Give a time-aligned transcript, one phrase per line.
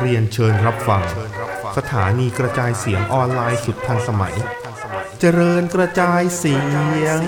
[0.00, 1.02] เรียนเชิญรับฟัง
[1.76, 4.34] สถานีกระจายเสียงออนไลน์สุดทันสมัย
[5.20, 6.58] เจริญกระจายเสีย
[7.18, 7.20] ง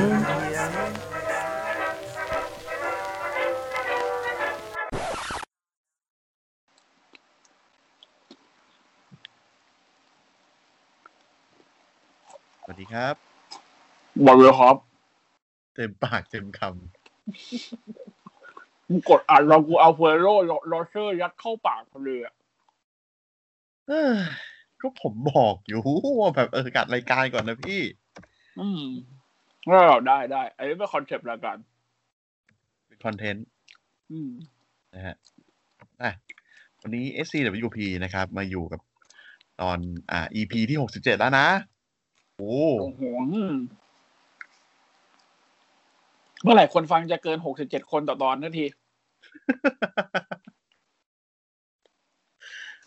[12.63, 13.15] สวัสดีครับ
[14.23, 16.61] หมดเลยครับเต็มปากเต็มค
[18.89, 24.15] มึงกดอัดเรากูเอา Ferrero Rocher ยัดเข้าปากเลยอะำเอ้อ
[24.81, 25.81] ก็ผมบอกอยู่
[26.21, 27.81] ว่าแบบเออจัดรายการก่อนนะพี่
[28.61, 28.85] อืม
[29.69, 31.57] ก็ได้ได้อันนี้เป็นคอนเซปต์รายการ
[32.87, 33.47] เป็นคอนเทนต์
[34.13, 34.31] อืม
[34.95, 35.17] นะฮะ
[36.03, 36.11] อะ
[36.83, 38.81] วันนี้ SCWP นะครับ มาอยู่กับ
[39.61, 39.79] ตอน
[40.11, 41.49] อ่า EP ที่หกสิบเจ็ดแล้วนะ
[42.37, 43.03] โอ้โอ้โห
[46.43, 48.67] เมื่อไหร่คนฟังจะเกินหกสิบเจ็ดคนต่อตอนนาที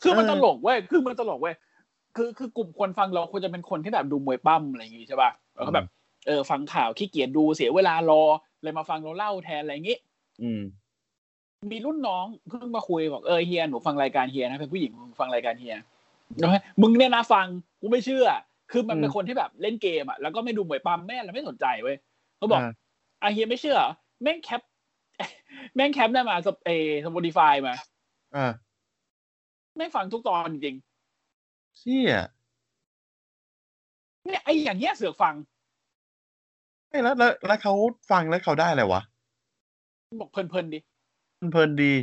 [0.02, 1.56] คือมันตลกเว้ย คือมันตลกเว้ย
[2.16, 5.86] คือคือกลุ่มคนฟังเราควรจะเป็นคนที่แบบดูมวยปั้มอะไรอย่างงี้ใช่ป่ะแล้วก็แบบ
[6.28, 8.22] เออ ฟังข่าวขี้เกียจดูเสียเวลารอ
[8.64, 9.98] เลยมาฟังเราเล่าแทนอะไรอย่างงี้
[10.42, 10.62] อืม
[11.72, 15.76] มีรุ่นน้องเพิ่งมาคุยบอกเออเฮียหนูฟังรายการเฮียนะเป็นผู้หญิงฟังรายการเฮีย
[16.40, 17.46] แล้วให้มึงเนี่ยนะฟัง
[17.82, 18.26] กูไม่เชื่อ
[18.72, 21.96] คือมันเป็นอืมคนที่แบบเล่นเกมอะแล้วก็ไม่ดูมวยปั๊มแม่แล้วไม่สนใจเว้ย
[22.38, 22.62] เขาบอก
[23.24, 24.62] อ่าอะเฮียไม่เชื่อเหรอแม่งแคป
[25.76, 26.70] แม่งแคปได้มาสเอ
[27.06, 27.76] สปอติฟายมา
[28.36, 28.52] อ่า
[29.76, 30.76] แม่งฟังทุกตอนจริง
[31.78, 35.36] เชี่ยๆเนี่ยไออย่างเงี้ยเสือกฟัง
[36.90, 37.74] ไม่แล้วแล้วแล้วเขา
[38.12, 39.02] ฟังแล้วเขาได้อะไรวะ
[40.22, 40.80] บอกเพลินๆดิ
[41.40, 41.94] มันเพลินดี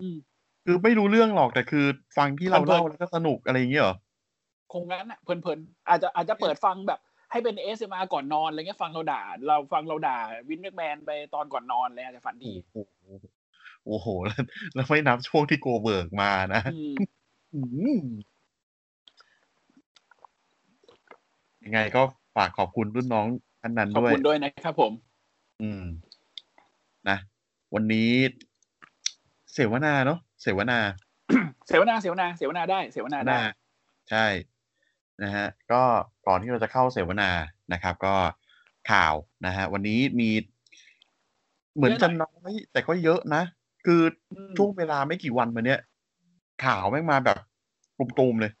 [0.00, 0.16] อืม
[0.64, 1.84] คือไม่รู้เรื่องหรอกแต่คือ
[2.16, 3.96] ฟังที่เราเพลินๆเล่าแล้วก็สนุกอะไรอย่างเงี้ยเหรอ
[4.72, 7.00] คงงั้นอะเพลินๆอาจจะอาจจะเปิดฟังแบบ
[7.34, 12.76] ให้เป็น ASMR ก่อนนอนอะไรเงี้ยฟังเราด่า เราฟังเราด่า Vince McMahon ไปตอนก่อนนอนเลยอาจจะฝันดีโอ้โห
[13.86, 16.94] โอ้โหแล้วแล้วไม่นับช่วงที่ Goldberg มานะอืม
[17.54, 17.60] อื
[17.98, 18.02] ม
[21.64, 22.02] ยังไงก็
[22.36, 23.26] ฝากขอบคุณรุ่นน้อง
[23.62, 24.92] ท่านนั้นขอบด้วยคุณด้วยนะครับผม
[25.62, 25.82] อืม
[27.08, 27.16] นะ
[27.74, 28.10] วันนี้
[29.52, 30.78] เสวนาเนาะเสวนา
[31.68, 33.36] เสวนาเสวนาเสวนาได้ เสวนาได้
[34.10, 34.26] ใช่
[35.22, 35.82] นะฮะก็
[36.26, 37.30] ก่อนที่เราจะเข้าเสวนา
[37.72, 38.14] นะครับ ก็
[38.90, 39.14] ข่าว
[39.46, 40.30] นะฮะวันนี้มี
[41.76, 43.42] เหมือนจะน้อยแต่ก็เยอะนะ
[43.86, 44.02] คือ
[44.32, 45.80] อืมช่วงเวลาไม่กี่วันมาเนี้ย
[46.64, 47.38] ข่าวแม่งมาแบบ
[47.98, 48.52] ตุมๆเลย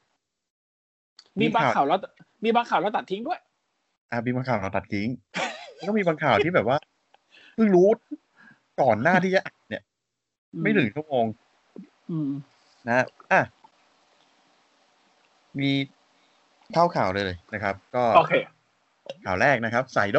[1.40, 1.98] มีบางข่าวแล้ว
[2.44, 3.40] มีบางข่าวแล้วตัดทิ้งด้วย
[4.10, 5.08] อะมีบางข่าวเราตัดทิ้ง
[5.74, 6.78] แล้วก็มีบางข่าวที่แบบว่า
[7.54, 7.88] เพิ่งรู้
[8.80, 9.82] ก่อนหน้าที่จะอัดเนี่ย
[10.62, 11.24] ไม่ถึงชั่วโมง
[12.10, 12.30] อืม
[12.86, 13.40] นะฮะอะ
[15.60, 15.70] มี
[16.74, 18.32] เข้าข่าวเลยนะครับ ก็โอเค
[19.24, 20.18] ข่าวแรกนะครับไซโด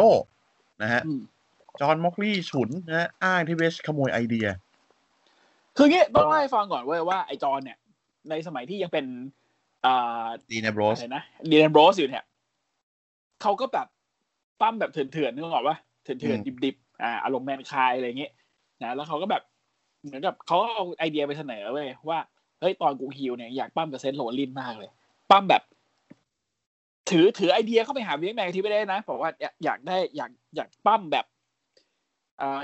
[0.81, 1.21] นะฮะอืม
[1.81, 4.47] จอห์นม็อกลี่ฉุนนะฮะอ้างที่เวชขโมยไอเดีย
[5.77, 7.77] คืองี้ต้องเล่าให้ฟังก่อนเว้ยว่าไอจอนเนี่ย
[8.29, 9.05] ในสมัยที่ยังเป็น
[9.85, 12.23] อ่าดีนบรสอะไรนะDean Ambrose อยู่เนี่ย
[13.41, 13.87] เขาก็แบบ
[14.61, 18.31] ปล้ำแบบเถื่อนๆนึกออกปะเถื่อนๆดิบๆอ่าอารมณ์ Mankind อะไรอย่างเงี้ย
[18.83, 19.43] นะแล้วเขาก็แบบ
[20.03, 22.19] เหมือนกับเขาเอาไอเดียไปเสนอเว้ยว่า
[22.59, 24.89] เฮ้ยตอนกู heel เนี่ยอยากปล้ำกับ Seth Rollins มากเลย
[25.31, 25.61] ปล้ำแบบ
[27.09, 29.31] ถือถือไอเดียเข้าไปหา Vince McMahon ที่ไม่ได้นะบอกว่า
[29.63, 31.25] อยากได้อยากอยากปล้ำแบบ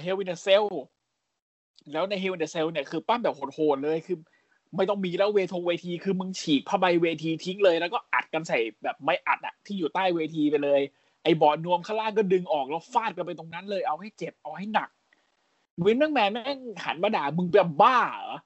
[0.01, 0.63] Hell in a Cell
[1.91, 4.17] แล้วใน Hell in a Cell เนี่ยคือปล้ำแบบโหดๆเลยคือ
[4.75, 10.81] ไม่ต้องมีแล้วเวทงเวทีคือมึงฉีกผ้าใบเวทีทิ้งเลย แล้วก็อัดกันใส่แบบไม่อัดอะที่อยู่ใต้เวทีไปเลย
[11.23, 14.89] ไอ้บอดนวมข้างล่างก็ดึงออกแล้วฟาดกันไปตรงนั้นเลยเอาให้เจ็บเอาให้หนัก
[15.85, 18.37] วินแมกแมนแม่งหันมาด่ามึงแบบบ้าเหรอ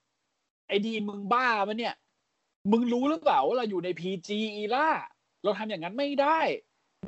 [0.67, 1.93] ไอ้ดีมึงบ้าปะเนี่ย
[2.71, 4.87] มึงรู้หรือเปล่าว่าเราอยู่ในพีจีอีล่า
[5.45, 6.39] เราทำอย่างนั้นไม่ได้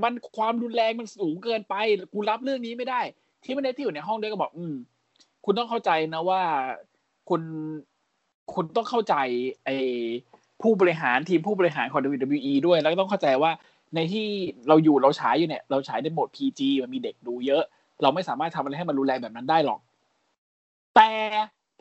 [0.03, 1.75] มันความรุนแรงมันสูงเกินไป
[2.13, 3.01] กูรับเรื่องนี้ไม่ได้
[3.43, 4.75] ที่มันได้ที่อยู่ในห้องด้วยก็บอก อืม
[5.45, 6.41] คุณต้องเข้าใจนะว่า
[7.29, 7.41] คุณ
[8.53, 9.15] คุณต้องเข้าใจ
[9.65, 9.77] ไอ้
[10.61, 13.51] ผู้บริหารทีมผู้บริหารของ WWE ด้วย แล้วก็ต้องเข้าใจว่า
[13.95, 14.27] ในที่
[14.67, 17.63] เราอยู่เราฉายอยู่เนี่ย เราฉายในโหมด PG มันมีเด็กดูเยอะ
[18.01, 19.79] เราไม่สามารถทำอะไรให้มันรุนแรงแบบนั้นได้หรอก
[20.95, 21.11] แต่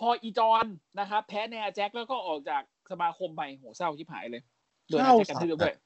[0.01, 0.67] พออีจอน
[1.01, 4.43] นะครับแพ้แนแจ็คแล้วก็ออกจากสมาคมไปโหเศร้าชิบหายเลย
[4.89, 5.77] โดนแนอาแจ็คกระทืบด้วย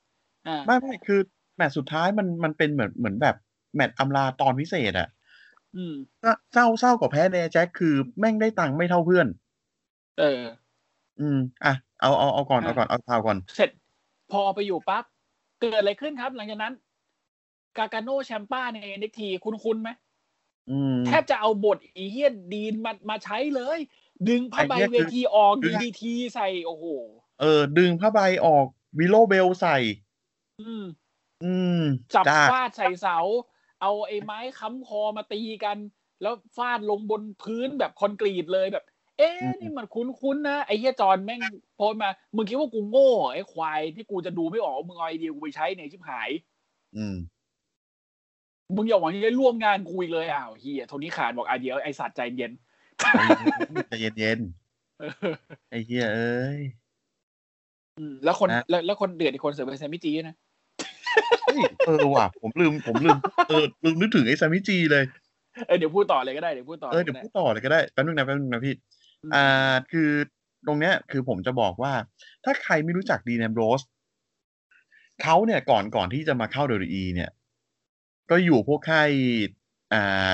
[0.66, 1.20] ไม่ไม่คือ
[1.56, 3.36] แมตช์สุดท้ายมันมันเป็นเหมือนเหมือนแบบ
[3.74, 5.08] แมตช์อำลาตอนพิเศษอะ
[5.76, 5.94] อืม
[6.52, 9.26] เศร้าเศร้ากว่าแพ้แนแจ็คคือแม่งได้ตังค์ไม่เท่าเพื่อน
[10.18, 10.42] เออ
[11.20, 13.70] อืม อะ เอาเอาเอาก่อนเอาก่อนเอาข่าวก่อน เสร็จ
[14.32, 15.04] พอไปอยู่ปั๊บ
[15.60, 16.74] เกิดอะไรขึ้นครับ หลังจากนั้น
[17.76, 19.90] กาการโนแชมป้าในเน็กทีคุ้นคุ้นๆไหม
[20.70, 23.78] อืมแทบจะเอาบทอีเฮียนดีนมามาใช้เลย
[24.28, 26.84] ดึงผ้าใบไอ้เหี้ยเวทีออกคืดีอดีทีใส่ โอ้โห
[27.40, 28.66] เออ ดึงผ้าใบออก
[28.98, 29.78] วิโลเบลใส่
[30.60, 30.84] อืม
[31.44, 31.82] อืม
[32.14, 33.18] จับจ้าฟาดใส่เสา
[33.80, 35.76] เอาไอ้ไม้ค้ำคอมาตีกัน
[36.22, 38.84] แล้วฟาดลงบนพื้นแบบคอนกรีตเลยแบบ
[39.18, 41.40] เอ๊ะอืมนี่มันคุ้นๆนะไอ้เฮียจอนแม่ง
[41.76, 46.30] โพสต์มามึงคิดว่ากูโง่เหรอไอ้ควายที่กูจะดูไม่ออกว่ามึงเอาไอเดียกูไปใช้เนี่ยชิบหาย
[46.96, 47.16] อืม
[48.76, 52.52] มึงอย่าหวังที่จะร่วมงานกูอีกเลยอ้าวเฮียโทนี่ขานบอกอะเดี๋ยวไอ้สัตว์ใจเย็น
[53.88, 54.40] ใจเย็น
[54.98, 56.60] เออๆไอ้เหี้ยเอ้ย
[57.98, 60.36] อืมแล้วคนนะแล้วแล้วคนเดือดอีกคนเสือเป็นแซมมี่จีนะ
[61.44, 63.18] เฮ้ยเออว่ะผมลืมผมลืม
[63.48, 65.04] เออลืมนึกถึงไอ้ซามิจีเลย
[65.66, 68.74] เออเดี๋ยวพูดต่อเลยก็ได้เดี๋ยวพูดต่อเออเดี๋ยวก็ไพูดต่อเลยก็ได้แป๊บนึงนะแป๊บนึงนะพี่
[69.34, 70.10] อ่าคือ
[70.66, 71.92] ตรงเนี้ยคือผมจะบอกว่า
[72.44, 73.80] ถ้าใครไม่รู้จักดีแนมโรส
[75.22, 77.30] เขาเนี่ยก่อนก่อนที่จะมาเข้า WWE เนี่ย
[78.30, 79.10] ก็อยู่พวกค่าย
[79.92, 80.32] อ่า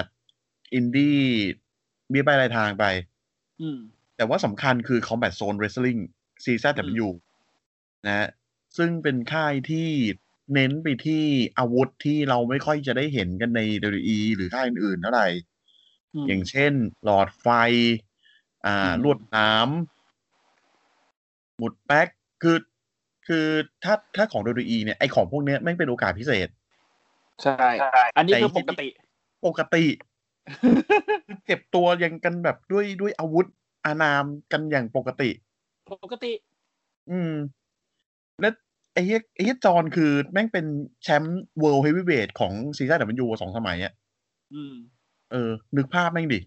[0.74, 1.18] อินดี้
[2.10, 2.84] เบี้ยใบ้รายทางไป
[3.60, 3.78] อืม
[4.16, 6.00] แต่ว่าสำคัญคือ Combat Zone Wrestling
[6.44, 7.06] CZW
[8.06, 8.28] นะฮะ
[8.76, 9.88] ซึ่งเป็นค่ายที่
[10.54, 11.24] เน้นไปที่
[11.58, 13.60] อาวุธที่เราไม่ค่อยจะได้เห็นกันใน
[13.90, 15.28] WWE หรือค่ายอื่นๆเท่าไหร่
[16.14, 16.72] อืมอย่างเช่น
[17.04, 17.46] หลอดไฟ
[18.66, 19.52] อ่าอืมลวดหนา
[20.34, 22.08] มหมุดแป๊ก
[22.42, 22.58] คือ
[23.26, 23.46] คือ
[23.84, 26.48] ถ้าถ้าของ WWE เนี่ย ไอของพวกเนี้ยแม่งเป็นโอกาสพิเศษ
[27.42, 27.66] ใช่
[28.16, 28.88] อันนี้คือแต่ปกติ
[29.46, 29.84] ปกติ
[31.46, 33.46] เก็บตัวยังกันแบบด้วยด้วยอาวุธ
[33.84, 35.30] อานามกันอย่างปกติ
[36.04, 36.32] ปกติ
[37.10, 37.44] อืมแล้ว
[38.96, 40.66] ไอ้เหี้ยไอ้เหี้ยจอนคือแม่งเป็น
[41.02, 43.92] แชมป์ World Heavyweight ของ CZW สองสมัยอะ
[44.54, 44.74] อืม
[45.32, 46.40] เออ นึกภาพแม่งดิ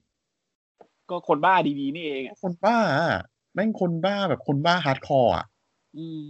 [1.09, 3.21] ก็คนบ้าดีๆนี่เองอะคนบ้าอะ
[3.53, 5.45] แม่งคนบ้าแบบคนบ้า hardcore อะ
[5.97, 6.29] อืม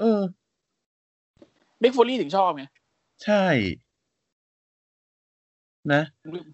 [0.00, 0.20] เออ
[1.82, 2.64] บิ๊กฟูลี่ถึงชอบไง
[3.24, 3.44] ใช่
[5.92, 6.02] นะ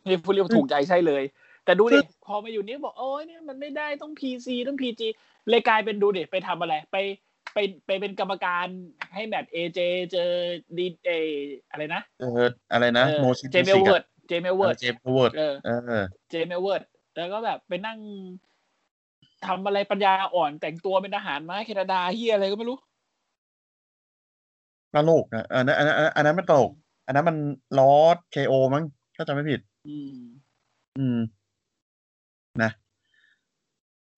[0.09, 1.23] บิ๊กฟูลี่ถูกใจใช่เลย
[1.65, 5.09] แต่ดูดิพอมาอยู่นี้บอกโอ้ยเนี่ยมันไม่ได้ต้องพีซีต้องพีจี
[5.49, 6.97] เลยกลายเป็นดูดิไปทำอะไรไป
[7.55, 8.67] ไปไปเป็นกรรมการ
[9.15, 9.79] ให้แมตช์เอเจ
[10.13, 10.31] เจอ
[10.79, 11.11] ดีเอ
[11.71, 15.71] อะไรนะเอออะไรนะโมซิเจเมลเวิร์ดเจเมลเวิร์ดเจมเวิร์ดเออเอ
[16.03, 16.83] อเจเมลเวิร์ด
[17.17, 17.99] แล้วก็แบบไปนั่ง
[19.47, 22.79] ทำอะไรปัญญาอ่อนแต่งตัวเป็นทหารม้าแคนาดาเฮียอะไรก็ไม่รู้
[24.95, 26.73] ตลกนะอันนั้นอันนั้นอันนั้นมันตลก
[27.07, 27.37] อันนั้นมัน
[27.79, 28.85] ลอสเคโอมั้ง
[29.17, 30.19] ถ้าจำไม่ผิด อืม
[30.99, 31.19] อืม
[32.63, 32.71] นะ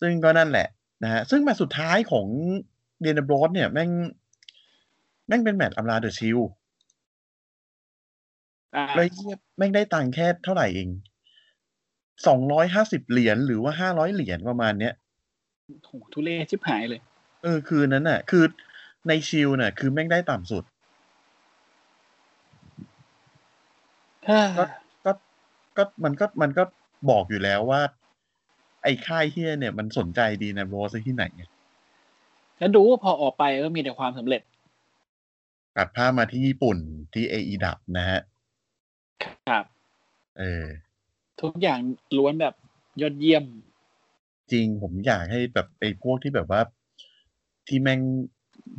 [0.01, 0.67] ซึ่งก็นั่นแหละ
[1.03, 2.27] นะฮะซึ่งแมตช์สุดท้ายของ
[3.03, 3.91] เดนบรอสเนี่ยแม่ง
[5.29, 6.39] แม่งเป็นแมตช์อำลาเดอะชิล
[8.77, 10.89] อ่าเลยเหี้ยแม่งได้ตังค์แค่เท่าไหร่เอง
[12.27, 14.95] สองร้อยห้าสิบเหรียญหรือว่าห้าร้อยเหรียญประมาณเนี้ย
[15.87, 17.01] โหทุเรศชิบหายเลย
[17.43, 18.45] เออ คืนนั้นน่ะ คือ
[19.09, 20.65] ในชิลน่ะ คือแม่งได้ต่ำสุด
[24.59, 24.65] ก็
[25.05, 25.13] ก็
[25.77, 26.63] ก็มันก็มันก็
[27.11, 27.83] บอกอยู่แล้วว่า
[28.83, 31.45] ไอ้ค่ายเฮียเนี่ย มันสนใจดีนะโรสที่ไหนไง
[32.63, 34.43] แล้วดูว่าพอออกไปก็มีแต่ความสำเร็จ
[35.77, 36.79] ตัดภาพมาที่ญี่ปุ่น
[37.13, 38.21] ที่เอดับนะฮะ
[39.25, 39.65] ครับ
[40.39, 40.65] เออ
[41.43, 41.79] ทุกอย่าง
[42.17, 42.55] ล้วนแบบ
[43.01, 43.45] ยอดเยี่ยม
[44.53, 46.61] จริงผมอยากให้แบบไอ้พวกที่แบบว่า
[47.69, 48.01] ที่แม่ง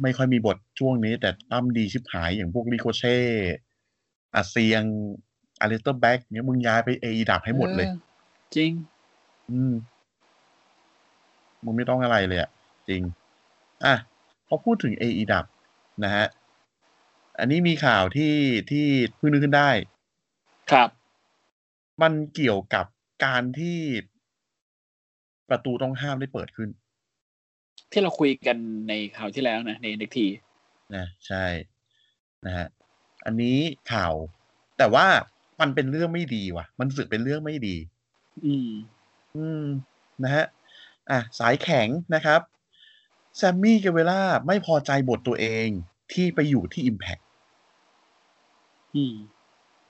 [0.01, 3.17] ไม่ค่อยมีบทช่วงนี้ แต่ปล้ำดีชิบหายอย่างพวก Ricochet
[4.35, 4.83] อาเซียง
[5.59, 7.97] Aleister Black เนี้ยมึงย้ายไป AEW ให้หมดเลยออ
[8.55, 8.71] จริง
[9.51, 9.73] อืม
[11.63, 12.49] มึงไม่ต้องอะไรเลยอะ
[12.89, 13.01] จริง
[13.85, 13.95] อะ
[14.47, 15.45] พอพูดถึง AE ดับ
[16.03, 16.25] นะฮะ
[17.39, 18.35] อันนี้มีข่าวที่
[18.71, 18.85] ที่
[19.17, 19.69] เพิ่งนึกขึ้นได้
[20.71, 20.89] ครับ
[22.01, 22.85] มันเกี่ยวกับ
[23.25, 23.79] การที่
[25.49, 26.69] ประตูต้องห้ามได้เปิดขึ้น
[27.91, 28.57] ที่เราคุยกัน
[28.89, 30.27] ในข่าวที่แล้วนะ ในเด็กที
[30.95, 31.45] นะใช่
[32.45, 32.67] นะฮะ
[33.25, 33.57] อันนี้
[33.91, 34.13] ข่าว
[34.77, 35.05] แต่ว่า
[35.61, 37.75] มันเป็นเรื่องไม่ดีว่ะ มันสึกเป็นเรื่องไม่ดี
[38.45, 38.69] อืม
[39.35, 39.65] อืม
[40.23, 40.45] นะฮะ
[41.11, 42.41] อะ สายแข็งนะครับ
[43.37, 45.67] แซมมี่เกเวล่าไม่พอใจบทตัวเอง
[46.13, 47.23] ที่ไปอยู่ที่ Impact
[48.95, 49.15] อืม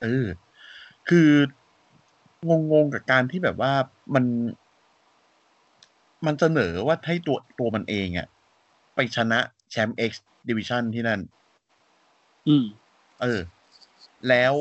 [0.01, 0.25] เออ
[1.09, 1.29] คือ
[2.49, 2.51] ง
[2.83, 3.73] งๆกับการที่แบบว่า
[4.13, 4.25] มัน
[6.25, 8.27] มันเสนอว่าให้ตัวตัวมันเองอะ
[8.95, 9.39] ไปชนะ
[9.71, 10.11] แชมป์ X
[10.47, 11.19] Division ที่นั่น
[12.47, 12.65] อืม
[13.21, 13.39] เออ
[14.29, 14.53] แล้ว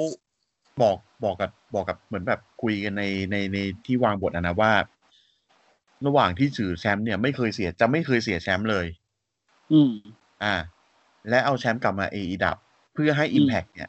[0.83, 4.73] บอกบอกกับบอกกับเหมือนแบบคุยกันในในในที่วางบทอะนะว่า
[6.06, 8.87] ระหว่างที่ถือแชมป์เนี่ยไม่เคยเสียจะไม่เคยเสียแชมป์เลย
[9.73, 9.92] อืม
[10.42, 10.54] อ่า
[11.28, 12.56] และเอาแชมป์กลับมาเอดับ
[12.94, 13.88] เพื่อให้อืม Impact เนี่ย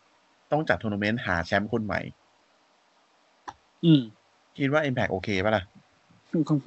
[0.52, 2.02] ต้องจัดทัวร์นาเมนต์หาแชมป์คนใหม่
[3.86, 4.02] อืม
[4.58, 5.64] คิดว่า Impact โอเคปะล่ะ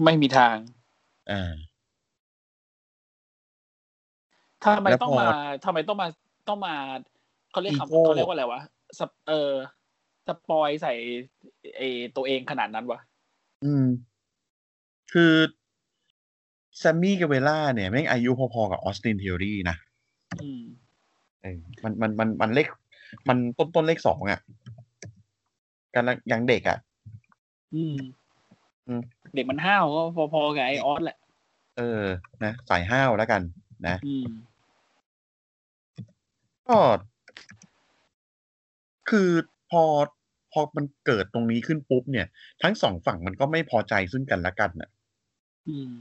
[0.04, 0.56] ไม่มีทาง
[1.30, 1.52] อ่า
[4.64, 5.28] ทำไมแล้วต้องพอมา
[5.64, 6.08] ทำไมต้องมา
[6.48, 6.74] ต้องมา
[7.50, 8.60] เขาเรียกอีโก้คำเขาเรียกว่าอะไรวะ
[8.98, 9.52] สปเออ
[10.28, 10.92] spoil ใส่
[11.76, 11.82] เอ
[12.16, 13.00] ตัวเองขนาดนั้นวะ
[13.64, 13.84] อืม
[15.12, 15.32] คือ
[16.78, 19.76] Sammy Guevara เนี่ยแม่งอายุพอๆกับ Austin Theory นะ
[20.42, 20.62] อืม
[21.42, 22.68] เออมันมันมันมันเลข
[23.28, 24.40] มันต้นต้นเลขสองอะ
[25.94, 26.78] กันละยังเด็กอะ
[27.74, 27.96] อืม
[28.86, 29.00] อืม
[29.34, 31.18] เด็กมันห้าวก็พอๆกับไอออสแหละ
[31.78, 32.04] เออ
[32.44, 33.42] นะสายห้าวแล้วกัน
[33.86, 34.26] นะอืม
[36.68, 36.78] ก็
[39.10, 39.30] คือ
[39.70, 39.82] พอ
[40.52, 42.26] พอมันเกิดตรงนี้ขึ้นปุ๊บเนี่ย
[42.62, 44.90] ทั้งสองฝั่งมันก็ไม่พอใจซึ่งกันและกันน่ะ
[45.68, 45.92] อืม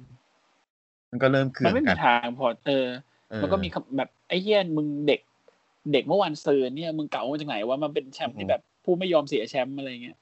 [1.11, 2.87] มันก็เริ่มเคืมัอนงไม่กัมีนทางพอเออ
[3.29, 5.21] เออ มันก็มีคำแบบไอ้เหี้ยมึงเด็ก
[5.93, 10.17] เด็กเมื่อวันซืนเนี่ยมึงเก่ามาจากไหนว่ามันเป็นแชมป์ที่แบบผู้ไม่ยอมเสียแชมป์อะไรเงี้ย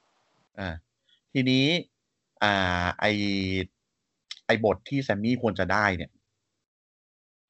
[0.58, 0.70] อ่า
[1.32, 1.64] ทีนี้
[2.42, 3.06] อ่า ไอ
[4.46, 6.10] ไอบทที่แซมมี่ควรจะได้เนี่ย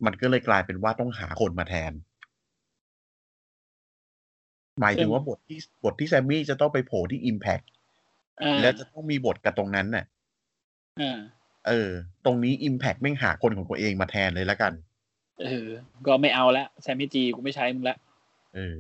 [0.05, 1.93] มันก็เลยกลายเป็นว่าต้องหาคนมาแทน
[4.81, 7.65] หมายถึงว่าบทที่บทที่แซมมี่จะต้องไปโผล่ที่ Impact
[8.43, 10.05] อ่าแล้วจะต้องมีบทกับตรงนั้นน่ะ
[11.01, 11.19] อ่า
[11.69, 11.91] เออ
[12.25, 14.73] ตรงนี้ Impact แม่งหาคนของตัวเองมาแทนเลยแล้วกัน
[15.43, 15.69] เออ
[16.07, 17.97] ก็ไม่เอาละแซมมี่จีกูไม่ใช้มึงละ
[18.55, 18.77] เออ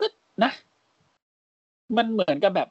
[0.00, 0.06] ก็
[0.42, 0.50] นะ
[1.96, 2.68] มันเหมือนกับแบบ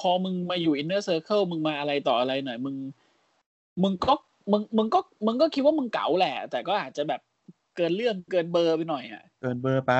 [0.00, 2.76] พอมึงมาอยู่ Inner Circle มึงมาอะไรต่ออะไรหน่อย มึง
[3.82, 4.14] มึงก็
[4.52, 7.20] มึงมึงก็มึงก็คิดว่ามึงเก๋าแหละ แต่ก็อาจจะแบบ
[7.76, 9.92] เกินเรื่องเกินเบอร์ไปหน่อยอะ เกินเบอร์ไป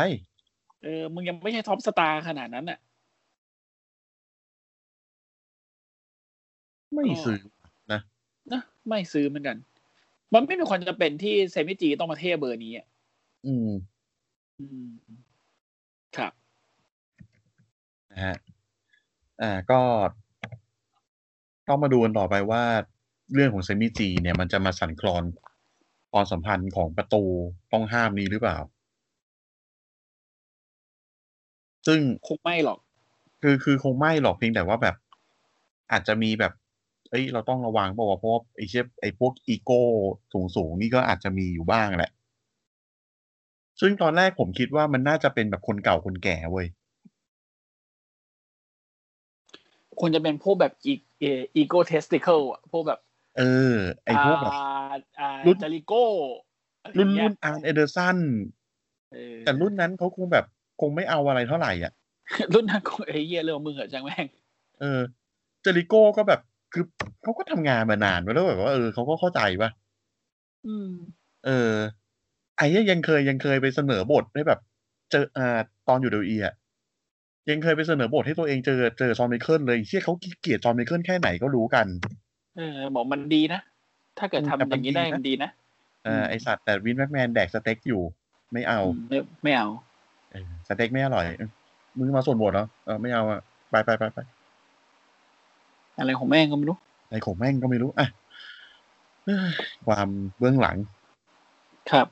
[0.82, 2.78] เออ มึงยังไม่ใช่ top star ขนาดนั้นอะ
[6.97, 7.38] ไม่ซื้อ
[7.93, 8.00] นะ
[8.88, 9.57] ไม่ซื้อเหมือนกัน
[10.35, 12.87] มันไม่มีความจำเป็นที่เซมิจีต้องมาเท่เบอร์นี้อะ
[13.47, 13.71] อืม
[14.61, 14.88] อืม
[16.17, 16.33] ครับ
[18.11, 18.37] นะฮะ
[19.43, 19.81] อ่าก็
[21.69, 22.65] ต้องมาดูกันต่อไปว่า
[23.35, 25.25] เรื่องของเซมิจีเนี่ยมันจะมาสั่นคลอน
[26.12, 27.23] ความสัมพันธ์ของประตู
[27.73, 28.59] ต้องห้ามนี้หรือเปล่า
[31.87, 32.79] ซึ่งคงไม่หรอก
[33.43, 34.97] คือคือคงไม่หรอกเพียงแต่ว่าแบบ
[35.93, 36.53] อาจจะมีแบบ
[37.11, 39.83] เอ้ยเราต้องระวังเพราะว่าเพราะว่าไอ้เช่ไอ้พวกอีโก้
[40.33, 42.11] สูงสูงๆนี่ก็อาจจะมีอยู่บ้างแหละ
[43.81, 46.67] ซึ่งตอนแรกผมคิดว่ามันน่าจะเป็นแบบคนเก่าคนแก่เว้ย
[50.01, 53.01] ควรจะเป็นพวกแบบอีอีโก้เทสติเคิลอะพวกแบบ
[53.39, 53.43] เอ
[53.75, 56.05] อ ไอ้พวกแบบอ่าอ่ารุ่นจาริโก้
[56.83, 58.19] อะไอรุ่นย่างเงี้รุ่ยนอาร์เอเดอร์สัน
[59.13, 60.45] เออแต่รุ่นนั้นเขาคงแบบ
[60.81, 61.93] คงไม่เอาอะไรเท่าไหร่อะ
[62.55, 64.27] รุ่นนั้นคงไอ้เหี้ยเรื่องของมึงเหรอช่างแม่ง
[64.81, 65.01] เออ
[65.63, 66.41] เจริโก้ก็แบบ
[66.73, 66.85] คือ
[67.23, 69.70] เขาก็ทำงานมานานแล้วแบบว่าเออเขาก็เข้าใจป่ะ
[70.66, 70.90] อืม
[71.46, 71.73] เออ
[72.56, 74.61] ไอ้เนี่ยยังเคยยังเคยไปเสนอบทให้แบบ
[75.11, 75.58] เจออ่า
[75.88, 76.54] ตอนอยู่ WWE อะ
[77.50, 81.87] ยังเคยไปเสนอบทให้ตัวเองเจอเจอ Shawn Michaels เลยเชี่ยเขาเกลียด Shawn Michaels แค่ไหนก็รู้กัน
[82.56, 83.61] เออบอกมันดีนะ
[84.18, 85.50] ถ้าเกิดทำแต่มันอย่างนี้ได้ดีนะมันดีนะ
[86.06, 88.02] อ่าไอสัตว์แต่ Vince McMahon แดกสเต็กอยู่
[88.52, 89.68] ไม่เอาอืมไม่ไม่เอา
[90.32, 91.50] เออสเต็กไม่อร่อยเออ
[91.99, 94.18] มึงมาส่วนบทเหรอเออไม่เอาอะไปไปไปไป
[95.99, 96.76] อะไรของแม่งก็ไม่รู้
[97.09, 98.07] ไอ้ของแม่งก็ไม่รู้อะ
[99.25, 99.53] เอ้ย
[99.87, 100.76] ความเบื้องหลัง
[101.91, 102.07] ครับ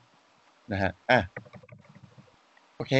[0.71, 1.19] นะฮะอะ
[2.75, 2.93] โอเค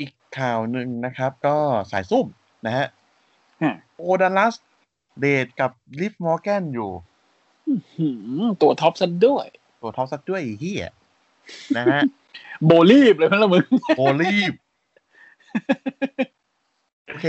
[0.00, 1.56] อีกข่าวหนึ่งนะครับ ก็
[1.92, 2.26] สายซุ่ม
[2.66, 2.86] นะฮะ
[3.62, 4.54] ฮะโอดัลลัส
[5.20, 5.70] เดทกับ
[6.00, 6.90] ลิฟมอร์แกนอยู่
[7.94, 8.08] หื
[8.42, 9.46] มตัวท็อปซะด้วย
[9.82, 10.88] ตัวท็อปซัดด้วยไอ้เฮีย
[11.76, 12.00] นะฮะ
[12.66, 13.64] โบลีบเลยมั้งละมึง
[13.96, 14.52] โอลีฟ
[17.06, 17.26] โอเค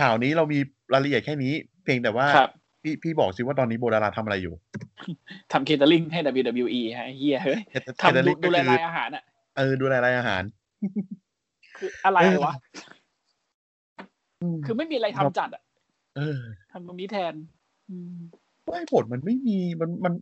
[0.00, 0.58] ข่าวนี้เรามี
[0.92, 2.50] รายละเอียดแค่นี้ เพียงแต่ว่าครับ
[2.82, 4.54] พี่พี่บอกสิว่าตอนนี้โบดาราทำอะไรอยู่
[5.52, 9.24] ทำเคเตอริงให้ WWE ฮะเฮียเฮ้ยเททำเดดูลิงก็ดูแลคือรายอาหารอะ
[9.56, 10.42] เออดูแลรายอาหาร
[11.78, 12.54] คืออะไรวะ
[14.42, 15.62] อืมคือไม่มีอะไรทำจัดอะ
[16.16, 16.40] เออ
[16.72, 17.34] ทำตรงนี้แทน
[17.90, 18.16] อืม
[18.64, 20.14] ไม่ผลมันไม่มีมันมัน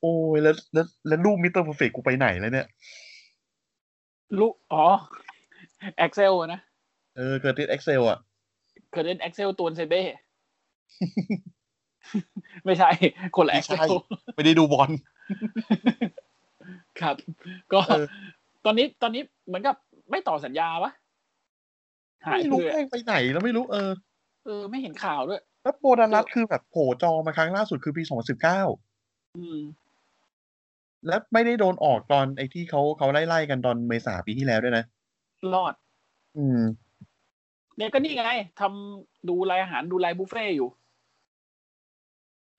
[0.00, 2.66] โอ้ยแล้วแล้วแล้วรูปมิสเตอร์เพอร์เฟกกูไปไหนแล้วเนี่ย
[4.38, 4.84] ลูกอ๋อ
[6.04, 6.60] Excel อะนะ
[7.16, 8.18] เออ เกิดติดเอ็กเซลอะ
[8.90, 10.02] เคยเล่น Excel ตัวเซเบ้
[12.64, 12.90] ไม่ใช่
[13.36, 14.00] คนละไม่ใช่ Excel
[14.36, 14.90] ไม่ได้ดูบอล
[17.00, 17.16] ครับ
[17.72, 18.06] ก็เออ
[18.64, 19.76] ตอนนี้ตอนนี้เหมือนกับ
[20.10, 20.92] ไม่ต่อสัญญาปะ
[22.24, 23.90] หายไม่ไปรู้เลยแม่อะงไปไหนแล้วไม่รู้เออ
[24.44, 28.60] เออ ไม่เห็นข่าวด้วย แล้วโบดันรัสคือแบบโผล่จอมาครั้งล่าสุดคือปีสองสิบเก้า
[29.36, 29.60] อืม
[31.06, 34.84] แล้วไม่ได้โดนออกตอนไอ้ที่เขาเขาไล่ๆกันตอนเมษาปีที่แล้วด้วยนะ
[35.54, 35.74] รอด
[36.36, 36.60] อืม
[37.76, 38.22] เนี่ยก็นี่ไง
[38.60, 40.68] ทำดูรายอาหารดูรายบุฟเฟ่ต์อยู่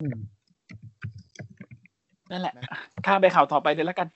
[0.02, 0.20] อืม
[2.32, 4.08] นั่นแหละอะข้ามไปข่าวต่อไปเลยแล้วกัน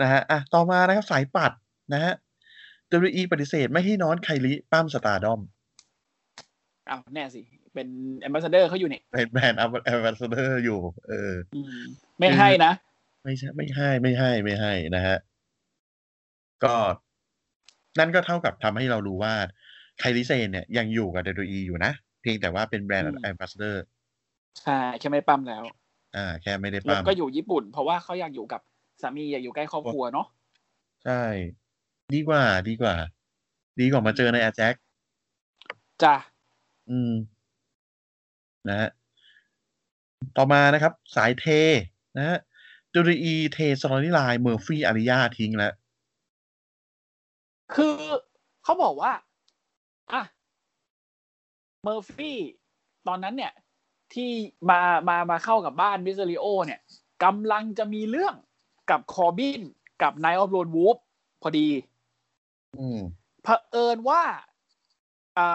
[0.00, 1.52] นะฮะอะต่อมานะครับสายปัด
[1.92, 2.12] นะฮะ
[2.92, 5.40] WWE ปฏิเสธไม่ให้น้อง Kairi ปล้ำ Stardom
[6.88, 7.40] อ้าวแน่สิ
[7.74, 7.88] เป็น
[8.20, 11.80] ambassador เขาอยู่นี่เป็น brand ambassador อยู่ เอออืม
[12.18, 12.72] ไม่ให้นะ
[13.24, 15.16] ไม่ใช่ไม่ให้ไม่ให้ไม่ให้นะฮะ
[16.64, 16.74] ก็
[17.98, 19.34] นั่นก็เท่ากับทำให้เรารู้ว่า
[19.98, 23.84] Kairi Sane เนี่ยยังอยู่กับ WWE อยู่นะ เพียงแต่ว่าเป็นแบรนด์อืม ambassador
[24.60, 25.62] ใช่แค่ไม่ปล้ำแล้ว
[26.16, 28.60] อ่า แค่ไม่ได้แล้วปล้ำก็อยู่ญี่ปุ่น เพราะว่าเขาอยากอยู่กับ
[29.02, 30.26] สามีอยากอยู่ใกล้ครอบครัวเนาะ
[31.04, 31.22] ใช่
[32.14, 32.94] ดีกว่าดีกว่า
[33.80, 34.74] ดีกว่ามาเจอ Nia Jax
[36.02, 36.16] จ้ะ
[36.90, 37.12] อืม
[38.68, 38.90] นะฮะ
[40.36, 41.46] ต่อมานะครับ สายเท
[42.16, 42.38] นะฮะ
[42.92, 45.72] WWE เท storyline เมอร์ฟี่อาลียาทิ้งแล้ว
[47.76, 47.94] คือ
[48.64, 49.12] เขาบอกว่า
[50.12, 50.22] อะ
[51.82, 52.38] เมอร์ฟี่
[53.08, 53.52] ตอนนั้นเนี่ย
[54.14, 54.30] ที่
[54.70, 56.80] มามามาเข้ากับบ้านมิสเตริโอ เนี่ย
[57.24, 58.34] กำลังจะมีเรื่อง
[58.90, 59.60] กับคอร์บิน
[60.02, 60.96] กับ Knights of the Lone Wolf
[61.42, 61.68] พอดี
[62.78, 62.98] อืม
[63.42, 64.22] เผอิญว่า
[65.38, 65.48] อ่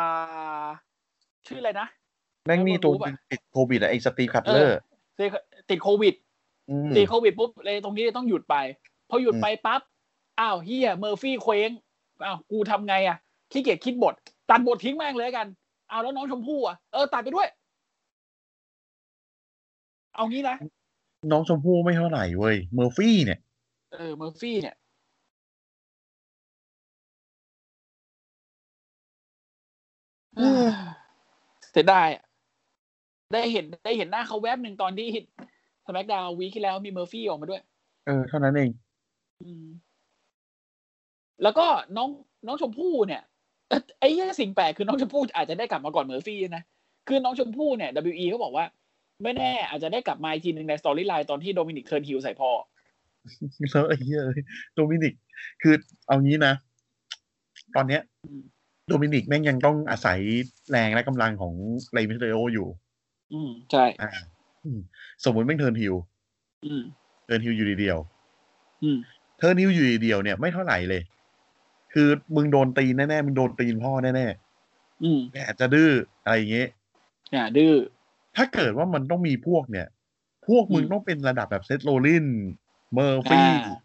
[0.63, 0.67] า
[1.47, 1.87] ชื่ออะไรนะ
[2.45, 4.77] แม่งมีตัวหนึ่งติดโควิดอะไอ้สตีฟคัตเลอร์
[5.69, 6.15] ติดโควิด
[6.69, 8.55] อืมติดโควิดปุ๊บเลยตรงนี้เลยต้องหยุดไป
[9.09, 9.81] พอหยุดไปปั๊บ
[10.39, 11.69] อ้าวเฮียเมอร์ฟี่เคว้ง
[12.25, 13.17] อ้าวกูทำไงอะ
[13.51, 14.13] ขี้เกียจคิดบท
[14.49, 15.47] ตัดบททิ้งแม่งเลยกัน
[15.89, 17.47] เอาแล้วน้องชมพู่อะเออตัดไปด้วย
[20.15, 20.55] เอางี้นะ
[21.31, 23.39] น้องชมพู่ไม่เท่าไหร่เว้ยเมอร์ฟี่เนี่ย
[23.93, 24.75] เออเมอร์ฟี่เนี่ย
[30.37, 30.67] เออ
[31.71, 32.23] เสียดายอะ
[33.33, 35.07] ได้เห็นได้เห็นหน้าเขาแวบหนึ่งตอนที่
[35.85, 37.61] SmackDown week ที่แล้วมีเมอร์ฟี่ออกมาด้วย
[38.05, 38.69] เออ เท่านั้นเอง
[39.41, 39.65] อืม
[41.43, 41.65] แล้วก็
[41.97, 42.09] น้อง
[42.47, 43.21] น้องชมพู่เนี่ย
[43.69, 46.63] เอ่อไอ้เหี้ยสิ่งแปลกคือน้องชมพู่อาจจะได้กลับมาก่อนเมอร์ฟี่นะ
[47.07, 48.65] คือน้องชมพู่เนี่ย WWE เขาบอกว่า
[49.23, 52.49] ไม่แน่ อาจจะได้กลับมาอีกทีหนึ่งใน storyline ตอนที่โดมินิก turn heel ใส่พ่อ
[53.71, 54.41] แล้วไอ้เหี้ยเอ้ย
[54.75, 55.13] โดมินิก
[55.61, 55.73] คือ
[56.07, 56.53] เอางี้นะ
[57.75, 58.41] ตอนเนี้ยอืม
[58.87, 60.19] โดมินิกแม่งยังต้องอาศัย
[60.71, 61.53] แรงและกำลังของ
[61.93, 62.67] เลมิสเตโออยู่
[63.33, 64.09] อืมใช่อ่า
[64.63, 64.79] อืม
[65.23, 65.95] สมมติแม่ง turn heel
[66.65, 66.81] อืม
[67.25, 67.97] turn heel อยู่ทีเดียว
[68.83, 68.97] อืม
[69.37, 71.01] turn heel อยู่ทีเดียวเนี่ยไม่เท่าไหร่เลย
[71.93, 74.27] คือมึงโดนตีนแน่ๆมึงโดนตีนพ่อแน่
[75.03, 75.91] อืมๆแต่จะดื้อ
[76.23, 76.69] อะไรอย่างเงี้ย
[77.33, 77.73] อ่าดื้อ
[78.35, 79.87] ถ้าเกิดว่ามันต้องมีพวกเนี่ย
[80.47, 82.25] พวกมึงอืมต้องเป็นระดับแบบ Seth Rollins
[82.93, 83.75] เมอร์ฟี่อ่า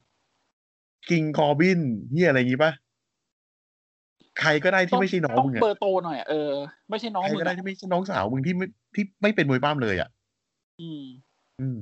[1.08, 1.80] คิงคอร์บิน
[2.10, 2.72] เฮียอะไรอย่างงี้ปะ
[4.40, 6.52] ใครก็ได้ที่ไม่ใช่น้องต้องมึงอะเบอร์โตหน่อยอะเออ
[6.90, 10.08] ไม่ใช่น้องใครมึงก็ได้อะที่ไม่ใช่น้องสาวมึงที่ไม่ที่ไม่เป็นมวยป้ามเลยอะ
[10.80, 11.02] อืม
[11.60, 11.78] อืม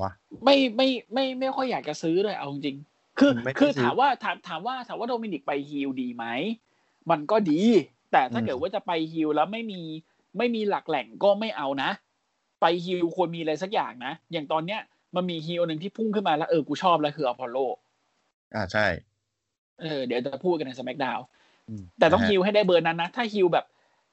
[0.00, 0.10] วะ
[0.44, 6.24] ไม่ไม่ไม่ไม่ค่อยอยากจะซื้อเลยเอาจริงๆคือไม่ได้คือซื้อถามว่าถามถามว่าถามว่าโดมินิกไปฮิลดีไหม
[7.10, 7.60] มันก็ดี
[8.12, 9.80] แต่ถ้าอืมเกิดว่าจะไปฮิลแล้วไม่มี
[10.38, 11.90] ไม่มีหลักแหล่งก็ไม่เอานะ
[12.60, 14.80] ไป heel ควรมีอะไรสักอย่างนะ อย่างตอนเนี้ย
[15.14, 17.56] มันมี heel หนึ่งที่พุ่งขึ้นมาแล้วเออกูชอบแล้วคืออพอลโล
[18.54, 18.86] อ่าใช่
[19.80, 21.18] เออเดี๋ยวจะพูดกันใน SmackDown
[21.68, 23.66] อืมแต่ต้องนะฮะ heelให้ได้เบอร์นั้นนะ ถ้า heel แบบ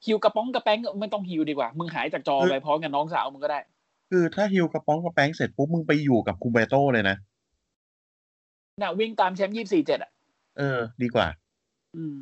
[0.06, 3.60] heel กระป๋องกระแป้งไม่ต้อง heel ดีกว่า มึงหายจากจอคือไปพร้อมกับน้องสาวมึงก็ได้
[4.10, 7.16] คือถ้าฮิวกระป๋องกระแป้งเสร็จปุ๊บมึงไปอยู่กับ Humberto เลยนะ
[8.82, 10.12] น่ะวิ่งตามแชมป์ยี่สี่เจ็ดอะ
[10.58, 11.28] เออ ดีกว่า
[11.96, 12.16] อืม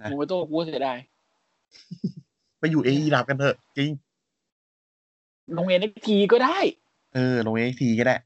[0.00, 0.98] นะ Humberto กูก็เสียดาย
[2.58, 3.90] ไปอยู่เอดับกันเถอะ จริง
[5.54, 6.58] โรงเรียนเอ็กทีก็ได้
[7.14, 8.16] เออลงเอทีก็ได้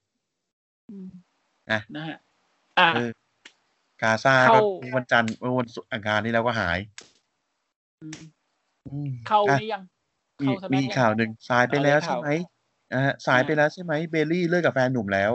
[1.71, 2.19] อะนะฮะ
[2.79, 3.11] อะเออ
[4.03, 6.79] กาซาเข้าก็มีวันจันทร์เมื่อวันศุกร์อังคารนี้แล้วก็หาย
[8.12, 8.15] ม
[8.87, 9.83] อืมเข้าอะนี่ยัง
[10.45, 15.33] มีเข้าสแมมีกยังข่าวหนึ่งสายไปแล้วเอาเลยใช่ไหมข่าวอ่าสายไปอ่าแล้วใช่ไหมเบลลี่เลิกกับแฟนหนุ่มแล้ว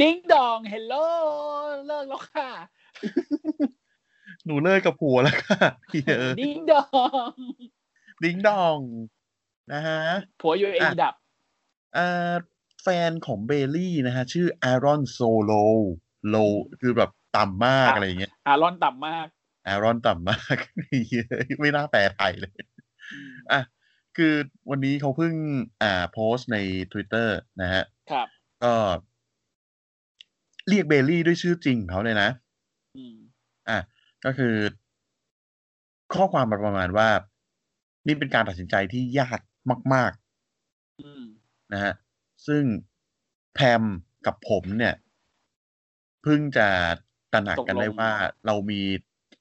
[0.00, 0.94] ดิ้งดองเฮลโล
[1.86, 2.50] เลิกแล้วค่ะ
[4.46, 5.58] หนูเลิกกับผัวแล้วค่ะ
[6.06, 7.32] เออดิ dong
[8.24, 8.78] ding dong
[9.72, 10.00] นะฮะ
[10.40, 11.14] ผัวอยู่เออะดับ
[11.96, 12.34] อ่า
[12.82, 15.52] แฟนของเบลลี่นะฮะ ชื่ออารอนโซโล
[16.28, 16.36] โล
[16.80, 19.26] คือแบบต่ำมากอะอะไรอย่างเงี้ย อารอนต่ำมาก
[19.66, 20.56] อารอนต่ำมาก
[21.60, 22.52] ไม่น่าแปลไทยเลย
[23.12, 23.60] อืมอะ
[24.18, 24.34] คือ
[24.70, 25.34] วันนี้เขาเพิ่ง
[25.82, 26.58] อ่าโพสต์ใน
[26.92, 27.28] Twitter
[27.62, 28.26] นะฮะ ครับ
[28.64, 28.74] ก็
[30.68, 32.30] เรียกเบลลี่ด้วยชื่อจริงของเขาเลยนะ
[32.96, 33.16] อืม
[33.68, 33.78] อะ
[34.24, 34.54] ก็คือ
[36.14, 37.08] ข้อความมันประมาณว่า
[38.06, 39.40] นี่เป็นการตัดสินใจที่ยาก
[39.94, 40.12] มาก
[41.00, 41.92] อืมๆนะฮะ
[42.46, 42.62] ซึ่ง
[43.54, 43.82] แพม
[44.26, 44.94] กับผมเนี่ย
[46.22, 46.68] เพิ่งจะ
[47.32, 48.10] ตระหนักกันได้ว่า
[48.46, 48.80] เรามี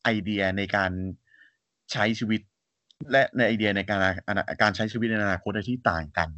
[0.03, 0.91] ไอเดียในการ
[1.91, 2.41] ใช้ชีวิต
[3.11, 6.29] และในไอเดียในการอนาการใช้ชีวิตในอนาคตที่ต่างกัน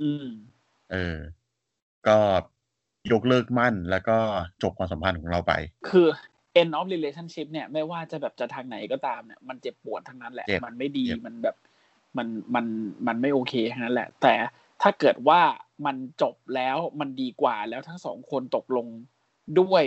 [0.00, 0.26] อืม
[0.92, 1.16] เออ
[2.06, 2.18] ก็
[3.12, 4.16] ยกเลิกมั่นแล้วก็
[4.62, 5.52] จบความสัมพันธ์ของเราไป
[5.88, 6.06] คือ
[6.60, 11.56] end of relationship เนี่ย ไม่ว่าจะแบบจะทางไหนก็ตามเนี่ย มันเจ็บปวดทั้งนั้นแหละเจ็บมันไม่ดีเจ็บมันแบบ
[12.16, 12.66] มันมัน
[13.06, 14.34] มันไม่โอเคทั้งนั้นแหละ แต่
[14.82, 15.40] ถ้าเกิดว่า
[15.86, 18.86] มันจบแล้วมันดีกว่าแล้วทั้งสองคนตกลง
[19.60, 19.84] ด้วย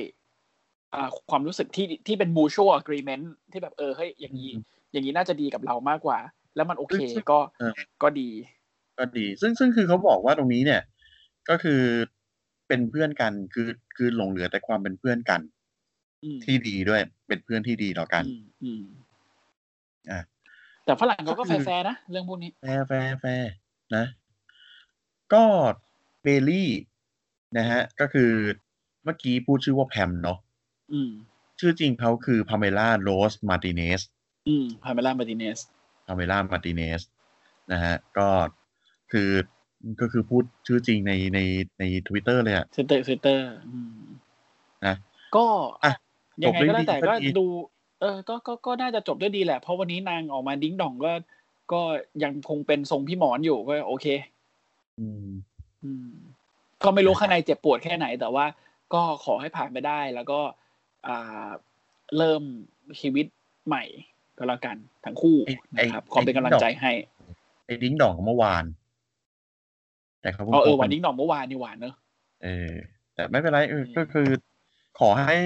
[0.93, 4.51] อ่าความรู้สึกที่ที่เป็น mutual agreement ที่แบบเออเฮ้ยอย่างนี้
[4.91, 6.19] อย่างนี้น่าจะดีกับเรามากกว่า
[6.55, 7.73] แล้วมันโอเคซึ่งก็เออ
[8.03, 8.29] ก็ดี
[8.99, 10.81] ก็ดี ซึ่งซึ่งคือเขาบอกว่าตรงนี้เนี่ย
[11.49, 11.81] ก็คือ
[12.67, 15.41] เป็นเพื่อนกันคือคือหลงเหลือแต่ความเป็นเพื่อนกัน
[16.23, 18.83] อืมที่ดีด้วยเป็นเพื่อนที่ดีต่อกันอืมอืม
[20.11, 20.21] อะ
[20.85, 23.51] แต่ฝรั่งเขาก็ก็คือแฟร์ๆนะ เรื่องพวกนี้ แฟร์แฟร์แฟร์
[23.95, 24.05] นะ
[25.33, 25.43] ก็
[26.23, 26.69] เบลลี่
[27.57, 28.31] นะฮะ ก็คือ
[29.03, 30.37] เมื่อกี้พูดชื่อว่าแพมเนาะ
[30.93, 31.11] อืม
[31.59, 34.01] ชื่อจริงเขาคือ Pamela Rose Martinez
[34.47, 35.59] อืม Pamela Martinez
[36.07, 37.01] Pamela Martinez
[37.71, 38.27] นะฮะ ก็
[39.11, 39.29] คือ
[40.01, 41.39] ก็คือพูดชื่อจริงในใน
[41.79, 44.01] ในทวิตเตอร์เลยอะเซนเตอร์เซนเตอร์อืม
[44.85, 44.95] นะ
[45.35, 45.45] ก็
[45.83, 45.93] อะ
[46.43, 47.45] ยังไงก็แล้วแต่จบด้ก็วยดีดู
[48.01, 51.13] เออก็ก็ก็น่าจะจบด้วยดีแหละ เพราะวันนี้นางออกมา ding dong ก็
[51.73, 51.81] ก็
[52.23, 54.05] ยังคงเป็นทรงพี่หมอนอยู่ก็โอเค
[54.99, 55.29] อืม
[55.83, 56.11] อืม
[56.83, 58.45] ก็ไม่รู้ข้างในเจ็บปวดแค่ไหน แต่ว่า
[58.93, 60.39] ก็ขอให้ผ่านไปได้แล้วก็
[61.07, 61.47] อ่า
[62.17, 62.43] เริ่ม
[63.01, 63.25] ชีวิต
[63.67, 63.83] ใหม่
[64.37, 66.91] ก็แล้วกันทั้งคู่ไอ้ไอ้นะครับขอเป็นกำลังใจให้
[67.65, 68.63] ไอ้ดิ้งดองของเมื่อวาน
[70.21, 71.93] แต่เขาอ๋อเออโพสต์วันดิ้งดองเมื่อวานนี่หวานเนอะ
[72.43, 72.71] เออ
[73.15, 74.29] แต่ไม่เป็นไรเอออืมก็คือ
[74.99, 75.37] ขอให้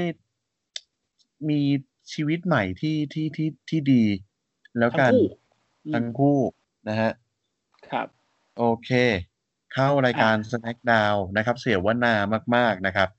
[1.50, 1.62] มี
[2.14, 4.04] ชีวิตใหม่ที่ที่ที่ที่ดี
[4.78, 5.26] แล้วทั้งกันคู่
[5.86, 6.40] อืมทั้งคู่
[6.90, 7.12] นะฮะ
[7.92, 8.08] ครับ
[8.58, 8.92] โอเค
[9.74, 12.16] เข้ารายการ Snack Down นะครับ เสียว่านา
[12.56, 13.10] มาก ๆนะครับ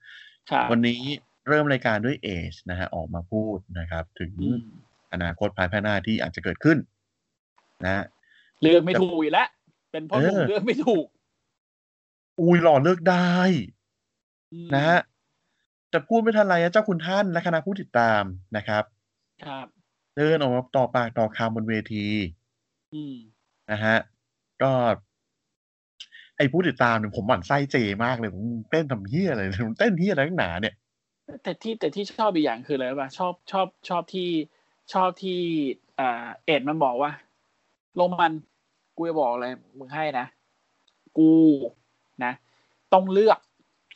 [0.51, 0.99] ครับวันนี้
[1.47, 4.31] เริ่มรายการด้วยเอชนะฮะออกมาพูดนะครับ ถึง
[5.17, 6.77] อืมอนาคตภายภาคหน้าที่อาจจะเกิดขึ้น
[7.83, 8.03] นะฮะ
[8.61, 9.47] เลือกไม่ถูกอีกแล้ว
[9.91, 11.05] เป็นเพ่อหนุ่มเออเลือกไม่ถูก
[12.39, 13.35] อุ้ยหล่อเลิกได้
[14.53, 14.99] อืมนะฮะ
[15.93, 18.23] จะพูดไม่ทันไรอะเจ้าคุณท่านและคณะผู้ติดตาม
[18.57, 18.83] นะครับ
[19.45, 19.67] ครับ
[20.15, 22.07] เดินออกมาต่อปากต่อคำบนเวที
[22.93, 23.15] อืม
[23.71, 23.97] นะฮะ
[24.61, 24.71] ก็
[26.37, 30.75] ไอ้ผู้ติดตามเนี่ยผมหมั่นไส้เจมากเลยผมเต้นทำเฮี้ยอะไรผมเต้นเฮี้ยอะไรนักหนาเนี่ย
[31.43, 34.29] แต่ที่แต่ที่ชอบอีกอย่างคืออะไรรู้ป่ะชอบชอบชอบที่
[34.93, 35.39] ชอบที่
[35.99, 37.11] อ่าเอ็ดมันบอกว่า
[37.95, 38.33] โรมัน
[38.95, 39.47] กูจะบอกอะไร
[39.77, 40.25] มึงให้นะ
[41.17, 41.31] กู
[42.23, 42.33] นะ
[42.93, 43.39] ต้องเลือก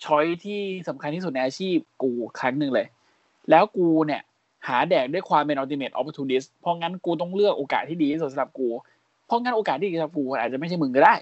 [0.05, 2.87] ช้อยที่สำคัญที่สุดในอาชีพกูครั้งหนึ่งเลย
[3.49, 4.21] แล้วกูเนี่ย
[4.67, 8.67] หาแดกด้วยความเป็น ultimate opportunist เพราะงั้นกูต้องเลือกโอกาสที่ดีที่สุดสำหรับกู
[9.25, 11.15] เพราะงั้นโอกาสที่ดีสำหรับกูอาจจะไม่ใช่มึงก็ได้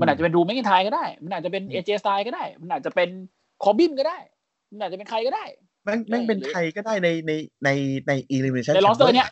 [0.00, 3.08] มันอาจจะเป็นดูไม่กินไทยก็ได้ มันอาจจะเป็นเอเจสไตล์ก็ได้ มันอาจจะเป็น
[3.62, 4.18] คอบิมก็ได้
[4.70, 5.44] มันอาจจะเป็นใครก็ได้
[5.86, 7.32] แม่งแม่งเป็นใครก็ได้ในใน
[7.64, 7.70] ใน
[8.08, 9.30] ใน elimination ใน roster เนี่ย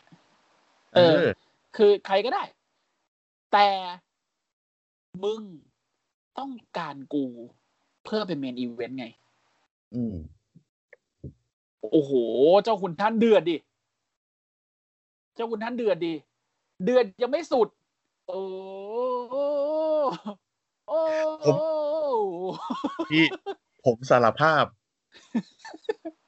[0.95, 1.25] เอเอออ
[1.77, 2.43] คือใครก็ได้
[3.53, 3.67] แต่
[5.23, 5.41] มึง
[6.37, 7.25] ต้องการกู
[8.05, 9.07] เพื่อเป็นเมนอีเวนต์ไง
[9.95, 10.15] อืม
[11.91, 12.11] โอ้โห
[12.63, 13.57] เจ้าคุณท่านเดือดดิ
[15.35, 16.13] เจ้าคุณท่านเดือดดิ
[16.83, 17.67] เดือดยังไม่สุด
[18.27, 18.39] โอ้
[20.87, 21.01] โอ้
[21.43, 21.55] ผม
[23.09, 23.23] พี่
[23.85, 24.65] ผมสารภาพ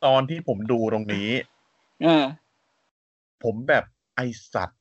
[0.06, 1.30] ตอนที่ผมดูตรงนี้
[2.04, 2.26] เออ
[3.44, 3.84] ผมแบบ
[4.16, 4.22] ไอ
[4.54, 4.80] สัตว์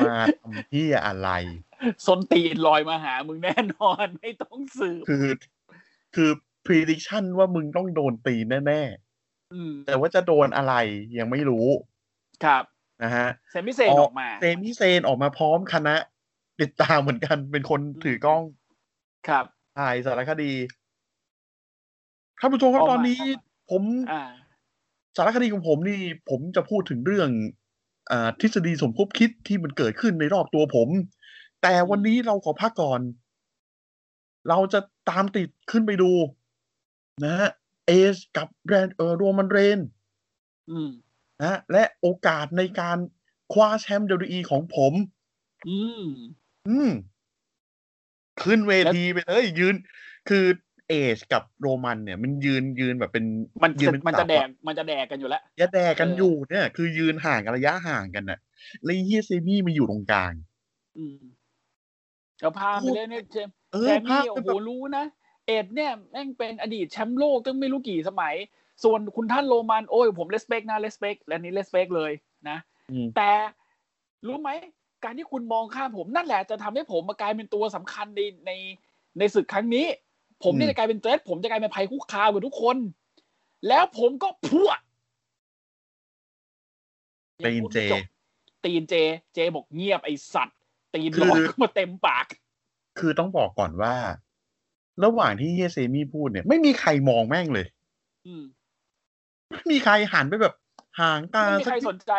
[0.00, 1.30] มาทำที่อะไร
[2.06, 5.26] ส้นตีนลอยมาหามึงแน่นอนไม่ต้องสืบคือ
[6.14, 6.30] คือ
[6.66, 8.34] prediction ว่ามึงต้องโดนตี
[8.66, 8.82] แน่
[9.52, 10.74] อืมๆแต่ว่าจะโดนอะไร
[11.18, 11.66] ยังไม่รู้
[12.44, 12.64] ครับ
[13.02, 15.94] นะฮะเซมิเซนออกมาเซมิเซนออกมาพร้อมคณะ
[16.60, 18.42] ติดตามเหมือนกันเป็นคนถือกล้อง
[19.28, 19.44] ครับ
[19.78, 20.52] ถ่ายสารคดี
[22.40, 23.20] ท่านผู้ชมครับออกมาตอนนี้
[23.70, 23.82] ผม
[24.12, 24.22] อ่า
[25.16, 27.30] สารคดีของผมนี่ ผมจะพูดถึงเรื่อง
[28.10, 30.88] อาทฤษฎีสมคบคิดที่มันเกิดขึ้นในรอบตัวผม
[31.62, 33.00] แต่วันนี้เราขอพักก่อน
[34.48, 34.80] เราจะ
[35.10, 36.12] ตามติดขึ้นไปดู
[37.24, 37.50] นะฮะ
[37.86, 39.78] เอสกับแบรนด์เออโรมันเรน
[40.70, 40.90] อืม
[41.40, 42.98] นะฮะและโอกาสในการ
[43.52, 44.92] คว้าแชมป์ WWE ของผม
[45.68, 46.04] อืม
[46.68, 46.90] อืม
[48.42, 49.74] ขึ้นเวทีไปเลยยืน
[50.28, 50.44] คือ
[50.88, 53.24] เอชกับโรมันเนี่ย มันยืนยืนแบบเป็น
[53.64, 58.38] มันยืจะเป็นมันจะเสาแดอกมันจะแดกกันอยู่แล้วอย่าแดกกันเออออยู่เนี่ย คือยืนห่างกันระยะห่างกันน่ะ
[58.84, 60.32] แล้วไอ้เฮียเซมี่มาอยู่ตรงกลาง
[60.98, 61.18] อืม
[62.42, 65.04] ก็พาไปเลยเนี่ยเจมเอแซอมภามี่พโอ้มันโหแบบรู้นะ
[65.46, 68.34] เอ็ดเนี่ยแม่งเป็นอดีตแชมป์โลกตั้งไม่รู้กี่สมัย
[68.84, 72.12] ส่วนคุณท่านโรมันโอ้ยผมเลสเปกนะเลสเปกและนี้เลสเปกเลย
[72.48, 72.58] นะ
[72.90, 73.30] อืมแต่
[74.26, 74.50] รู้ไหม
[75.04, 78.50] การที่คุณมองข้ามผมนั่นแหละจะทำให้ผมมากลายเป็นตัวสำคัญในใน
[79.18, 79.86] ในศึกครั้งนี้
[80.44, 82.76] ผมเนี่ยจะกลายเป็นเทรดผมจะกลายเป็นภัยคุกคามกับทุกคน
[83.68, 84.70] แล้วผมก็พั่ว
[87.46, 88.04] ตีนเจยังพูดไม่บ
[88.64, 88.94] ตีนเจ
[89.34, 90.58] เจบอกเงียบไอสัตว์
[90.94, 92.26] ตีนคือลอยเข้ามาเต็มปาก
[92.98, 93.94] คือต้องบอกก่อนว่า
[95.04, 97.66] ระหว่างที่เฮียเซมี่พูดเนี่ย ไม่มีใครมองแม่งเลย
[98.26, 98.44] อืม
[99.50, 100.54] ไม่มีใครหันไปแบบ
[101.00, 102.12] หางตาไม่มีสักใครนิดสนใจ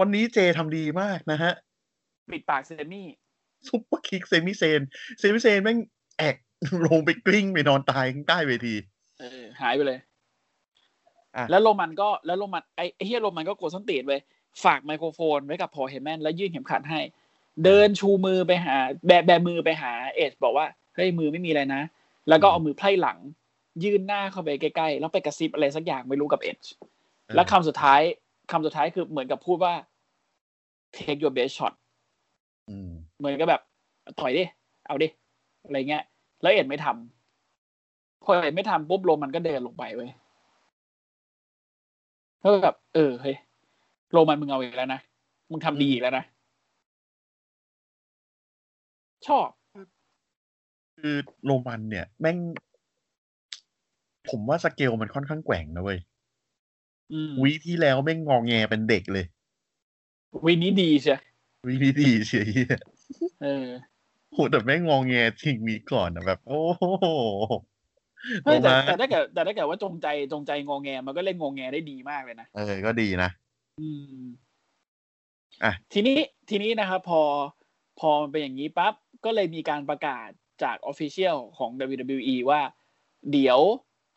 [0.00, 1.52] วันนี้ Jey ทำดีมากนะฮะ
[2.32, 3.06] ปิดปาก Sami
[3.68, 4.80] superkick Sami Zayn
[5.18, 5.78] Sami Zayn แม่ง
[6.18, 6.36] แอ้ก
[6.86, 8.74] ลงไปกลิ้งไปนอนตายข้างใต้เวที
[9.20, 9.98] เออหายไปเลย
[11.36, 14.14] อะแล้วโรมันก็แล้วโรมันไอ้ไอ้เหี้ยโรมันก็กดส้นตีนไป
[14.64, 17.00] ฝากไมโครโฟนไว้กับ Paul Heyman แล้วยื่นเข็มขัดให้
[17.64, 21.82] เดินชูมือไปหา แบแบมือไปหาเอชบอกว่าเฮ้ยมือไม่มีอะไรนะ
[22.28, 23.18] แล้วก็เอามือไพร่หลัง
[23.84, 26.62] ยื่นหน้าเข้าไปใกล้ๆ แล้วไปกระซิบอะไรสักอย่างไม่รู้กับเอช
[27.34, 28.00] แล้วคำสุดท้าย
[28.50, 29.74] คำสุดท้ายคือเหมือนกับพูดว่า
[30.96, 31.72] take your best shot
[32.70, 33.62] อืมเหมือนกับแบบ
[34.20, 34.44] ต่อยดิ
[34.86, 35.08] เอาดิ
[35.64, 36.04] อะไรเงี้ย
[36.42, 40.10] แล้วเอ็ดไม่ทำพอเอ็ดไม่ทำปุ๊บโรมันก็เดินลงไปเว้ย
[42.42, 43.36] ก็แบบ เออเฮ้ย
[44.12, 45.00] โรมันมึงเอาอีกแล้วนะ
[45.50, 46.24] มึงทำดีอีกแล้วนะ
[49.26, 49.48] ชอบ
[50.98, 52.38] คือโรมันเนี่ย แม่ง
[54.30, 56.15] ผมว่าสเกลมันค่อนข้างแกว่งนะเว้ยอืม
[57.42, 59.26] วีที่แล้วแม่งงองแงเป็นเด็กเลย
[60.44, 61.16] วีนี้ดีใช่
[61.66, 62.50] วีนี้ดีเฉย
[63.42, 63.68] เออ
[64.32, 66.84] โหแต่แม่งงองแงทิ้งวีก่อนอะแบบ โอ้โห
[68.44, 73.30] เฮ้ยแต่โรมันแต่ถ้าเกิดแต่ถ้าเกิดว่าจงใจจงใจงอแง มันก็เล่นงอแงได้ดีมากเลยนะเออก็ดีนะ
[73.80, 73.88] อื
[74.20, 74.24] ม
[75.64, 77.22] อะทีนี้ทีนี้นะครับพอ
[78.00, 80.28] พอมันเป็นอย่างนี้ปั๊บก็เลยมีการประกาศ
[80.62, 82.60] จาก official ของ WWE ว่า
[83.32, 83.60] เดี๋ยว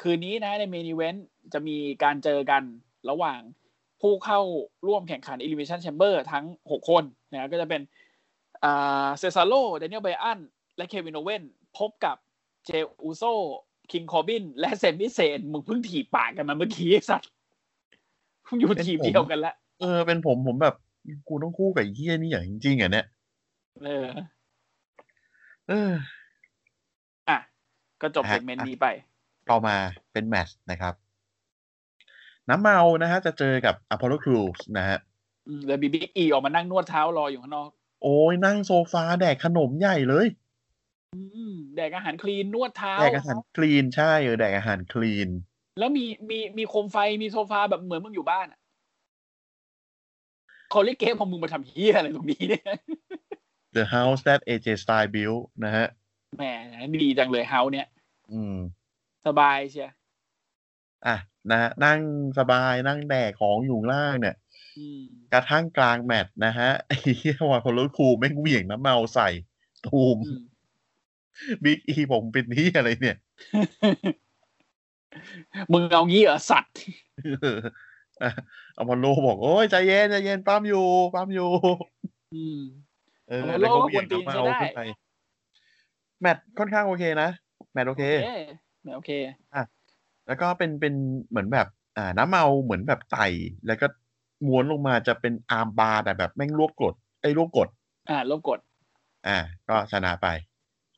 [0.01, 1.15] คืนนี้นะใน main event
[1.53, 2.63] จะมีการเจอกัน
[3.09, 3.39] ระหว่าง
[4.01, 4.39] ผู้เข้า
[4.87, 7.81] ร่วมแข่งขัน Elimination Chamber ทั้ง 6 คนนะก็จะเป็น
[8.63, 10.39] อ่า Cesaro Daniel Bryan
[10.77, 11.43] และ Kevin Owens
[11.77, 12.15] พบกับ
[12.65, 12.71] Jey
[13.03, 13.23] Uso
[13.91, 17.29] King Corbin และ Sami Zayn มึงเพิ่งถีบปากกันมาเมื่อกี้ไอ้สัตว์
[18.45, 20.75] มึงอยู่ทีมเดียวกันละเออ เป็นผมผมแบบ
[21.27, 23.05] กูต้องคู่กับไอ้เหี้ยนี่อย่างจริงๆอะเนี่ย
[23.83, 24.07] เออ
[25.67, 25.91] เออ
[27.29, 27.37] อะ
[28.01, 28.87] ก็จบฮะ segment นี้ไป
[29.51, 29.75] ต่อมา
[30.13, 30.93] เป็นแมตช์นะครับ
[32.49, 34.97] น้ำเมานะฮะจะเจอกับ Apollo Crews นะฮะ
[35.47, 37.69] อืมแล้วบิ๊ Big E ออกมานั่งนวดเท้ารออยู่ข้างนอก
[38.03, 40.27] โอ้ยนั่งโซฟาแดกขนมใหญ่เลย
[41.15, 45.29] อืมแดกอาหารคลีนนวดเท้าแดกอาหารคลีนใช่เออแดกอาหารคลีน
[45.79, 48.59] แล้วมีมีมีโคมไฟมีโซฟาแบบเหมือนมึงอยู่บ้านอะ
[50.71, 52.65] เขาเรียกเกมของมึงมาทำเฮียอะไรตรงนี้เนี่ย
[53.75, 55.87] The House That AJ Styles Built นะฮะ
[56.37, 56.43] แหม
[57.03, 57.87] ดีจังเลยเฮาเนี่ย
[58.31, 58.55] อืม
[59.25, 59.91] สบายเชีย
[61.07, 61.15] อะ
[61.51, 61.99] นะฮะนั่ง
[62.39, 64.35] สบายนั่งแดกของอยู่ข้างล่างเนี่ย
[64.77, 65.01] อืม
[65.33, 69.29] กระทั่งกลางแมตช์นะฮะไอ้เหี้ยวาพอลครูแม่งเหวี่ยงน้ำเมาใส่
[69.85, 70.43] ตูมอืม
[71.63, 73.17] Big E ผมเป็นที่อะไรเนี่ย
[75.71, 76.73] มึงเอางี้เหรอสัตว์
[78.23, 78.31] อะ
[78.77, 81.49] Apollo บอก โอ้ยใจเย็นใจเย็นปั๊มอยู่ปั๊มอยู่
[82.35, 82.59] อืม
[83.29, 84.81] เอออพอลโลแล้วก็ก็เหวี่ยงกวนตีนน้ำเมาใช้ได้ขึ้นไป
[86.21, 87.29] แมตช์ค่อนข้างโอเคนะ
[87.73, 88.03] แมตช์โอเค
[88.83, 89.11] เอ๊ะโอเค
[90.27, 90.93] แล้วก็เป็นเป็น
[91.29, 93.27] เหมือนแบบ อ่า น้ำเมาเหมือนแบบไต่
[93.67, 93.87] แล้วก็
[94.47, 97.67] ม้วนลงมาจะเป็น armbar แต่แบบแม่งรวบกดไอ้ยรวบกด
[98.09, 98.59] อ่ารวบกด
[99.27, 99.37] อ่า
[99.69, 100.27] ก็ชนะไป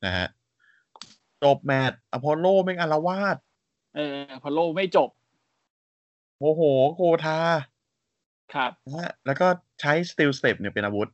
[0.06, 0.28] นะฮะ
[1.44, 3.38] จบแมตช์ Apollo แม่งอาละวาด
[3.96, 5.10] เอ Apollo ไม่จบ
[6.38, 6.62] โมโห
[6.96, 7.40] โกรธา
[8.54, 9.48] ครับนะฮะแล้วก็
[9.82, 11.10] ใช้ steel steps เนี่ยเป็นอาวุธ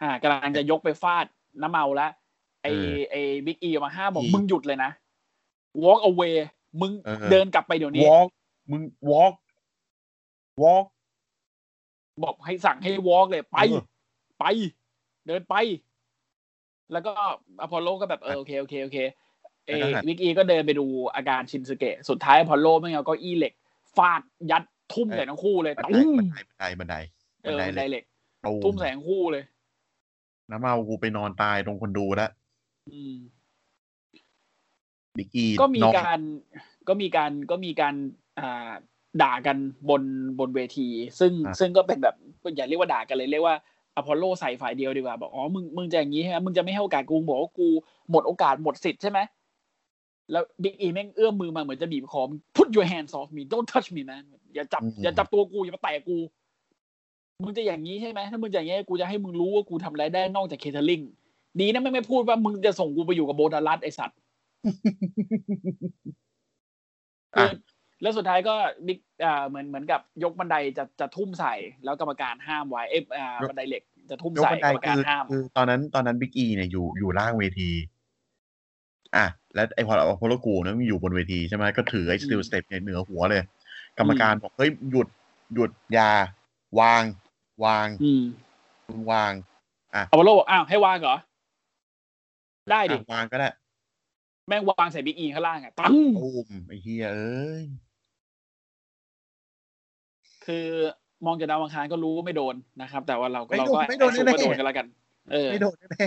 [0.00, 1.26] อ่ากำลังจะยกไปฟาด
[1.62, 2.10] น้ำเมาแล้ว
[2.62, 4.90] ไอ้เออไอ้ Big E มาห้ามบอกอีมึงหยุดเลยนะ
[5.84, 6.36] walk away
[6.80, 8.28] มึงเออเดินกลับไปเดี๋ยวนี้ walk
[8.70, 9.34] มึง walk
[10.62, 10.84] walk
[12.24, 13.82] บอกให้สั่งให้ walk เลยไปเออ
[14.38, 14.44] ไป
[15.26, 15.54] เดินไป
[16.92, 17.12] แล้วก็
[17.60, 18.98] อพอลโลก็แบบเออโอเคโอเคโอเค
[19.66, 23.54] เอแล้วก็หันวิกอีก็เดินไปดูอาการชินสเกะ สุดท้ายอพอลโลไม่เอาเก็อี้เหล็ก
[23.96, 24.62] ฟาดยัด
[24.92, 26.96] ทุ่มใส่ทั้งคู่เลยบันไดตุ้มบันไดบันได
[27.42, 28.04] เอบันอไดบันบันไดเหไดล็กเหล็ก
[28.46, 29.44] ตูทุ่มมใส่ทั้งคู่เลย
[30.50, 32.30] น้ำเมากูไปนอนตายตรงคนดูแล้ว
[32.90, 33.16] อืม
[35.18, 36.18] Big E ก็มีนอนการ
[36.88, 37.94] ก็มีการก็มีการ
[38.40, 38.70] อ่า
[39.22, 39.56] ด่ากัน
[39.90, 40.02] บน
[40.38, 40.88] บนเวที
[41.20, 42.14] ซึ่งอะซึ่งก็เป็นแบบ
[42.56, 43.56] อย่าเรียกว่าด่ากันเลยเรียกว่า
[43.96, 47.68] Apollo ใส่ฝ่ายเดียวดีกว่าบอกอ๋อมึงมึงจะอย่างนี้ใช่ไหมมึงจะไม่ให้โอกาสกูบอกว่ากู
[48.10, 49.18] หมดโอกาสหมดสิทธิ์ใช่ไหม
[50.32, 52.22] แล้ว Big E แม่งเอื้อมมือมาเหมือนจะบีบคอ
[52.56, 54.24] put your hands off me don't touch me man
[54.54, 56.18] อย่าจับอืมอย่าจับตัวกูอย่ามาแตะกู
[57.42, 61.00] มึงจะอย่างนี้ใช่ไหมถ้ามึงจะอย่างนี้กูจะให้มึงรู้ว่ากูทำอะไรได้นอกจาก catering
[61.60, 64.25] ดีนะไม่ไม่พูดว่ามึงจะส่งกูไปอยู่กับ Bo Dallas ไอ้สัตว์อะคือ
[68.02, 68.54] แล้วสุดท้ายก็
[68.86, 77.70] บิ๊กอ่าเหมือนเหมือนกับยกบันไดจะจะทุ่มใส่ แล้วกรรมการห้ามไว้เอฟอ่าบันไดเหล็กจะทุ่มยกใส่บันไดกรรมการคือห้ามคือตอนนั้นตอนนั้น Big E เนี่ยอยู่อยู่ล่างเวที
[79.16, 83.42] อะ แล้วไอ้พอ Apollo กูเนี่ยมันอยู่บนเวทีใช่ไหมก็ถือไอ้ steel steps เนี่ยเหนือหัวเลย
[83.98, 85.08] กรรมการบอกเฮ้ยหยุด
[85.54, 86.10] หยุดอยา
[86.80, 87.02] วาง
[87.64, 88.22] วางอืม
[88.88, 89.32] มึงวาง
[89.94, 91.16] Apollo บอกอ้าวให้วางเหรอ
[92.70, 93.48] ได้ดิอะวางก็ได้
[94.48, 97.64] แม่งวางใส่ Big E ข้างล่างอะตั้งตูมไอ้เหี้ยเอ้ย
[100.46, 100.66] คือ
[101.26, 104.86] มองจากดาวอังคารก็รู้ว่าไม่โดนนะครับ แต่ว่าเราก็ไม่เราโดนก็ไม่โดน assume แน่ๆว่าโดนกันแล้วกัน
[105.32, 106.06] เออไม่โดนแน่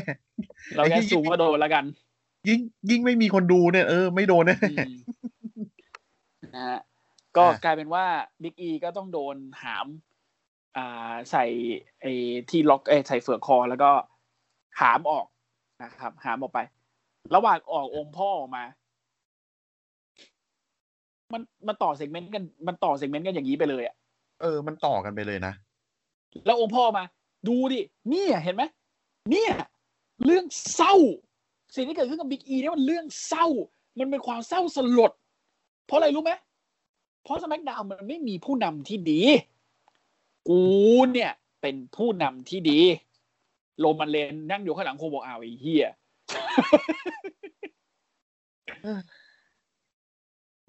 [0.75, 4.93] เราแค่ assume ว่าโดนแล้วกันๆยิ่งยิ่งไม่มีคนดูเนี่ยเออไม่โดนแน่อืม
[6.55, 6.79] นะฮะ
[7.37, 8.05] ก็อะกลายเป็นว่า
[8.43, 9.87] Big E ก็ต้องโดนหาม
[10.77, 11.45] อ่าใส่
[12.01, 12.13] ไอ้
[12.49, 13.91] ที่ล็อกเอ้ยใส่เฝือกคอแล้วก็
[14.79, 15.25] หามออก
[15.83, 16.59] นะครับ หามออกไป
[17.35, 18.63] ระหว่างออกองค์พ่อออกมา
[21.33, 23.95] มันมันต่อ segment กัน มันต่อ segment กันอย่างนี้ไปเลยอะ
[24.41, 25.53] เออ มันต่อกันไปเลยนะ
[26.45, 27.03] แล้วองค์พ่อมา
[27.47, 27.79] ดูดิ
[28.09, 28.63] เนี่ยเห็นไหม
[29.29, 29.53] เนี่ย
[30.25, 30.95] เรื่องเศร้า
[31.75, 33.45] สิ่งที่เกิดขึ้นกับบิ๊กอีเนี่ยมันเรื่องเศร้า
[33.99, 35.11] มันเป็นความเศร้าสลด
[35.85, 36.31] เพราะอะไรรู้ไหม
[37.23, 39.21] เพราะสมักดาวมันไม่มีผู้นำที่ดี
[40.49, 40.61] กู
[41.13, 42.79] เนี่ย เป็นผู้นำที่ดี
[43.79, 45.87] โรมันเลนนั่งอยู่ข้างหลังคงบอกอ้าวไอ้เฮีย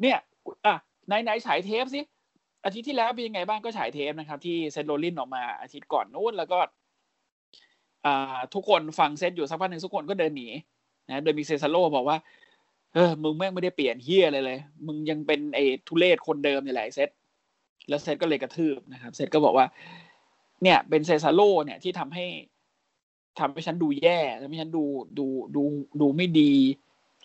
[0.00, 0.18] เนี่ย
[0.66, 0.74] อะ
[1.06, 2.00] ไหนไหนฉายเทปสิ
[2.64, 6.58] อาทิตย์ที่แล้วเป็นยังไงบ้างก็ฉายเทปนะครับ ที่เซนโรลินออกมาอาทิตย์ก่อนนู้นแล้วก็
[8.06, 10.48] อ่า ทุกคนฟัง Seth อยู่สักพักหนึ่งทุกคนก็เดินหนี
[11.08, 12.18] นะโดยมี Cesaro บอกว่า
[12.94, 17.08] เออ มึงแม่งไม่ได้เปลี่ยนเหี้ยอะไรเลย มึงยังเป็นไอ้ทุเรศคนเดิมนี่แหละ Seth
[17.88, 19.66] แล้ว Seth ก็เลยกระทืบนะครับ Seth ก็บอกว่า
[20.62, 22.24] เนี่ย เป็น Cesaro เนี่ยที่ทำให้
[23.38, 24.84] ทำให้ฉันดูแย่ทำให้ฉันดู
[25.18, 25.62] ดูดู
[26.00, 26.52] ดูไม่ดี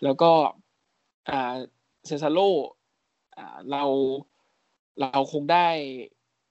[0.04, 0.32] แล้วก็
[1.30, 1.54] อ่า
[2.06, 2.38] Cesaro
[3.36, 3.84] อ่าเรา
[5.00, 5.68] เราคงได้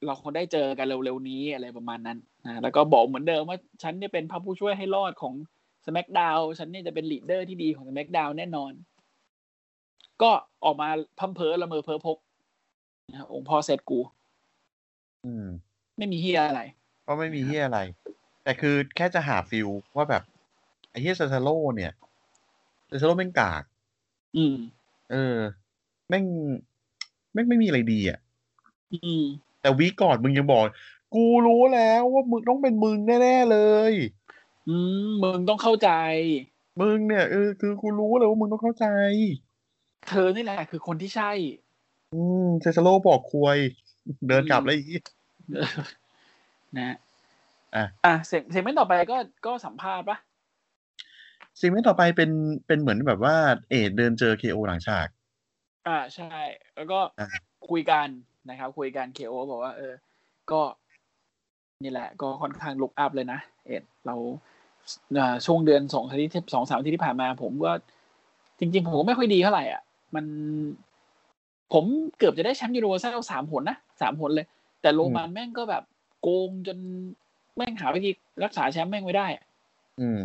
[0.06, 5.34] เราคงได้เจอกันเร็วๆนี้อะไรประมาณนั้นนะแล้วก็บอกเหมือนเดิมว่าฉันเนี่ยเป็นพระผู้ช่วยให้รอดของ
[5.86, 8.72] SmackDown ฉันเนี่ยจะเป็น leader ที่ดีของ SmackDown แน่นอน
[10.22, 10.32] ก็
[10.66, 10.90] ออกมา
[11.20, 12.18] พร่ำเพ้อละเมอเพ้อพก
[13.12, 14.00] นะองค์พ่อ Seth กู
[15.26, 15.46] อืม
[15.98, 16.62] ไม่มีเหี้ยอะไร
[17.08, 17.80] ก็ไม่มีเหี้ยอะไร
[18.46, 20.24] แต่คือแค่จะหา feel ว่าแบบ
[20.90, 21.92] ไอ้เหี้ย Cesaro เนี่ย
[22.88, 23.64] Cesaro แม่งกาก
[24.36, 24.56] อืม
[25.12, 25.38] เออ
[26.10, 26.26] แม่ง
[27.34, 28.20] แม่งไม่มีอะไรดีอะ
[28.94, 29.24] อืม
[29.62, 30.62] แต่วีคก่อนมึงยังบอก
[31.16, 33.60] กูรู้แล้วว่ามึงต้องเป็นมึงแน่ๆเล
[33.92, 33.94] ย
[34.70, 34.76] อื
[35.08, 35.90] ม มึงต้องเข้าใจ
[36.82, 38.88] มึงเนี่ยเออคือกูรู้เลยว่ามึงต้องเข้าใจ
[40.08, 41.32] เธอนี่แหละคือคนที่ใช่
[42.14, 43.58] อืมเซซาโลบอกควย
[44.28, 45.04] เดินกลับแล้วอีก
[46.78, 46.96] นะ
[47.76, 50.18] อะอะเสียงเสียงไม่ต่อไปก็ก็สัมภาษณ์ปะ
[51.62, 52.32] สิ่งที่ต่อไปเป็น
[52.68, 53.36] เป็นเหมือนแบบว่า
[53.70, 55.08] เอดเดินเจอเคโอหลังฉาก
[55.88, 56.34] อ่าใช่
[56.76, 57.28] แล้วก็อะ
[57.70, 58.08] คุยกัน
[58.50, 59.94] นะครับ คุยกันเคโอบอกว่า เออ
[60.52, 60.62] ก็
[61.84, 64.16] นี่แหละ ก็ค่อนข้างลุกอัพเลยนะเอ็ดเรา
[65.18, 67.72] อ่าช่วงเดือนสองอาทิตย์ที่สองสามอาทิตย์ที่ผ่านมา ผมก็
[68.60, 69.82] จริง ๆ ผมก็ไม่ค่อยดีเท่าไหร่อะ
[70.16, 70.26] มัน
[71.74, 71.84] ผม
[72.18, 74.48] เกือบจะได้แชมป์ยูโรซัลสามหนนะสามหนเลย
[74.82, 75.84] แต่โรมันแม่งก็แบบ
[76.22, 76.78] โกงจน
[77.56, 78.12] แม่งหาวิธี
[78.44, 79.44] รักษาแชมป์แม่งไม่ได้อะ
[80.02, 80.20] อืม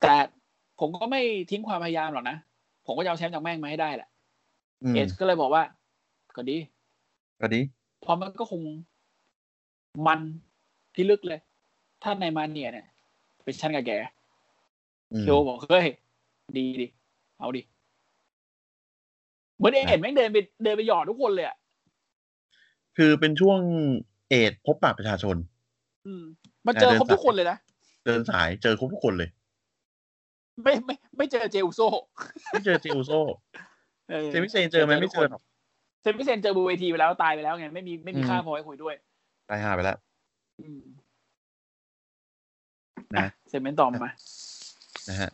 [0.00, 0.14] แต่
[0.80, 2.36] ผมก็ไม่ทิ้งความพยายามหรอกนะ
[2.86, 4.08] ผมก็จะเอาแชมป์จากแม่งมาให้ได้แหละ
[4.82, 5.62] อืมเอสก็เลยบอกว่า
[6.36, 6.56] ก็ดี
[7.40, 7.60] ก็ดี
[8.00, 8.60] เพราะมันก็คง
[10.06, 10.20] มัน
[10.94, 11.40] ที่ลึกเลย
[12.02, 12.86] ถ้าในมาเนียเนี่ย
[13.44, 13.92] เป็นชั้นกับแก
[15.12, 15.86] อืมเคียวบอกเฮ้ย
[16.56, 16.86] ดีดิ
[17.38, 17.62] เอาดิ
[19.56, 21.56] เหมือนเอ็นแม่งเดินไปเดินไปหยอดทุกคนเลยอะ
[22.96, 23.60] คือเป็นช่วง
[24.28, 25.36] เอดพบปะประชาชน
[26.06, 26.24] อืม
[26.66, 27.58] มาเจอครบทุกคนเลยนะ
[28.04, 29.28] เดินสายเจอครบทุกคนเลย
[30.62, 31.80] ไม่ไม่ ไม่เจอเจอุโซ
[32.52, 33.12] ไม่เจอเจอุโซ
[34.12, 35.42] ออเจมิเซนเจอไหมไม่เจอหรอก
[36.02, 38.94] เซมิเซนเจอบนเวทีไปแล้วตายไปแล้วไงไม่มีไม่มีอืมค่าพอให้คุยด้วย
[39.48, 39.96] ตายหาไปแล้ว
[40.60, 40.80] อืม
[43.16, 44.10] นะอ่เซมเมนต์ต่อมา
[45.08, 45.30] นะฮะ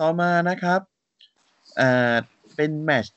[0.00, 0.80] ต่อมานะครับ
[1.76, 2.14] เอ่อ
[2.56, 3.14] เป็นแมตช์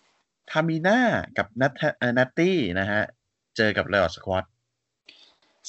[0.51, 0.99] ทามิน่า
[1.37, 1.81] กับนัท
[2.17, 3.01] Natty นะฮะ
[3.57, 4.45] เจอกับ Riott Squad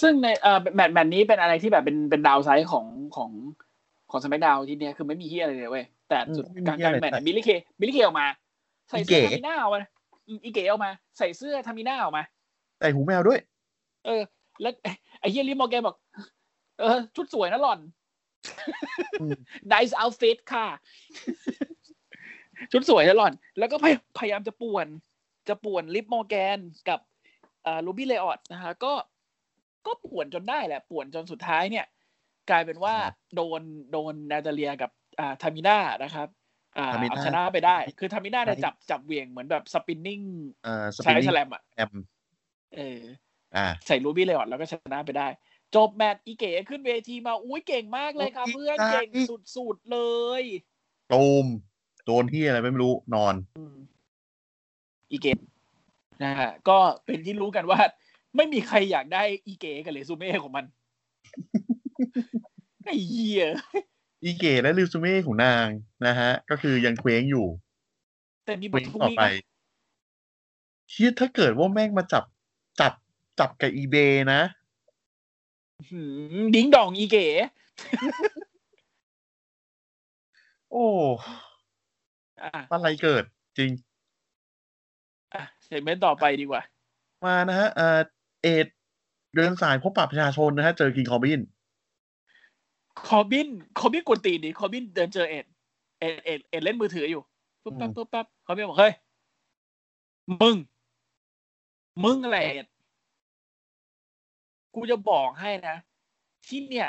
[0.00, 3.30] ซึ่งในเอ่อแมตช์แมตช์นี้เป็นอะไรที่แบบเป็นเป็น downside ของของ
[4.10, 8.26] ของ SmackDown ที่เนี้ยคือไม่มีเหี้ยอะไรเลยเว้ยแต่สุดกลางกลางแมตช์เนี่ย Billie Kay Billie Kay ออกมา
[8.90, 9.80] ใส่เสื้อทามิน่าออกมา
[10.28, 12.22] อืมอีเก๋ออกมา ใส่เสื้อทามิน่าออกมา
[12.78, 13.40] แต่หูแมวด้วย
[14.06, 14.22] เออ
[14.62, 14.72] แล้ว
[15.20, 15.96] ไอ้เหี้ย Liv Morgan บอก
[16.80, 17.80] เออ ชุดสวยนะหล่อน
[19.20, 19.32] อืม
[19.72, 20.66] nice outfit ค่ะ
[22.72, 24.86] ชุดสวยนะหล่อน แล้วก็พยพยายามจะป่วน
[25.48, 26.58] จะป่วน Liv Morgan
[26.88, 27.00] กับ
[27.66, 28.92] อ่า Ruby Riott นะฮะก็
[29.88, 31.86] ก็ป่วนจนได้แหละ ป่วนจนสุดท้ายเนี่ย
[32.50, 36.28] กลายเป็นว่าครับโดนโดนนาตาเลียกับอ่าทามิน่านะครับ
[36.78, 40.20] อ่าทามิน่าเอาชนะไปได้ คือทามิน่าเนี่ยใช่จับจับเหวี่ยงเหมือนแบบ spinning
[40.64, 41.92] เอ่อ side spin slam อะแอม
[42.76, 43.00] เออ
[43.56, 45.28] อ่าใส่ Ruby Riott แล้วก็ชนะไปได้
[45.76, 49.22] จบแมตช์อีเก๋ขึ้นเวทีมาอุ้ยเก่งมากเลยครับอีเพื่อนกาเก่งอี
[49.56, 49.98] สุดๆเล
[50.40, 50.42] ย
[51.12, 51.46] ตูม
[52.04, 53.76] โดนที่อะไรไม่รู้นอนอืม
[55.10, 55.32] อีเก๋
[56.24, 57.80] นะฮะก็เป็นที่รู้กันว่า
[58.36, 60.64] ไม่มีใครอยากได้อีเก๋กับเรซูเม่ของมัน
[62.84, 63.46] ไอ้เหี้ย
[64.24, 65.66] อีเก๋และริซูเม่ของนาง
[66.06, 67.46] นะฮะ ก็คือยังเคว้งอยู่
[68.44, 69.32] แต่มีเคบว้ทงทุกต่อวีคไปนะ
[70.90, 72.24] เชียถ้าเกิดว่าแม่งมาจับ
[72.80, 72.92] จับ
[73.38, 73.96] จับกับอีเบย์
[74.32, 74.40] นะ
[75.90, 76.00] หื
[76.42, 77.26] ม Ding Dong อีเก๋
[80.70, 80.86] โอ้
[82.42, 83.24] อะอะไรเกิด
[83.58, 83.70] จริง
[85.34, 86.62] อะ segment ต่อไปดีกว่า
[87.24, 87.68] มานะฮะ
[88.48, 88.68] เอ่อ Edge
[89.34, 91.40] เดินสายพบปะประชาชนนะฮะ เจอ King Corbin
[93.08, 93.48] Corbin
[93.78, 95.44] Corbin กวนตีนดิ Corbin เดินเจอ Edge
[96.00, 97.22] เอ็ดเอ็ดเอ็ดเล่นมือถืออยู่
[97.62, 98.92] ปุ๊บปั๊บอืมปุ๊บปั๊บคอบินบอกเฮ้ย
[100.40, 100.56] มึง
[102.04, 102.66] มึงอะไรเอ็ด
[104.74, 105.76] กูจะบอกให้นะ
[106.46, 106.88] ที่เนี่ย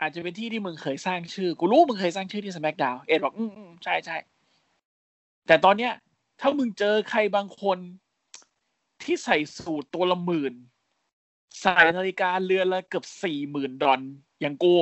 [0.00, 4.16] อาจจะเป็นที่ที่มึงเคยสร้างชื่อ กูรู้มึงเคยสร้างชื่อที่ส c k กดาวเอ็ดบอกอืมอืมใช่ใช่
[5.46, 5.92] แต่ตอนเนี้ย
[6.40, 7.78] ถ้ามึงเจอใครบางคน
[9.02, 10.54] ที่ใส่สูตรตัวละหมื่น
[11.60, 14.00] ใส่นาฬิกาเรือนละเกือบสี่หมื่นดอล
[14.40, 14.72] อย่างกู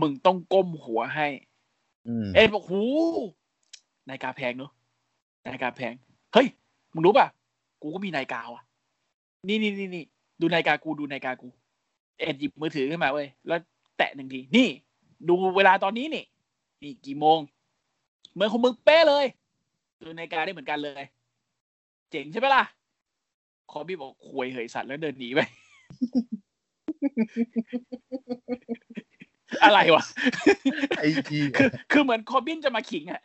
[0.00, 1.26] มึงต้องก้มหัวให้
[2.06, 2.82] อืมเอ็ดบอกหู
[4.08, 4.70] นาฬิกาแพงเนอะ
[5.46, 5.92] นาฬิกาแพง
[6.32, 6.46] เฮ้ย
[6.94, 7.26] มึงรู้ป่ะ
[7.82, 8.62] กูก็มีนาฬิกาว่ะ
[9.48, 10.04] นี่นี่นี่นี่
[10.40, 11.48] ดูนาฬิกากูดูนาฬิกากู
[12.18, 13.60] เอ็ดหยิบมือถือขึ้นมาเว้ย แล้ว
[13.98, 14.68] แตะหนึ่งที นี่
[15.28, 16.24] ดูเวลาตอนนี้นี่
[16.82, 17.38] นี่กี่โมง
[18.32, 19.26] เหมือนของมึงเป๊ะเลย
[20.00, 21.02] ดูนาฬิกาได้เหมือนกันเลย
[22.10, 22.64] เจ๋งใช่ไหมล่ะ
[23.72, 25.40] คอบี้บอกควยเหยสัตว์แล้วเดินหนีไป
[29.64, 30.04] อะไรวะ
[30.98, 33.20] ไอ้ทียคือคือเหมือนคอบินจะมาขิงอะ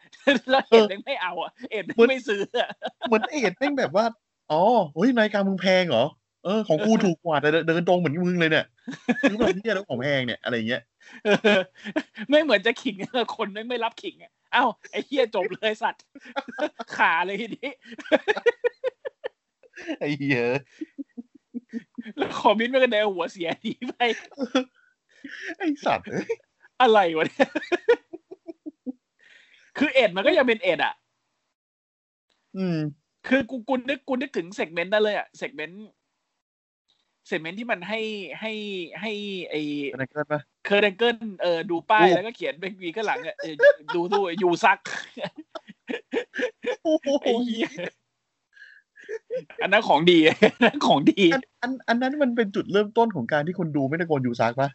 [0.49, 2.69] แล้วเอ็ดยังไม่เอาอะเอ็ดเหมือนไม่ซื้ออะ
[3.07, 4.05] เหมือนเอ็ดแม่งแบบว่า
[4.51, 4.61] อ๋อ
[4.95, 6.05] เฮ้ยนาฬิกามึงแพงเหรอ
[6.45, 8.65] เออของกูถูกกว่าแต่เดินตรงเหมือนมึงเลยเนี่ย
[9.29, 10.81] รู้แบบนี้แล้วของแพงเนี่ยอะไรเงี้ย
[11.25, 11.29] เอ
[11.59, 11.61] อ
[12.29, 16.03] ไม่เหมือนจะขิงอะคนไม่ไม่รับขิงอะเอ้าไอ้เฮียจบเลยสัตว์
[16.97, 17.71] ขาเลยทีนี้
[19.99, 20.41] ไอ้เหี้ย
[22.17, 23.95] แล้วคอบินไม่ก็เดินหัวเสียหนีไป
[25.57, 26.27] ไอ้สัตว์เอ้ย
[26.81, 27.49] อะไรวะเนี่ย
[29.77, 30.93] คือเอ็ดมันก็ยังเป็นเอ็ดอะ
[32.57, 32.77] อืม
[33.27, 35.85] คือกูกูนึกกูนึกถึงเซกเมนต์นั่นเลยอะเซกเมนต์
[37.27, 37.99] เซกเมนต์ที่มันให้
[38.39, 38.51] ให้
[39.01, 39.11] ให้
[39.49, 39.55] ไอ
[39.91, 43.53] เป็นอะไรเกิดปะเคอร์เดนเกิลเออดูป้ายโอ้แล้วก็เขียนเป็นวีข้างหลังอะเออ
[43.95, 44.79] ดูดูยูซัก
[46.83, 47.69] โอ้โหไอ้เหี้ย
[49.63, 54.69] อันนั้นของดีอันนั้นของดีอันอันอันนั้นมันเป็นจุดเริ่มต้นของการที่คนดูไม่ตะโกนยูซักปะ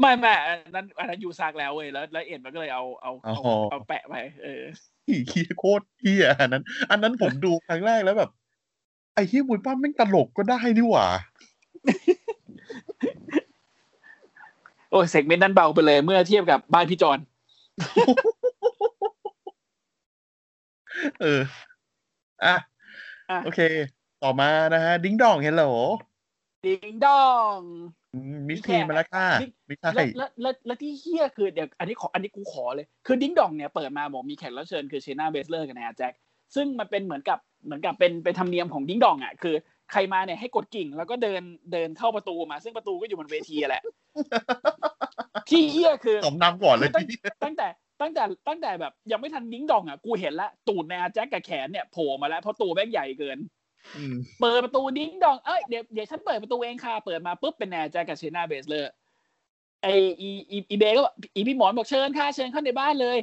[0.00, 4.62] ไม่ไม่อันนั้นอันนั้นยูซักแล้วเว้ยแล้วแล้วเอ็ดมันก็เลยเอาเอาเอาอ๋อเอาแปะไปเออ
[5.08, 8.30] อีเฮียโคตรเฮียอันนั้น อันนั้นผมดูครั้งแรกแล้วแบบ
[9.14, 11.06] ไอ้เฮียมวยปั้มแม่งตลกก็ได้นี่หว่า
[14.90, 17.18] โอ้ย segment นั้นเบาไปเลยเมื่อเทียบกับบ้านพี่จอน
[21.20, 21.40] เออ
[22.46, 22.56] อะ
[23.30, 23.60] อะโอเค
[24.22, 25.64] ต่อมานะฮะ Ding Dong Hello
[26.66, 27.58] Ding Dong
[28.48, 36.12] มิสทีมาแล้วค่ะนี่ไม่ใช่แล้วแล้วแล้วแล้วที่เหี้ยคือเดี๋ยวอันนี้ขออันนี้กูขอเลย คือ Ding Dong เนี่ยเปิดมาบอกมีแขกรับเชิญคือ Shayna Baszler กับ Nia Jax
[36.54, 39.54] ซึ่งมันเป็นเหมือนกับเหมือนกับเป็นเป็นธรรมเนียมของ Ding Dong อะคือ
[39.92, 41.42] ใครมาเนี่ยให้กดกริ่ง แล้วก็เดิน
[41.72, 43.82] เดินเข้าประตูมา ซึ่งประตูก็อยู่บนเวทีอะแหละ
[45.48, 47.68] ที่เหี้ยคือสมนำก่อนเลยตั้งพี่ตั้งแต่
[48.00, 53.38] ตั้งแต่ตั้งแต่แบบยังไม่ทัน Ding Dong อะกูเห็นละตูด Nia Jax กับแขนเนี่ยโผล่มาแล้วเพราะตัวแม่งใหญ่เกิน
[53.96, 58.92] อืมเปิดประตู Ding Dong เอ้ยเดี๋ยวเดี๋ยวฉันเปิดประตูเองค่ะเปิดมาปุ๊บเป็น Nia Jax กับ Shayna Baszler
[59.82, 59.86] ไอ
[60.20, 63.18] อีอีอีเบย์ก็บอกอีพี่หมอนบอกเชิญค่ะเชิญเข้าในบ้านเลย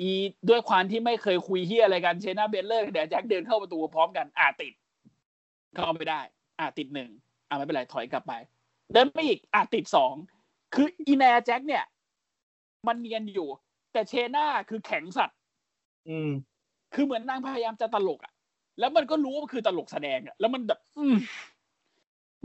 [0.00, 0.10] อี
[0.48, 4.72] ด้วยความที่ไม่เคยคุยเหี้ยอะไรกัน Shayna Baszler Nia Jax เดินเข้าประตูพร้อมกัน อ่าติด
[5.76, 6.20] เข้าไม่ได้
[6.58, 7.10] อ่าติดหนึ่ง
[7.48, 8.32] อ่าไม่เป็นไรถอยกลับไป
[8.92, 10.14] เดินไปอีกอ่าติดสอง
[10.74, 11.84] คืออี Nia Jax เนี่ย
[12.86, 13.48] มันเนียนอยู่
[13.94, 15.38] แต่ Shayna คือแข็งสัตว์
[16.08, 16.30] อืม
[16.94, 18.32] คือเหมือนนางพยายามจะตลกอะ
[18.78, 21.16] แล้วมันก็รู้ว่ามันคือตลกแสดงอะ แล้วมันแบบ อืม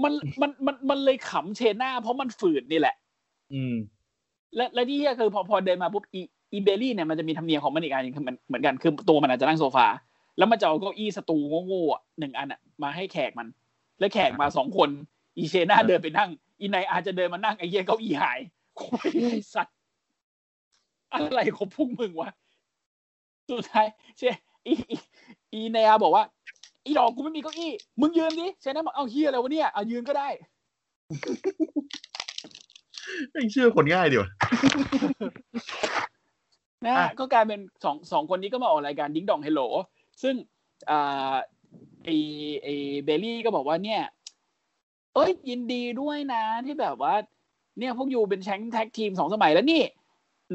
[0.04, 2.96] มันมันมันมันเลยขำ Shayna เพราะมันฝืดนี่แหละ
[3.54, 3.76] อืม
[4.56, 6.22] และและที่เหี้ยคือพอพอเดินมาปุ๊บอี
[6.54, 9.88] อี Bayley เนี่ยมันจะมีธรรมเนียมของมันอีกอันหนึ่งคือมันเหมือนกันคือตัวมันอาจจะนั่งโซฟา
[10.38, 11.38] แล้วมันจะเอาเก้าอี้ stool
[11.68, 13.48] โง่ๆอะหนึ่งอันอะมาให้แขกมัน
[14.00, 14.90] แล้วแขกมาสองคน
[15.38, 16.30] อี Shayna เดินไปนั่ง
[16.62, 18.40] อี Nia Jax เดินมานั่งไอ้เหี้ยเก้าอี้หาย
[18.76, 19.78] โอ้ยไอ้สัตว์
[21.14, 22.30] อะไรของพวกมึงวะ
[23.50, 23.88] สุดท้าย
[24.18, 24.22] เช
[24.68, 24.96] อีอี
[25.54, 26.24] อี Nia บอกว่า
[26.86, 30.30] อีดอกกูไม่มีเก้าอี้ มึงยืนดิ Shayna บอกเอาเหี้ยอะไรวะเนี่ยเอายืนก็ได้
[33.32, 34.30] ไม่เชื่อคนง่ายดีว่ะ
[36.86, 39.62] นะอะก็กลายเป็นสองสองคนนี้ก็มาออกรายการ Ding Dong Hello
[40.24, 40.36] ซึ่ง
[40.90, 41.36] อ่า
[42.06, 42.10] ไอ
[42.64, 42.68] ไอ
[43.04, 44.02] Bayley ก็บอกว่าเนี่ย
[45.16, 47.14] เอ้ยยินดีด้วยนะที่แบบว่า
[47.80, 49.82] เนี่ยพวกยูเป็นแชมป์ tag team สองสมัยแล้วนี่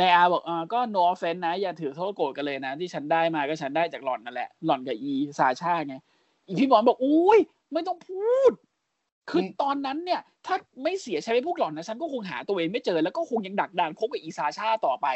[0.00, 5.96] Nia บอกอ่าก็ no offense นะ อย่าถือโทษโกรธกันเลยนะ ที่ฉันได้มาก็ฉันได้จากหล่อนนั่นแหละ หล่อนกับอี Sasha ไง
[6.46, 7.38] อีพี่บอลบอกอุ้ย
[7.72, 8.52] ไม่ต้องพูด
[9.30, 15.06] คือตอนนั้นเนี่ย ถ้าไม่เสียแชมป์ไปพวกหล่อนนะ ฉันก็คงหาตัวเองไม่เจอ แล้วก็คงยังดักดานคบกับอี Sasha ต่อไป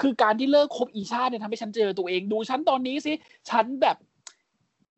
[0.00, 3.12] คือการที่เลิกคบอีซาชาเนี่ยทำให้ฉันเจอตัวเองดูฉันตอนนี้สิ
[3.50, 3.96] ฉันแบบ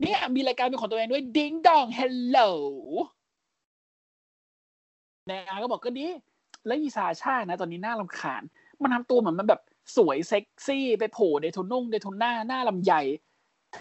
[0.00, 2.38] เนี่ยมีรายการเป็นของตัวเองด้วย Ding Dong Hello
[5.28, 6.06] Nia ก็บอกก็ดี
[6.66, 8.42] แล้วอี Sasha นะ ตอนนี้น่ารำคาญ
[8.82, 9.62] มันทำตัวเหมือนมันแบบ
[9.96, 13.02] สวยเซ็กซี่ไปโผล่เดโทนุ่ง Daytona น่าลำไย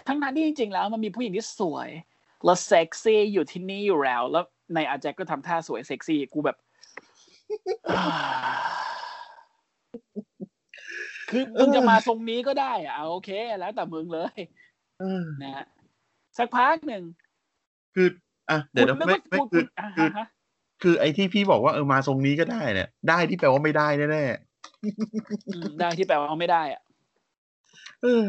[0.08, 1.90] ทั้งนั้นที่จริงๆแล้วมันมีผู้หญิงที่สวย
[2.46, 4.46] และเซ็กซี่อยู่ที่นี่อยู่แล้ว แล้ว
[4.76, 6.58] Nia Jax ก็ทำท่าสวยเซ็กซี่กูแบบ
[11.30, 13.30] คือมึงจะมาทรงนี้ก็ได้อะเอาโอเค
[13.60, 14.38] แล้วแต่มึงเลย
[15.00, 15.66] เออนะฮะ
[16.38, 17.04] สักพักหนึ่ง
[17.96, 18.08] คือ
[18.50, 20.28] อะเดี๋ยวนะคุณไม่นึกว่าไม่คุณคืออ่าคือฮะ
[20.82, 24.47] คือไอ้ที่พี่บอกว่าเออมาทรงนี้ก็ได้เนี่ย ได้ที่แปลว่าไม่ได้แน่อืม
[25.80, 28.28] ได้ที่แปลว่าไม่ได้อะๆเออ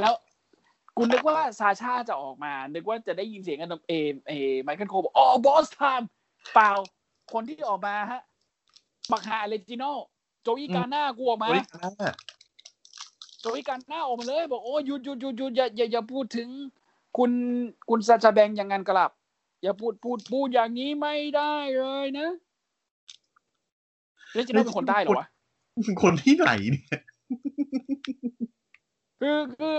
[0.00, 0.14] แล้ว
[0.96, 3.92] กูนึกว่า Sasha จะออกมา นึกว่าจะได้ยินเสียงกันเอ
[4.28, 4.32] เอ
[4.62, 6.08] Michael Cole บอกอ๋อ Boss time
[6.54, 6.70] เปล่า
[7.32, 8.22] คนที่ออกมาฮะ
[9.10, 9.84] บักฮาเลจิโน
[10.42, 12.14] โจอีกาน่ากูออกมาบริการอะ
[13.40, 16.48] โจอีกาน่าออกมาเลย บอกโอ้หยุดหยุดหยุดหยุดอย่าอย่าอย่าพูดถึง
[17.16, 17.30] คุณ
[17.88, 19.10] คุณซาชาแบงอย่างนั้นกลับ
[19.62, 22.28] อย่าพูดพูดพูดอย่างนี้ไม่ได้เลยนะ
[24.34, 25.28] เลจิโนเป็นคนใต้เหรอวะ
[26.02, 27.00] คนที่ไหนเนี่ย
[29.20, 29.78] คือคือ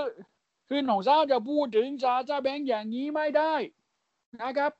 [0.68, 3.54] คือหนองเจ้าจะพูดถึงจาจ้าแบงค์อย่างนี้ไม่ได้
[4.42, 4.72] นะครับ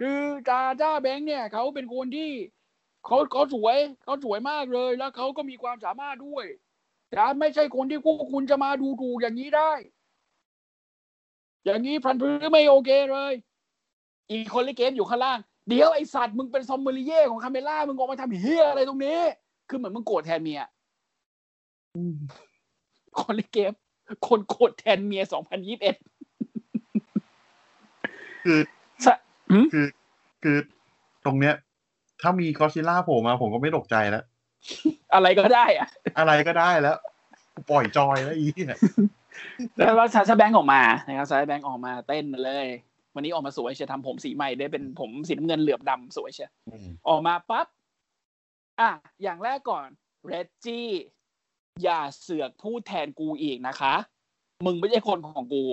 [0.00, 2.30] คือจาจ้าแบงค์เนี่ยเขาเป็นคนที่
[3.06, 6.46] เขาเขาสวยเขาสวยมากเลยแล้วเขาก็มีความสามารถด้วย
[7.10, 9.72] แต่ไม่ใช่คนที่พวกคุณจะมาดูถูกอย่างนี้ได้
[11.64, 13.32] อย่างนี้พันพื้นไม่โอเคเลย
[14.30, 19.20] อีกคนเล่นเกมอยู่ข้างล่าง เดี๋ยวไอสัตว์มึงเป็นซอมเบริเย่ของคาเมล่ามึงออกมาทำเฮียอะไรตรงนี้
[19.74, 20.60] คือเหมือนมึงโกรธแทนเมีย
[23.20, 23.72] คนเล่นเกม
[24.28, 25.96] คนโกรธแทนเมียสองพันยี่สิบเอ็ด
[28.44, 28.60] คือ
[29.04, 29.14] สะ
[29.50, 29.86] หืมคือ
[30.42, 30.56] คือ
[31.24, 31.54] ตรงเนี้ย
[32.22, 34.24] ถ้ามีกอซิล่าโผล่มาผมก็ไม่ตกใจแล้ว
[35.14, 36.96] อะไรก็ได้อะอะไรก็ได้แล้ว
[37.70, 38.78] ปล่อยจอยแล้วอีเนี่ย
[39.76, 42.66] แล้วซาชาแบงค์ออกมานะครับซาชาแบงค์ออกมาเต้นเลย
[43.14, 46.52] วันนี้ออกมาสวยเชียร์ทำผมสีใหม่ได้เป็นผมสีน้ำเงินเหลือบดำสวยเชียร์
[47.08, 47.66] ออกมาปั๊บ
[48.80, 48.90] อะ
[49.22, 49.86] อย่างแรกก่อน
[50.24, 50.86] เรดจี้
[51.82, 53.94] อย่าเสือกพูดแทนกูอีกนะคะ
[54.64, 55.64] มึงไม่ใช่คนของกู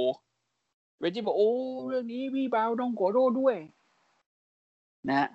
[0.99, 1.51] เรดจี้บอกโอ้
[1.87, 3.55] เรื่องนี้พี่เบาต้องขอโทษด้วย
[5.09, 5.29] นะฮะ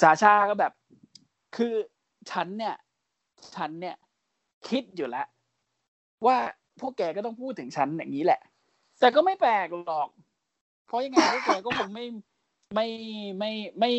[0.00, 0.72] ซาชาก็แบบ
[1.56, 1.74] คือ
[2.30, 2.76] ฉันเนี่ย
[3.56, 3.96] ฉันเนี่ย
[4.68, 5.26] คิดอยู่แล้ว
[6.26, 6.36] ว่า
[6.80, 8.40] พวกแกก็ต้องพูดถึงฉันอย่างนี้แหละ
[9.00, 10.08] แต่ก็ไม่แปลกหรอก
[10.86, 12.06] เพราะยังไงพวกแกก็คงไม่
[12.74, 12.86] ไม่
[13.38, 13.92] ไม่ไม่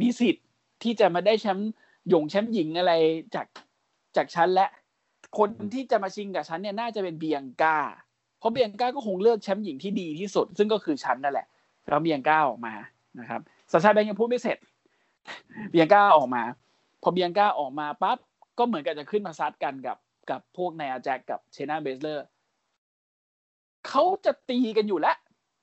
[0.00, 0.44] มีสิทธิ์
[0.82, 1.70] ที่จะมาได้แชมป์
[2.08, 2.92] หยงแชมป์หญิงอะไร
[3.34, 3.46] จาก
[4.16, 4.66] จากฉันและ
[5.38, 7.78] คนที่จะมาชิงกับฉันเนี่ยน่าจะเป็นเบียงกา
[8.38, 11.46] เพราะเบียงกาก็คงเลือกแชมป์หญิงที่ดีที่สุด ซึ่งก็คือฉันนั่นแหละ
[11.88, 12.74] แล้วเบียงกาออกมา
[13.20, 13.40] นะครับ
[13.72, 14.58] สาชาแบงค์ยังพูดไม่เสร็จ
[15.70, 16.42] เบียงกาออกมา
[17.02, 18.18] พอเบียงกาออกมาปั๊บ
[18.58, 19.98] ก็เหมือนกับจะขึ้นมาซัดกันกับ
[20.30, 22.26] กับพวกนายอาแจ็คกับเชนาเบสเลอร์
[23.88, 25.16] เขาจะตีกันอยู่แล้ว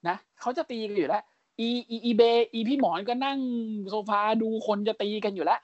[0.08, 1.24] นะเขาจะตีกันอยู่แล้ว
[1.60, 2.22] อีอีอีเบ
[2.54, 3.40] อีพี่หมอนก็นั่ง
[3.90, 5.60] โซฟาดูคนจะตีกันอยู่แล้ว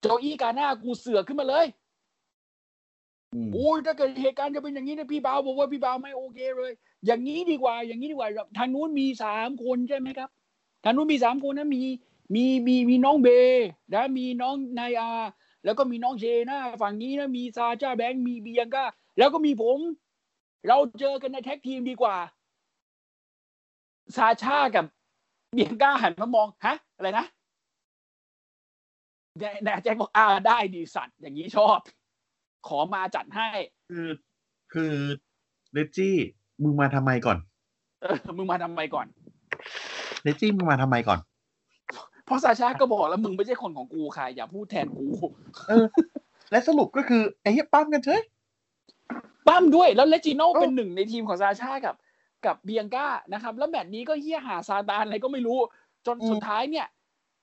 [0.00, 1.66] โจอี้กาหน้ากูเสือกขึ้นมาเลย
[3.34, 6.72] อืมโอ้ยถ้าเกิดเหตุการณ์จะเป็นอย่างนี้นะพี่บ่าวบอกว่าพี่บ่าวไม่โอเคเลย
[7.06, 8.28] อย่างนี้ดีกว่า อย่างนี้ดีกว่า
[8.58, 10.30] ทางนู้นมีสามคนใช่ไหมครับ
[10.84, 11.82] ทางนู้นมีสามคนนะมี
[12.34, 13.28] มีมีมีน้องเบ
[13.94, 15.10] นะมีน้องนายอา
[15.64, 18.84] แล้วก็มีน้องเจนะฝั่งนี้นะมีซาจ้าแบงค์มีเบียงก้า
[19.18, 19.78] แล้วก็มีผม
[20.68, 22.16] เราเจอกันในแท็กทีมดีกว่า
[24.16, 24.84] ซาชากับ
[25.52, 27.26] เบียงก้าหันมามองฮะอะไรนะ
[29.64, 31.78] นายแจ็คบอกอ่าได้ดีสัตว์อย่างนี้ชอบ
[32.68, 33.48] ขอมาจัดให้
[33.90, 34.08] คือ
[34.72, 34.92] คือ
[35.72, 36.16] เลจี้
[36.62, 37.38] มึงมาทำไมก่อน
[38.02, 39.06] เออมึงมาทำไมก่อน
[40.22, 41.18] เลจี้มึงมาทำไมก่อน
[42.24, 45.06] เพราะซาชาก็บอกแล้วมึงไม่ใช่คนของกูค่ะอย่าพูดแทนกู
[45.68, 45.84] เออ
[46.50, 48.22] และสรุปก็คือไอ้เหี้ยปั้มกันเฉย
[49.48, 51.94] ปั้มด้วยแล้วเลจิโน่เออเป็นหนึ่งในทีมของซาชากับ
[52.46, 55.58] กับเบียงก้านะครับ แล้วแมตช์นี้ก็เฮี้ยหาซาตานอะไรก็ไม่รู้
[56.06, 56.86] จนสุดท้ายเนี่ย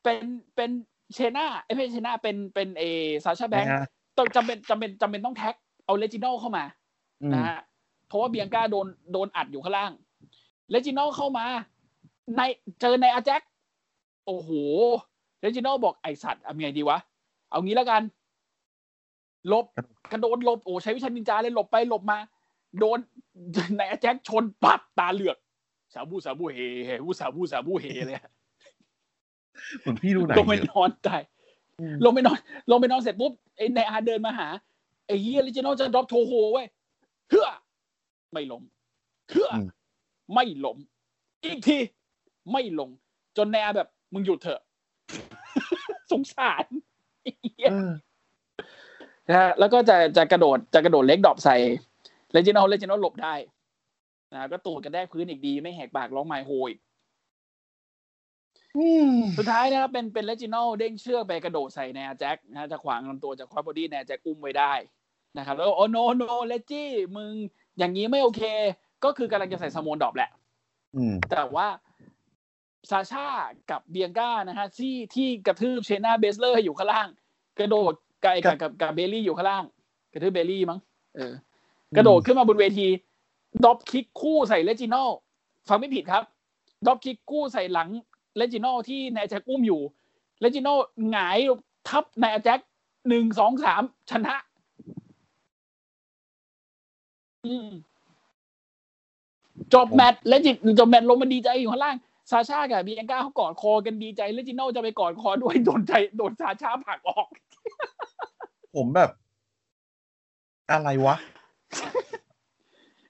[0.04, 0.24] เป็น
[0.56, 0.70] เป็น
[1.14, 2.84] เชน่าไอ้ยไม่ใช่เชน่าเป็นเป็นเอ
[3.26, 6.66] ซาชาแบงค์นะฮะต้องจำเป็นจำเป็นจำเป็นต้องแท็กเอาเลจิโน่เข้ามา
[7.22, 7.60] อืมนะฮะ
[8.08, 9.92] เพราะว่าเบียงก้าโดนโดนอัดอยู่ข้างล่าง
[10.72, 11.46] เลจิโน่เข้ามา
[12.38, 12.42] ใน
[12.82, 13.42] เจอไนอาแจ็ค
[14.26, 14.50] โอ้โห
[15.42, 16.98] เลจิโน่บอกไอสัตว์เอาไงดีวะ
[17.50, 18.02] เอางี้แล้วกัน
[19.48, 19.66] หลบ
[20.12, 22.18] กระโดดหลบโอ้ใช้วิชานินจาเลยหลบไปหลบมา
[22.80, 23.00] โดน
[23.78, 25.38] ไนอาแจ็คชนปับตาเหลือก
[25.94, 28.30] สาบูสาบูเฮเฮวูสาบูสาบูเฮเลยอะ
[29.80, 31.22] เหมือนพี่ดูหนังลงไปเยนอะอนตาย
[31.80, 32.40] อืมลงไปนอน
[32.72, 34.48] ลงไปนอนเสร็จปุ๊บไอ้ไนอาเดินมาหา
[35.08, 36.68] ไอ้เฮียลิจิโนจะ drop toe hold เว้ย
[37.30, 37.48] เฮือ
[38.34, 38.64] ไม่ล้ม
[39.30, 39.56] เฮืออ
[40.34, 40.78] ไม่ล้ม
[41.44, 41.78] อีกที
[42.52, 42.90] ไม่ลง
[43.38, 44.62] จนไนอาแบบ มึงหยุดเถอะ
[46.12, 46.66] สงสาร
[47.22, 47.92] ไอ้เหี้ยเออ
[49.28, 51.56] นะฮะแล้วก็จะจะกระโดดจะกระโดด leg drop ใส่
[52.34, 53.36] เลจิโนเลจิโนหลบได้
[54.34, 56.72] นะก็ตูดกระแทกพื้นอีกดี ไม่แหกปากร้อง my hole
[58.78, 64.74] อืมสุดท้ายนะครับเป็นเป็นเลจิโนเด้งเชือกไปกระโดดใส่ไนอาแจ็คนะจะขวางลำตัวจาก crossbody ไนอาแจ็คอุ้มไว้ได้
[65.38, 67.32] นะครับ แล้ว oh no no เลจี้มึง
[67.78, 68.42] อย่างนี้ไม่โอเค
[69.04, 70.30] ก็คือกำลังจะใส่ Samoan drop แหละ
[70.96, 71.68] อืมแต่ว่า
[72.90, 73.28] ซาชา
[73.72, 77.08] กับเบียงก้านะฮะที่ที่กระทืบเชน่าเบสเลอร์อยู่ข้างล่าง
[77.60, 79.64] กระโดดไกลกับกับกับเบลลี่อยู่ข้างล่าง
[80.14, 80.80] กระทืบเบลลี่มั้ง
[81.16, 81.34] เออ
[81.96, 82.88] กระโดดขึ้นมาบนเวที
[83.64, 84.96] dropkick คู่ใส่เลจิโน
[85.68, 86.24] ฟังไม่ผิดครับ
[86.86, 87.90] dropkick คู่ใส่หลัง
[88.38, 89.82] เลจิโนที่ไนอาแจ็คอุ้มอยู่
[90.42, 90.68] เลจิโน
[91.10, 91.40] หงาย
[91.88, 92.60] ทับนายแจ็ค
[93.08, 94.36] หนึ่งสองสามชนะ
[97.46, 97.70] อืม
[99.74, 101.96] จบแมตช์เลจิจบแมตช์ลงมาดีใจอยู่ข้างล่าง
[102.32, 107.28] ซาชากับบีแองก้าเขากอดคอกันดีใจเลจิโนจะไปกอดคอด้วยโดนใจโดนซาชาผลักออก
[108.76, 109.10] ผมแบบ
[110.72, 111.16] อะไรวะ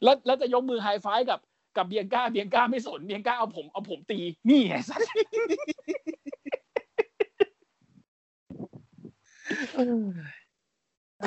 [0.03, 1.39] แล้วแล้วจะยกมือไฮไฟว์กับ
[1.77, 5.01] กับเบียงก้าเบียงก้าไม่สนเบียงก้าเอาผมเอาผมตี นี่ไงสัส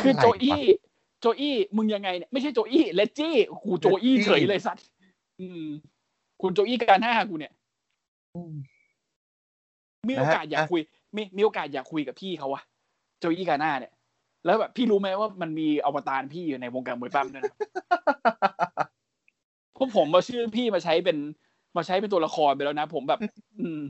[0.03, 0.63] คือโจอี้
[1.21, 4.81] โจอี้มึงยังไงเนี่ยไม่ใช่โจอี้เลจี้กูโจอี้เฉยเลยสัส
[5.41, 5.65] อืม
[6.43, 7.53] คุณโจอี้การห้ากูเนี่ย
[10.09, 10.81] มีโอกาสอยากคุย
[11.17, 12.63] มีมีโอกาสอยากคุยกับพี่เขาวะ
[13.19, 13.93] โจอี้การหน้าเนี่ย
[14.47, 17.55] แล้วแบบพี่รู้ไหมว่ามันมีอวตารพี่อยู่ในวงการมวยปั้มด้วยนะ
[19.77, 21.17] พวกผมมาชื่อพี่มาใช้เป็น
[21.77, 23.21] มาใช้เป็นตัวละครไปแล้วนะ ผมแบบ
[23.61, 23.81] อืม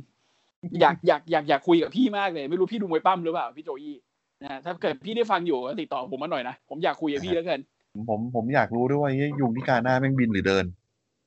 [0.80, 3.96] อยากอยากอยากอยากคุยกับพี่มากเลย ไม่รู้พี่ดูมวยปล้ำหรือเปล่าพี่โจอี้
[4.42, 7.60] นะถ้าเกิดพี่ได้ฟังอยู่ก็ติดต่อผมมาหน่อยนะผมอยากคุยกับพี่แล้วกัน
[8.08, 10.64] ผมผมอยากรู้ด้วยว่าไอ้ยุงที่กาหน้าแม่งบินหรือเดิน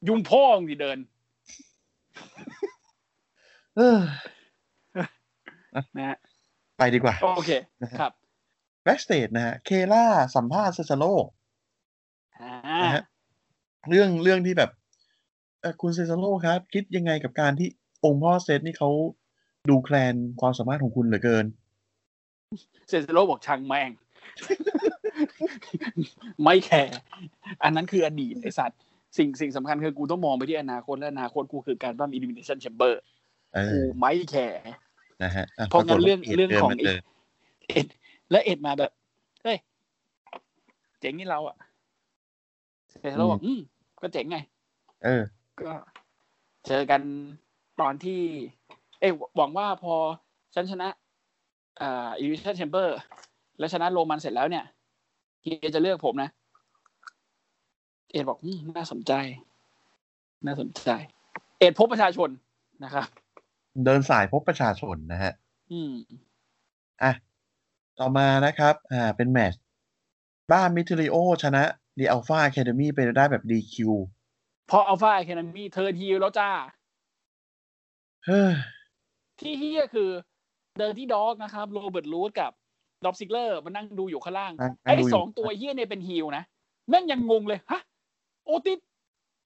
[0.08, 0.98] ยุงพ่องสิเดิน
[3.78, 4.00] เออ
[5.98, 6.18] นะฮะ
[6.78, 7.52] ไปดีกว่า โอเค
[8.00, 8.12] ครับ
[8.86, 10.06] backstage นะฮะ เคล่า
[10.36, 11.06] สัมภาษณ์เซซาโล
[12.42, 13.04] อ่านะฮะ
[13.90, 14.72] เรื่องเรื่องที่แบบ
[15.62, 17.68] เอ่อคุณเซซาโลครับ คิดยังไงกับการที่
[18.06, 18.90] องค์พ่อเซตนี่เขา
[19.70, 21.46] ดูแคลนความสามารถของคุณเหลือเกิน
[22.90, 23.90] เซนเซโรบอกช่างแม่ง
[26.44, 26.98] ไม่แคร์
[27.64, 28.80] อันนั้นคืออดีตไอสัตว์
[29.18, 32.94] สิ่งสิ่งสำคัญคือกูต้องมองไปที่อนาคตและอนาคตกูคือการปล้ำ elimination chamber
[33.54, 34.60] เอกูอไม่แคร์
[35.24, 37.00] นะฮะอ่เพราะงั้นปกฏว่าเรื่องดเรื่องดินของมาเจอ
[37.70, 37.88] เอ็ด
[38.32, 38.92] และเอ็ดมาแบบ
[39.44, 39.58] เฮ้ย
[41.00, 41.58] เจ๋งนี่เราอะ
[42.90, 43.60] เซนเซโรบอกอืม
[44.02, 44.38] ก็เจ๋งไง
[45.04, 45.24] เออ
[45.62, 45.72] ก็
[46.68, 47.02] เจอกัน
[47.82, 48.22] ตอนที่
[49.00, 49.96] เอ้ยหวังว่าพอ
[50.54, 50.88] ฉันชนะ
[51.82, 52.98] อ่า Elimination Chamber
[53.60, 54.66] แล้วชนะโรมันเสร็จแล้วเนี่ย
[55.42, 56.30] เฮียจะเลือกผมนะ
[58.12, 59.14] เอ็ดบอกอืมน่าสนใจ
[60.46, 60.90] น่าสนใจ
[61.60, 62.30] เอ็ดพบประชาชน
[62.84, 63.06] นะครับ
[63.84, 65.34] เดินสายพบประชาชนนะฮะ
[65.72, 65.94] อืม
[67.04, 67.12] อะ
[68.00, 69.62] ต่อมานะครับอ่าเป็นแมตช์
[70.52, 71.64] บ้านมิเทริโอชนะ
[72.00, 73.92] ดีอัลฟา a ค a เดมี่ไปได้แบบ DQ
[74.70, 76.50] พอ Alpha Academy turn heel แล้วจ้า
[78.26, 78.54] เฮ้ย
[79.40, 80.10] ที่เฮียคือ
[80.78, 82.52] Dirty Dawgs นะครับโรเบิร์ตลูดกับ
[83.06, 86.44] ดอปซิกเลอร์มานั่งดูอยู่ข้างล่างนั่งนั่ไอ้งดูยู่สองตัวเฮียเนี่ยเป็น heel นะ
[86.90, 87.82] แม่งยังงงเลย ฮะ
[88.46, 88.80] โอติส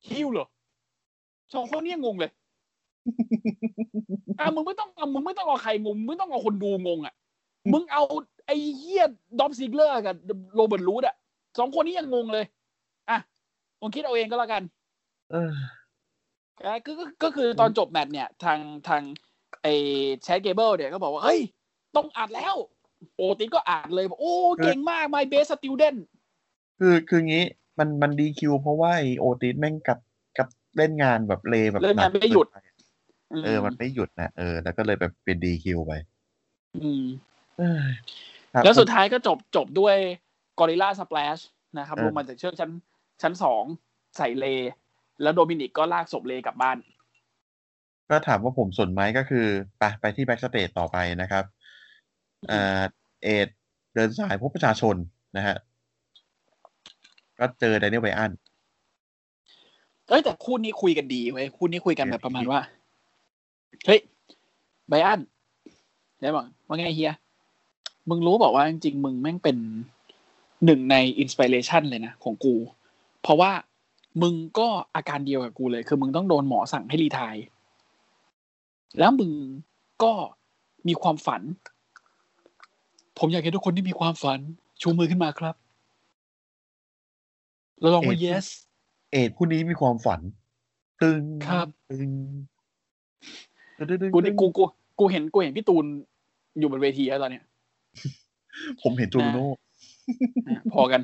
[0.07, 0.47] heel เหรอ
[1.53, 2.31] สองคนเนี้ยงงเลย
[4.39, 7.13] อะมึงไม่ต้องเอามึงไม่ต้องเอาใครงง มึงไม่ต้องเอาคนดูงงอะ
[7.71, 8.03] มึงเอา
[8.49, 9.05] ไอ้เฮีย
[9.39, 10.15] ดอปซิกเลอร์กับ
[10.55, 11.15] โรเบิร์ตลูดอะ
[11.59, 12.45] สองคนนี้ยังงงเลย
[13.09, 13.17] อะ
[13.81, 14.63] มึงคิดเอาเองก็แล้วกัน
[15.31, 15.51] เออ
[16.65, 19.01] อะก็ก็ก็คือตอนจบแมตช์เนี่ย ทางทาง
[19.63, 19.73] ไอ้
[20.23, 21.39] แชทเกเบิลเนี่ยก็บอกว่า เฮ้ย
[21.95, 22.55] ต้องอัดแล้ว
[23.15, 24.33] โอติสก็อัดเลยบอกโอ้
[24.63, 25.97] เก่งมาก my best student
[26.79, 27.45] คือคืองี้
[27.79, 29.99] มันมันดีคิวเพราะว่าไอโอติสแม่งกับ
[30.37, 30.47] กับ
[30.77, 32.57] เล่นงานแบบเลแบบเล่นงานกไม่หยุดเกินไป
[33.45, 35.93] เออ มันไม่หยุดนะเออ แล้วก็เลยแบบเป็นดีคิวไป
[36.77, 37.03] อืม
[37.57, 39.95] เออครับ แล้วสุดท้ายก็จบจบด้วย
[40.59, 41.41] กอริล l าส p ป a s h
[41.79, 42.71] นะครับเออลงมาจากเชือกชั้น
[43.21, 43.63] ชั้นสอง
[44.17, 44.45] ใส่เล
[45.21, 46.77] แล้วโดมินิกก็ลากศพเลกลับบ้าน
[48.09, 49.45] ก็ถามว่าผมสนไหมก็คือ
[49.77, 51.43] ไปไปที่ backstage ต่อไปนะครับ
[52.51, 52.81] อ่า
[53.23, 53.47] เอ็ด
[53.93, 54.95] เดินสายพบประชาชน
[55.37, 55.57] นะฮะ
[57.39, 58.31] ก็เจอไดเนียลไบอัน
[60.07, 62.59] เอ้ยแต่คู่นี้คุยกันดีเว้ยคู่นี้คุยกันแบบประมาณว่า
[63.85, 63.99] เฮ้ย
[64.89, 65.19] ไบอัน
[66.19, 67.13] ได้บอกว่าไงเฮีย
[68.09, 69.57] มึงรู้บอกว่าจริงๆ มึงแม่งเป็น
[70.65, 72.55] หนึ่งใน inspiration เลยนะของกู
[73.21, 73.51] เพราะว่า
[74.21, 77.35] มึงก็อาการเดียวกับกูเลย คือมึงต้องโดนหมอสั่งให้รีไทาย
[78.99, 79.31] แล้วมึง
[80.03, 80.11] ก็
[80.87, 81.41] มีความฝัน
[83.19, 84.39] ผมอยากเห็นทุกคนที่มีความฝัน
[84.81, 85.55] ชูมือขึ้นมาครับ
[87.79, 88.45] แล้วลองว่าเอ็ด yes
[89.11, 90.19] เอ็ดผู้นี้มีความฝัน
[91.01, 92.11] ตึงครับตึง
[93.77, 94.63] ตึงตึงกูนี่กูกู
[94.99, 95.85] กูเห็นกูเห็นพี่ตูน
[96.59, 97.45] อยู่บนเวทีแล้วตอนเนี้ย
[98.81, 99.45] ผมเห็นจูโน่
[100.47, 101.01] นะพอกัน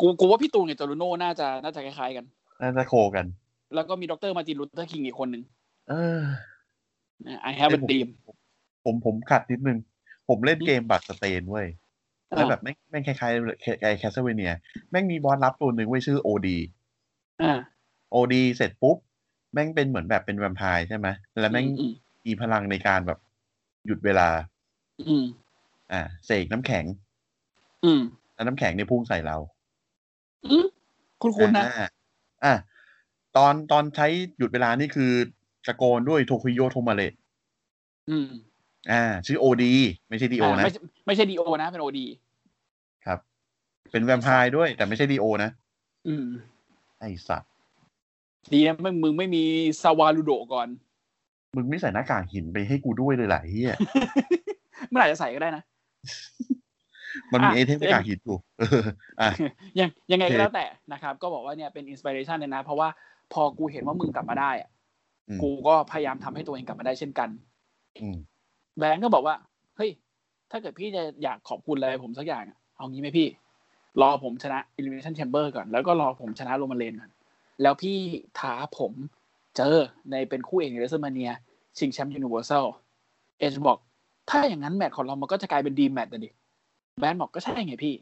[0.00, 2.24] กูกูว่าพี่ตูนกับจอรูโน่น่าจะน่าจะคล้ายๆกัน
[2.60, 3.26] น่าจะโคกัน
[3.74, 5.42] แล้วก็มีดรมาร์ตินลูเทอร์คิงอีกคนหนึ่ง
[5.88, 6.20] เออ
[7.26, 8.08] นะ I have a dream
[8.84, 9.78] ผมผมขัดนิดนึง
[10.28, 11.66] ผมเล่นเกม Bloodstained เว้ย
[12.28, 14.52] แล้วอ่าแบบแม่งแม่งคล้ายๆไอ Castlevania
[14.90, 16.58] แม่งมีบอสลับตัวหนึ่งเว้ยชื่อ OD
[17.42, 17.58] อ่า
[18.10, 18.96] OD เสร็จปุ๊บ
[19.52, 21.08] แม่งเป็นเหมือนแบบเป็นแวมไพร์ใช่ไหม
[21.40, 21.92] แล้วแม่งอืม
[22.26, 23.18] มีพลังในการแบบ
[23.86, 24.28] หยุดเวลา
[25.08, 25.24] อืม
[25.92, 26.84] อ่า เสกน้ำแข็ง
[27.84, 28.00] อืม
[28.34, 29.36] แล้วน้ำแข็งเนี่ยพุ่งใส่เรา
[30.46, 30.66] อืม
[31.22, 31.86] คุณคุณนะอ่า
[32.44, 32.54] อะ
[33.36, 34.06] ตอนตอนใช้
[34.38, 35.12] หยุดเวลานี่คือ
[35.66, 37.12] ตะโกนด้วยโทคุโยโทมาเระ
[38.10, 38.28] อืม
[38.90, 39.74] อ่า ชื่อโอดี
[40.08, 42.06] ไม่ใช่ดีโอนะไม่ใช่ไม่ใช่ดีโอนะ เป็นโอดี
[43.06, 43.18] ครับ
[43.90, 45.50] เป็นแวมไพร์ด้วย แต่ไม่ใช่ดีโอนะ
[46.08, 46.26] อืม
[47.00, 47.50] ไอสัตว์
[48.52, 49.42] ดีนะมึงมึงไม่มี
[49.82, 50.68] ซาวาลูโดก่อน
[51.56, 53.76] มึงไม่ใส่หน้ากากหินไปให้กูด้วยเลยหลายเฮีย
[54.88, 55.62] เมื่อไหร่จะใส่ก็ได้นะ
[57.32, 58.82] มันมีอะ item หน้ากากหินอยู่เออ
[59.20, 59.28] อะ
[59.78, 62.88] ยังยังไงโอเคก็แล้วแต่นะครับ ก็บอกว่าเนี่ยเป็น inspiration เลยนะ เพราะว่า
[63.32, 64.70] พอกูเห็นว่ามึงกลับมาได้อะ
[65.28, 67.28] อืมกูก็พยายามทำให้ตัวเองกลับมาได้เช่นกัน
[68.00, 68.16] อืม
[68.78, 69.34] แบงก์ก็บอกว่า
[69.76, 69.90] เฮ้ย
[70.50, 73.28] ถ้าเกิดพี่จะอยากขอบคุณอะไรผมสักอย่างอะเอางี้ไหมพี่
[74.00, 77.10] รอผมชนะ Elimination Chamber ก่อน แล้วก็รอผมชนะโรมันเลนก่อน
[77.62, 77.96] แล้วพี่
[78.38, 78.92] ท้าผม
[79.56, 79.76] เจอ
[80.10, 81.30] ในเป็นคู่เอกใน WrestleMania
[81.78, 82.64] ชิงแชมป์ Universal
[83.38, 83.78] เอ็ดบอก
[84.30, 87.94] ถ้าอย่างนั้นแมตช์ของเรามันก็จะกลายเป็น dream match นะไบอันบอกก็ใช่ไงพี่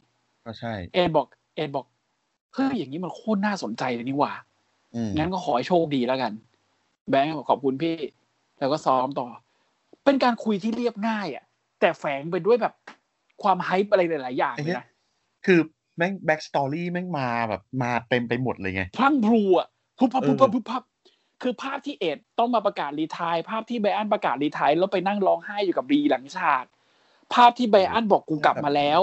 [0.46, 1.86] ก็ใช่ เอ็ดบอก เอ็ดบอก
[2.54, 4.32] เฮ้ยอย่างนี้มันโคตรน่าสนใจเลยนี่หว่า
[4.94, 6.32] อืมงั้นก็ขอให้โชคดีแล้วกัน
[7.10, 7.96] แบงค์บอกขอบคุณพี่
[8.58, 9.28] แล้วก็ซ้อมต่อ
[10.04, 11.44] เป็นการคุยที่เรียบง่าย อะ
[11.80, 12.74] แต่แฝงไปด้วยแบบ
[13.42, 14.86] ความ hype อะไรหลาย ๆ อย่างเลยนะ
[15.46, 15.60] คือ
[15.96, 19.66] แม่ง backstory แม่งมาแบบมาเต็มไปหมดเลยไงพรั่งพรูอะ
[19.98, 20.82] พุบพับเออพุบพับพุบพับ
[21.42, 26.64] คือภาพที่ Edge ต้องมาประกาศ retire ภาพที่ Bryan ประกาศ retire แล้วไปนั่งร้องไห้อยู่กับ Brie หลังฉาก
[27.34, 29.00] ภาพที่ Bryan บอกกูกลับมาแล้ว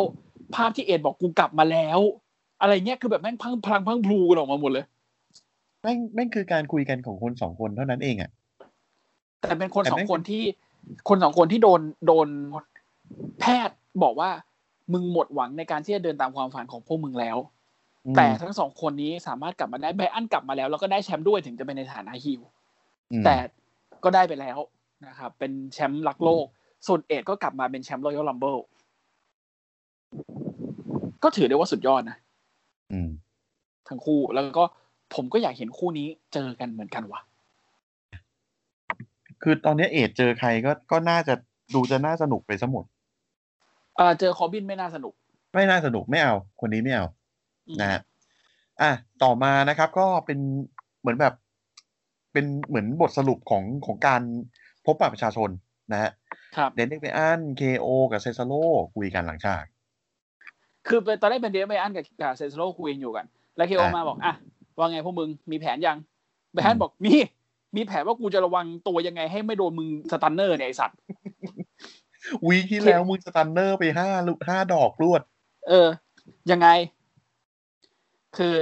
[0.55, 1.99] ภาพที่ Edge บอกกูกลับมาแล้ว
[2.61, 4.85] อะไรเงี้ยคือแบบแม่งพรั่งพรั่งพรูกันออกมาหมดเลย
[5.81, 8.29] แม่งแม่งคือการคุยกันของคนสองคนเท่านั้นเองอะ
[9.41, 10.43] แต่เป็นคนแต่สอไม่งคนที่
[11.09, 12.27] คนสองคนที่โดนโดน
[13.39, 14.29] แพทย์บอกว่า
[14.93, 17.56] มึงหมดหวังในการที่จะเดินตามความฝันของพวกมึงแล้วอืม
[18.15, 22.41] แต่ทั้งสองคนนี้สามารถกลับมาได้ไบรอันกลับมาแล้ว แล้วก็ได้แชมป์ด้วยถึงจะเป็นในฐานะฮิล
[23.11, 23.35] อืมแต่
[24.03, 24.57] ก็ได้ไปแล้ว
[25.07, 26.45] นะครับเป็นแชมป์รักโลก
[26.87, 28.57] ส่วนเอ็ดก็กลับมาเป็นแชมป์รอยัลลัมเบิล
[31.23, 32.17] ก็ถือได้ว่าสุดยอดนะ
[32.91, 33.09] อืม
[33.87, 34.63] ทั้งคู่แล้วก็
[35.15, 37.21] ผมก็อยากเห็นคู่นี้เจอกันเหมือนกันว่ะ
[39.43, 41.33] คือตอนนี้ Edge เจอใครก็ก็น่าจะ
[41.73, 42.85] ดูจะน่าสนุกไปซะหมด
[43.97, 45.13] เออเจอ Corbin ไม่น่าสนุก
[45.53, 47.26] ไม่น่าสนุกไม่เอา คนนี้ไม่เอาอืม
[47.81, 48.01] นะฮะ
[48.81, 48.91] อะ
[49.23, 50.39] ต่อมานะครับก็เป็น
[50.99, 51.33] เหมือนแบบ
[52.33, 54.21] เป็นเหมือนบทสรุปของของการ
[54.85, 55.49] พบปะประชาชน
[55.91, 56.11] นะฮะ
[56.57, 58.53] ครับ Daniel Bryan KO กับ Cesaro
[58.95, 59.65] คุยกันหลังฉาก
[60.87, 63.25] คือเป็นตอนแรกเป็น Daniel Bryan กับกับ Cesaro คุยกันอยู่กัน
[63.57, 64.33] แล้ว KO อะมาบอกอะ
[64.77, 65.97] ว่าไงพวกมึงมีแผนยัง
[66.53, 67.13] Bryan มันบอกมี
[67.75, 70.97] มีแผนว่ากูจะระวังตัวยังไงให้ไม่โดนมึง Stunner เนี่ยไอสัตว์
[72.47, 75.21] week ที่แล้วมึง Stunner ไปห้าลูกห้าดอกรวด
[75.67, 75.87] เออ
[76.51, 76.67] ยังไง
[78.37, 78.53] คือ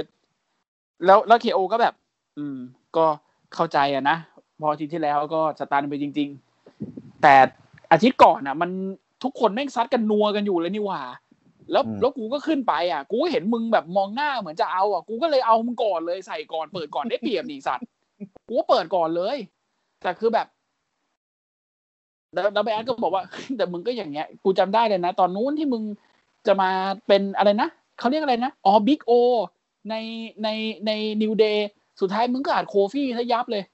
[1.04, 1.94] แล้วแล้ว KO ก็แบบ
[2.38, 2.58] อืม
[2.96, 3.06] ก็
[3.54, 4.16] เข้าใจอะนะ
[4.60, 6.28] พออาทิตย์ที่แล้วก็ stun ไปจริง
[6.74, 7.34] ๆ แต่
[7.92, 8.70] อาทิตย์ก่อนอะ มัน
[9.24, 11.02] ทุกคนแม่งซัดกันนัวกันอยู่เลยนี่หว่า
[11.72, 17.84] แล้วอืมแล้วกูก็ขึ้นไปอะ กูก็เห็นมึงแบบมองหน้าเหมือนจะเอาอะ กูก็เลยเอามึงก่อนเลยใส่ก่อนเปิดก่อนได้เปรียบนี่สัตว์
[18.46, 19.36] กูก็เปิดก่อนเลย
[20.02, 20.46] แต่คือแบบ
[22.32, 23.22] แล้วแล้วแบนก็บอกว่า
[23.56, 25.82] แต่มึงก็อย่างเงี้ย กูจำได้เลยนะ ตอนนู้นที่มึง
[26.46, 26.70] จะมา
[27.06, 27.68] เป็นอะไรนะ
[27.98, 29.12] เขาเรียกอะไรนะ อ๋อบิ๊กโอ
[29.90, 29.94] ใน
[30.42, 30.48] ใน
[30.86, 30.90] ใน
[31.22, 31.68] นิวเดย์
[32.00, 33.64] สุดท้ายมึงก็อาจโคฟี่ซะยับเลย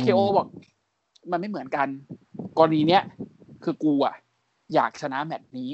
[0.00, 0.46] เคโอบอก
[1.30, 1.88] มันไม่เหมือนกัน
[2.58, 3.02] กรณีเนี้ย
[3.64, 4.14] คือกูอะ
[4.74, 5.70] อยากชนะแมตช์นี้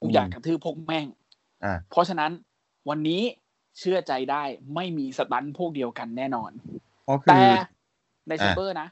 [0.00, 1.06] กูอยากกระทืบพวกแม่ง
[1.64, 2.30] อ่าเพราะฉะนั้น
[2.88, 3.22] วันนี้
[3.78, 4.42] เชื่อใจได้
[4.74, 6.50] ไม่มีสตันพวกเดียวกันแน่นอน
[7.04, 7.44] เพราะคืแต่อ
[8.28, 8.88] ในแชมเบอร์นะ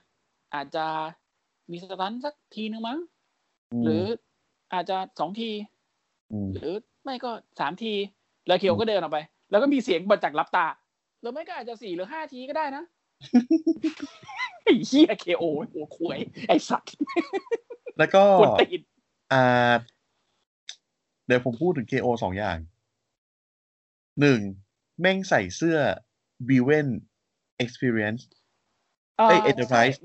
[0.55, 0.87] อาจจะ
[1.71, 2.99] มีสตันสักทีนึงมั้ง
[3.81, 4.03] มหรือ
[4.73, 5.51] อาจจะสองที
[6.33, 6.73] มหรือ
[7.05, 7.31] ไม่ก็
[7.61, 7.93] สามที
[8.47, 9.19] แล้วเคียวก็เดินออกไป
[9.51, 10.67] แล้วก็มีเสียงบัจากรับตา
[11.21, 12.85] หรือไม่ก็อาจจะสี่หรือห้าทีก็ได้นะ
[14.63, 16.19] ไอ้เหี้ยเคโอหัวควาย
[16.49, 16.93] ไอ้สัตว์
[17.99, 18.81] แล้วก็กดตีน
[19.33, 19.73] อ่า
[21.27, 22.59] เดี๋ยวผมพูดถึง KO สองอย่าง
[24.21, 24.41] หนึ่ง
[25.01, 25.77] แม่งใส่เสื้อ
[26.49, 26.87] b i w e n
[27.65, 28.23] Experience
[29.19, 29.97] เอ้ย Enterprise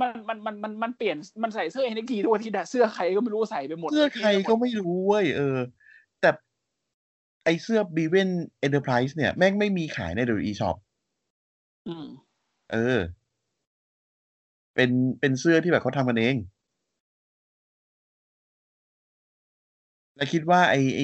[0.00, 5.66] มันมันมันมันมันเปลี่ยนมันใส่เสื้อ NXT ทุกอาทิตย์อะเสื้อใครก็ไม่รู้ใส่ไปหมด เสื้อใครก็ไม่รู้เว้ยเออแต่
[7.44, 8.28] ไอเสื้อ b i w e n
[8.66, 10.76] Enterprise เนี่ย แม่งไม่มีขายใน WWE Shop
[11.88, 12.06] อืม
[12.72, 12.98] เออ
[14.74, 14.90] เป็น
[15.20, 16.36] เป็นเสื้อที่แบบเขาทำกันเอง
[20.16, 21.00] แล้วคิดว่าไอไอ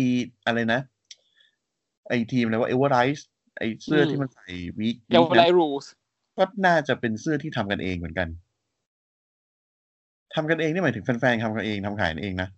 [0.47, 0.80] อะไรนะ
[2.09, 3.26] ไอทีมอะไรว่าเอเวอร์ไรส์
[3.59, 4.47] ไอเสื้ออมที่มันใส่
[4.78, 5.86] วีคเดี๋ยวไลรูส
[6.36, 8.28] ก็น่าจะเป็นเสื้อที่ทำกันเองเหมือนกัน
[10.34, 12.49] ทำกันเองนี่หมายถึงแฟนๆทำกันเองทำขายกันเองนะ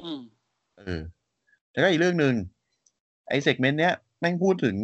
[0.00, 0.20] อืม
[0.78, 1.00] เออ
[1.78, 2.34] แล้วก็อีกเรื่องหนึ่ง
[3.28, 4.76] ไอเซกเมนต์เนี้ยแม่งพูดถึง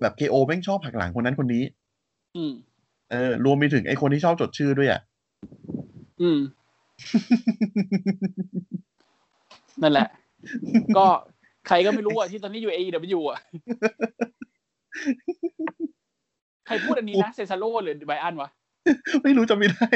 [0.00, 1.64] แบบเคโอแม่งชอบผักหลังคนนั้นคนนี้
[2.36, 2.52] อืม
[3.10, 5.00] เออ รวมไปถึงไอคนที่ชอบจดชื่อด้วยอะ
[6.20, 6.38] อืม
[9.82, 10.08] นั่นแหละ
[10.98, 11.06] ก็
[11.68, 13.40] ใครก็ไม่รู้อะที่ตอนนี้อยู่ AEW อะ
[16.66, 18.48] ใครพูดอันนี้นะเซซาโลหรือไบอันวะ
[19.22, 19.88] ไม่รู้จะไม่ได้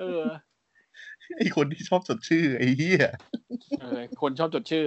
[0.00, 0.22] เออ
[1.36, 3.04] ไอคนที่ชอบจดชื่อ ไอ้เหี้ย
[3.80, 4.86] เออคนชอบจดชื่อ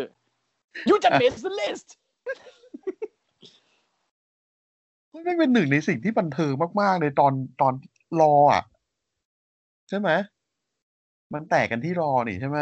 [0.90, 1.88] you just made the list
[5.14, 7.74] มันไม่งเป็นหนึ่งในสิ่งที่บันเทิงมากๆเลยตอนตอน
[8.22, 8.64] รออะ
[9.90, 10.10] ใช่ไหม
[11.34, 12.60] มันแตกกันที่รอนี่ใช่ไหม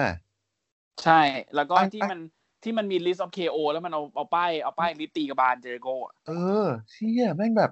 [1.04, 1.22] ใช่
[1.56, 2.20] แล้วก็อะที่อะมัน
[2.64, 6.32] ที่มันมี list of KO แล้วมันเอาเอาป้ายเอาป้ายลิสต์ตีกระบาลเจอโกอะเอ
[6.64, 7.72] อเชี่ยแม่งแบบ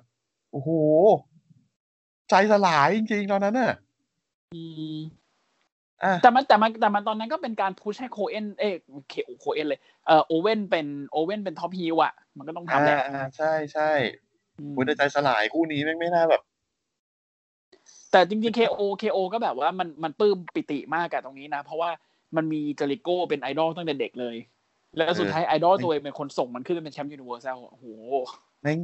[0.51, 0.69] โอ้โห
[2.29, 3.73] ใจสลายจริงๆตอนนั้นน่ะ
[4.53, 4.61] อื
[4.95, 5.18] มอะ
[6.21, 8.69] แต่มันแต่มันแต่มันตอนนั้นก็เป็นการพุชให้โคเอนเอ้
[9.09, 13.89] เคโคเอนเลยเออโอเว่นเป็นโอเว่นเป็นท็อปฮิลอะมันก็ต้องอ่าทำแหละอ่าใช่ใช่
[14.59, 16.41] อืมคุณใจสลายคู่นี้แม่งไม่น่าแบบ
[18.11, 21.89] แต่จริงๆ KO KO ก็แบบว่ามันมันปลื้มปิติมากกับตรงนี้นะ เพราะว่า
[22.35, 24.35] มันมีเจริโก้เป็นไอดอลตั้งแต่เด็กเลย
[24.97, 27.85] แล้วสุดท้ายไอดอลตัวเองเป็นคนส่งมันขึ้นไปเป็นแชมป์ยูนิเวอร์แซลโอ้โห
[28.61, 28.79] แม่ง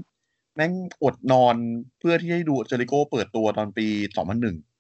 [0.56, 0.72] แม่ง
[1.04, 1.56] อดนอน
[2.00, 3.86] เพื่อที่ให้ดูเจอริโก้เปิดตัวตอนปี
[4.16, 4.75] สองพันหนึ่งอืม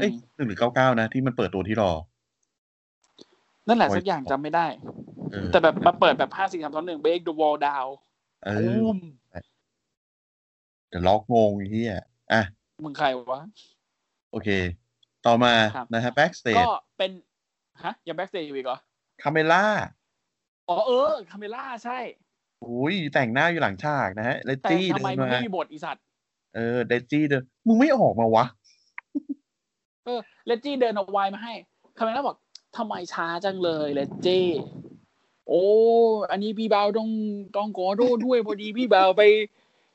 [0.00, 1.90] เอ้ยหนึ่งหรือเก้าเก้านะที่มันเปิดตัวที่รอ
[3.68, 4.66] นั่นแหละโอ้ยสักอย่างจำไม่ได้
[5.32, 7.86] เออแต่แบบมาเปิดแบบห้าสี่สามสองหนึ่ง break the walls down
[8.44, 8.78] เออ
[10.88, 11.94] เดี๋ยวล็อกงงไอ้เฮีย
[12.32, 12.42] อะ
[12.84, 13.40] มึงใครวะ
[14.32, 14.48] โอเค
[15.26, 17.10] ต่อมาครับนะฮะ backstage ก็เป็น
[17.84, 18.78] ฮะ ยัง backstage อยู่อีกเหรอ
[19.22, 19.64] คาเมล่า
[20.68, 21.98] อ๋อเออคาเมล่าใช่
[22.64, 26.02] อุ้ยแต่งหน้าอยู่หลังฉากนะฮะเลแต่จี้ทำเดิไมนมึงมาไม่มีบทอีสัตว์
[26.54, 28.44] เออเดจี้เดินมึงไม่ออกมาวะ
[30.06, 31.54] เออเลจี้เดินเอาไวน์มาให้
[31.98, 32.36] คาเมล่าบอก
[32.76, 34.46] ทำไมช้าจังเลยเลจี้
[35.48, 35.64] โอ้
[36.30, 37.10] อันนี้พี่บ่าวต้อง
[37.56, 39.22] ต้องขอโทษด้วยพอดีพี่บ่าวไป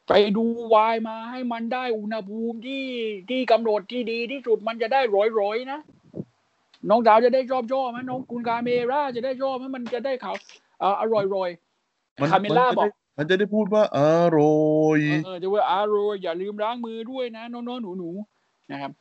[0.09, 2.85] ไปดูไวน์มาให้มันได้อุณหภูมิที่
[3.29, 5.79] ที่กำหนดที่ดีที่สุดมันจะได้ร้อยร้อยๆนะ
[6.89, 10.33] น้องดาวจะได้ชอบชอบไหมน้องคุณกาเมราจะได้ชอบไหมมันจะได้เขา
[10.79, 12.87] เอ่ออร่อยร่อยๆคาเมล่าบอก
[13.17, 13.99] มันจะได้พูดว่าอ
[14.37, 14.51] ร่
[14.83, 18.91] อยเออจะว่าอร่อยอย่าลืมล้างมือด้วยนะน้องๆหนูๆนะครับ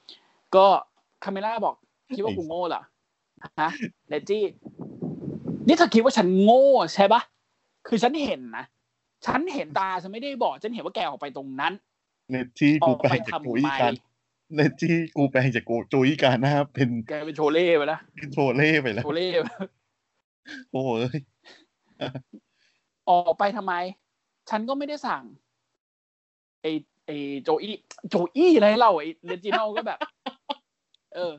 [0.56, 0.66] ก็
[1.24, 1.74] คาเมล่าบอก
[2.14, 2.82] คิดว่ากูโง่เหรอ
[3.60, 3.70] ฮะ
[4.08, 4.44] เลจี้
[5.66, 6.64] นี่เธอคิดว่าฉันโง่
[6.94, 7.20] ใช่ปะ
[7.88, 8.64] คือฉันเห็นนะ
[9.26, 11.72] ฉันเห็นตาฉันไม่ได้บอก ฉันเห็นว่าแกออกไปตรงนั้น
[12.30, 13.92] เนจี้อกูอกแปลไปงจากทำโจยไมการ
[14.54, 18.00] เนจี้กูแปลงจากโกโจยการหน้าเป็นแกเป็นโชเล่ไปแล้ว
[18.32, 19.48] โชเล่ไปแล้วโชเล่ไป
[20.72, 20.82] โอ้
[21.16, 21.18] ย
[23.08, 23.74] ออกไปทำไม
[24.50, 25.22] ฉันก็ไม่ได้สั่ง
[26.62, 26.66] ไอ
[27.06, 27.10] ไอ
[27.42, 27.74] โจอี้
[28.10, 29.98] โจอี้อะไรเราไอเลจิโนก็แบบ
[31.14, 31.32] เออ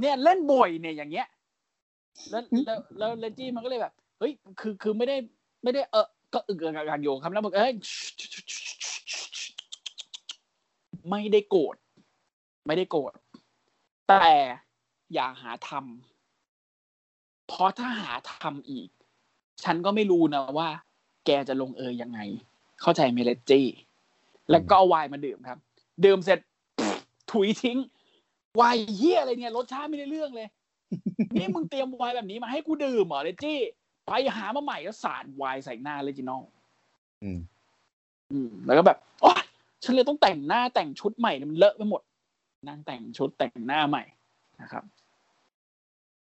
[0.00, 1.26] เนี่ยเล่นบ่อยเนี่ยอย่างเงี้ย
[2.30, 5.16] แล้วแล้วแล้วเลจี้มันก็เลยแบบ เฮ้ย คือคือไม่ได้
[5.62, 7.72] ไม่ได้เออก็อึกอักอักอยู่คำแล้วบอกเอ้ย
[11.10, 11.76] ไม่ได้โกรธ
[12.66, 13.12] ไม่ได้โกรธ
[14.08, 14.26] แต่
[15.14, 18.88] อย่าหาทำเพราะถ้าหาทำอีก
[19.64, 20.68] ฉันก็ไม่รู้นะว่า
[21.26, 22.20] แกจะลงเอยยังไง
[22.80, 23.66] เข้าใจไหม Reggie
[24.50, 25.58] แล้วก็เอาไวน์มาดื่มครับ
[26.04, 26.38] ดื่มเสร็จ
[27.30, 27.78] ถุยทิ้ง
[28.56, 30.48] ไวน์เฮียอะไรเนี่ยรสชาติไม่ได้เรื่องเลย
[31.34, 33.58] นี่มึงเตรียมไวน์แบบนี้มาให้กูดื่มเหรอ Reggie
[34.06, 36.42] ไปหามาใหม่แล้วสาดไวน์ใส่หน้า Reginald
[37.22, 37.38] อืม
[38.32, 39.42] อืม แล้วก็แบบโอ๊ย
[39.84, 42.02] ฉันเลยต้องแต่งหน้าแต่งชุดใหม่เนี่ยมันเลอะไปหมด
[42.68, 44.04] นั่งแต่งชุดแต่งหน้าใหม่
[44.62, 44.84] นะครับ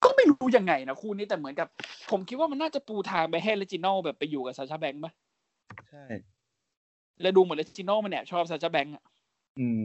[0.05, 1.69] ก็ไม่รู้ยังไงนะคู่นี้แต่เหมือนกับ
[2.11, 5.13] ผมคิดว่ามันน่าจะปูทางไปให้ Reginald แบบไปอยู่กับ Sasha Banks ปะ
[5.91, 6.05] ใช่
[7.21, 9.03] แล้วดูเหมือน Reginald มันเนี่ยชอบ Sasha Banks อะ
[9.59, 9.83] อืม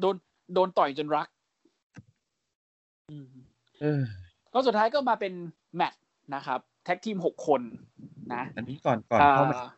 [0.00, 0.16] โดน
[0.52, 1.28] โดนต่อยจนรัก
[3.10, 3.28] อืม
[3.80, 4.02] เออ
[4.52, 5.32] ก็สุดท้ายก็มาเป็น
[5.76, 6.00] แมตช์
[6.34, 7.60] นะครับ tag team หกคน
[8.34, 9.68] นะ อันนี้ก่อนก่อนอ่าเข้าแมตช์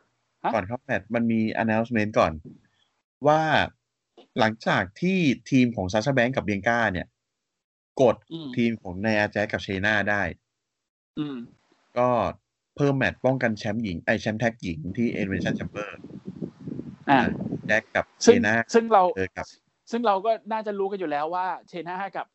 [0.44, 2.32] ฮะก่อนเข้าแมตช์มันมี announcement ก่อน
[3.26, 3.40] ว่า
[4.38, 5.18] หลังจากที่
[5.50, 7.06] ทีมของ Sasha Banks กับ Bianca เนี่ย
[8.02, 10.22] กดอืมทีมของ Nia Jax กับ Shayna ได้
[11.18, 11.36] อืม
[11.98, 12.08] ก็
[12.76, 15.88] เพิ่มแมตช์ป้องกันแชมป์หญิงไอแชมป์ tag หญิงที่ e n v e n t i o n Chamber
[17.10, 17.18] อ่า
[17.66, 19.46] Jax กับ Shayna ซึ่งซึ่งเราเจอกับ
[19.90, 22.26] ซึ่งเราก็น่าจะรู้กันอยู่แล้วว่าเชน่ากับ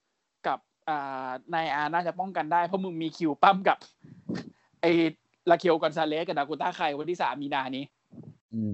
[0.48, 3.78] กับอ่านายอาน่าจะป้องกันได้ เพราะมึงมีคิวปั้มกับ
[4.82, 4.92] ไอ้
[5.50, 7.86] ลาเคียวกอนซาเลสกับดากูต้าไควันที่สามมีนานี้
[8.54, 8.74] อืม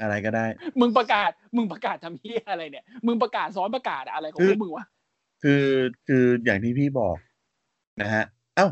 [0.00, 0.46] อะไรก็ได้
[0.80, 4.84] มึงประกาศ มึงประกาศทำเฮียอะไรเนี่ย มึงประกาศซ้อนประกาศอะไรของพวกมึงวะ
[5.42, 5.64] คือ
[6.08, 7.16] คืออย่างที่พี่บอก
[8.00, 8.24] นะฮะ
[8.56, 8.66] เอ้า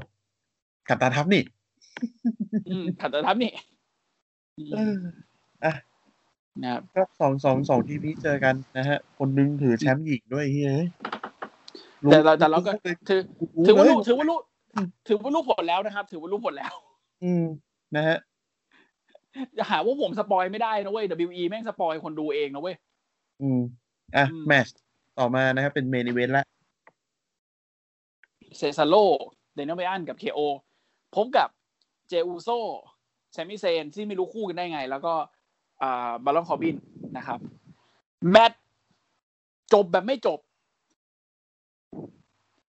[0.89, 1.43] ขับตาทับนี่
[2.68, 3.51] อืมขัดตะทับนี่
[4.59, 4.97] อืมเออ
[5.64, 5.72] อะ
[6.61, 10.88] นะครับก็สองสองสองทีพี่เจอกันนะฮะ คนหนึงถือแชมป์หญิงด้วยเฮ้ย
[12.11, 13.20] แต่เราแต่เราก็เลยถือ
[13.57, 14.38] รู้ถือว่าเลยรู้ถือว่ารู้
[15.07, 16.74] ถือว่ารู้ผลแล้วนะครับ ถือว่ารู้ผลแล้ว
[17.24, 17.44] อืม
[17.96, 18.18] นะฮะ
[19.57, 22.76] อย่าหาว่าผม spoil ไม่ได้นะเว้ย WE แม่งสปอยคนดูเองนะเว้ย
[23.42, 23.61] อืม
[24.16, 24.76] อะอืมแมตช์
[25.18, 26.44] ต่อมานะครับ เป็น main event ละ
[28.57, 28.95] Cesaro
[29.55, 30.41] Daniel Bryan กับ KO
[31.16, 31.48] พบกับ
[32.09, 32.49] Jey Uso
[33.33, 35.41] Sami Zayn ที่ไม่รู้คู่กันได้ไง แล้วก็อ่า
[36.24, 36.76] Baron Corbin
[37.16, 37.39] นะครับ
[38.30, 38.61] แมตช์
[39.72, 40.39] จบแบบไม่จบ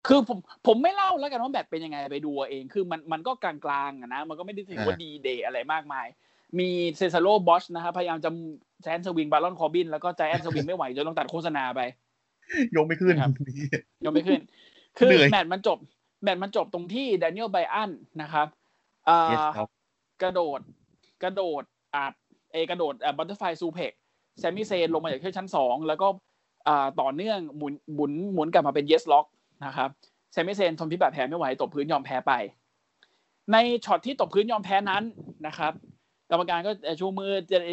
[0.07, 3.55] คือผมผมไม่เล่าแล้วกันว่าแมตช์เป็นยังไงไปดูเอาเอง คือมันมันก็กลา
[3.88, 6.07] งๆอะนะ มันก็ไม่ได้ถึงว่าอ่าดีเดย์อะไรมากมาย
[6.59, 8.30] มี Cesaro ชนะครับพยายามจะ
[8.82, 11.80] giant swing Baron Corbin แล้วก็ giant swing ไม่ไหวจนต้องตัดโฆษณาไป
[12.76, 13.30] ยกไม่ขึ้นครับ
[14.05, 14.40] ยังไม่ขึ้น
[14.98, 15.78] คือเหนื่อยแมตช์มันจบ
[16.22, 17.90] แมตช์มันจบตรงที่แดเนียลไบอัน
[18.22, 18.46] นะครับ
[19.09, 19.68] อ่า Yes ครับ
[20.22, 20.61] กระโดด
[21.22, 21.62] กระโดด
[21.96, 22.14] อัด
[22.55, 23.92] เอกระโดด butterfly suplex
[24.38, 26.09] แซมมี่เซนลงมาจากที่ชั้นสองแล้วก็
[26.68, 29.26] อ่าต่อเนื่องหมุนหมุนหมุนกลับมาเป็น Yes Lock
[29.64, 29.88] นะครับ
[30.32, 32.32] แซมมี่เซนทนพิษบาดแผลไม่ไหวตบพื้นยอมแพ้ไป
[33.52, 35.02] ในช็อตที่ตบพื้นยอมแพ้นั้น
[35.46, 35.72] นะครับ
[36.30, 37.32] กรรมการก็ชูมือ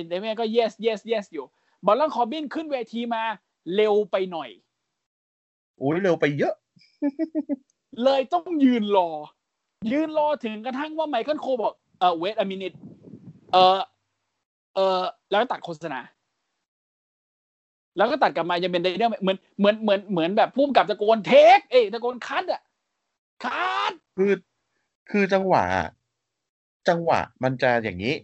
[0.09, 1.45] แดเนียลก็ yes yes yes อยู่
[1.85, 3.23] บารอนคอร์บินขึ้นเวทีมา
[3.75, 4.49] เร็วไปหน่อย
[5.77, 6.53] โอ้ยเร็วไปเยอะ
[8.03, 9.09] เลยต้องยืนรอ
[9.91, 12.75] ยืนรอถึงกระทั่งว่าไมเคิลโคลบอกเออ wait a minute
[13.51, 13.77] เออ
[14.75, 15.99] เออแล้วก็ตัดโฆษณา
[17.97, 22.61] แล้วก็ตัดกลับมายังเป็นเดเนียลเหมือนเหมือนเหมือนเหมือนแบบพุ่มกับตะโกน take เอ้ยตะโกน cut อะ
[23.43, 24.33] cut คือ
[25.11, 25.63] คือจังหวะ
[26.89, 28.15] จังหวะมันจะอย่างนี้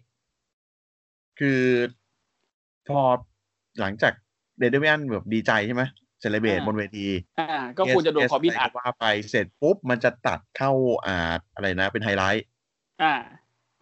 [1.39, 1.61] คือ
[2.87, 2.99] พอ
[3.79, 4.13] หลังจาก
[4.59, 5.83] เดเดเมียนแบบดีใจใช่ไหม
[6.19, 7.07] เซเลเบตอ่าบนเวที
[7.39, 10.71] อ่า ก็ควรจะโดน Yes, คอร์บิน Yes อัดะไรก็ว่าไปเสร็จปุ๊บ มันจะตัดเข้า
[11.05, 12.45] อ่าอะไรนะ เป็นไฮไลท์
[13.03, 13.13] อ่า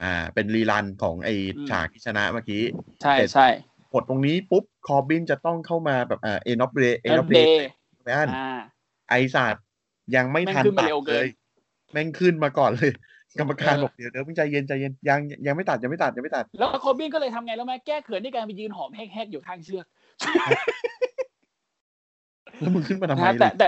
[0.03, 2.63] อ่า เป็นรีรันของไออืมฉากที่ชนะเมื่อกี้
[3.01, 3.47] ใช่เสร็จใช่
[3.93, 7.67] กดตรงนี้ปุ๊บคอร์บินจะต้องเข้ามาแบบอ่าเอนอฟเดย์เอเอนอฟเดเดย์ย์
[8.03, 8.59] ไม่อันอ่า
[9.09, 9.63] ไอศาสตร์
[10.15, 11.27] ยังไม่แม่งทันขึ้นมาตัดเร็วเกิเลนย
[11.91, 12.91] แม่งขึ้นมาก่อนเลย
[13.39, 19.85] กรรมการเออบอกเดี๋ยวเดี๋ยวมึงใจเย็นใจเย็นยังยังไม่ตัดยังไม่ตัดยังไม่ตัด แล้วคอร์บินก็เลยทำไงแล้วไหมแก้เขินด้วยการไปยืนหอมแฮกๆอยู่ข้างเชือก
[22.59, 23.67] แล้วมึงขึ้นมาทำไมนะฮะเลแต่ยแต่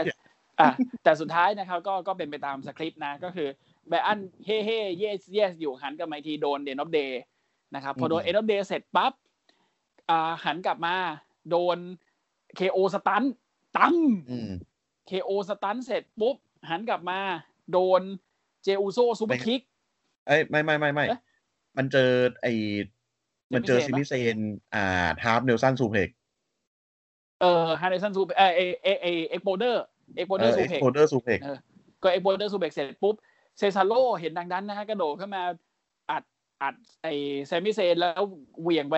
[0.60, 0.70] อะ
[1.04, 3.48] แต่สุดท้ายนะครับ ก็ก็เป็นไปตามสคริปต์นะ ก็คือ
[3.90, 7.22] ไบอันเฮ่เฮ่ yes yes อยู่หันกลับมาอีกทีโดน End of Days
[7.76, 9.14] นะครับ พอโดนอืม End of Days เสร็จปั๊บ
[10.10, 10.96] อ่าหันกลับมา
[11.50, 11.78] โดน
[12.56, 13.24] เคโอสตัน
[13.78, 13.96] ตั้ม
[14.32, 14.52] อืม
[15.08, 16.36] เคโอสตันเสร็จปุ๊บ
[16.70, 17.20] หันกลับมา
[17.72, 18.02] โดน
[18.64, 19.62] เจอูโซซูเปอร์คิก
[20.28, 21.20] เอ้ยไม่ไม่ไม่ไม่เอ๊ะ
[21.78, 22.10] มันเจอ
[22.42, 22.48] ไอ
[23.54, 24.40] มันเจอเซซิมิมิเซเซนน
[24.76, 26.10] อ่าฮาร์ฟเนลสันซูเพก
[27.42, 29.84] เอ่อฮาร์เดสันซูเอเอเอเอเอ็กโปเดอร์
[30.16, 31.58] เอ็กโปเดเออร์อซูเอ็กเพกโพเดอร์ซูเพกเออ
[32.04, 33.16] ก็เอ็กโปเดอร์ซูเบกเสร็จปุ๊บ
[33.58, 35.44] เซซาโลเห็นดังนั้นนะฮะกระโดดขึ้นมา
[36.12, 36.24] อัด
[36.62, 37.08] อัดไอ
[37.46, 38.24] แซมมิเซนแล้ว
[38.62, 38.96] เหวี่ยงไป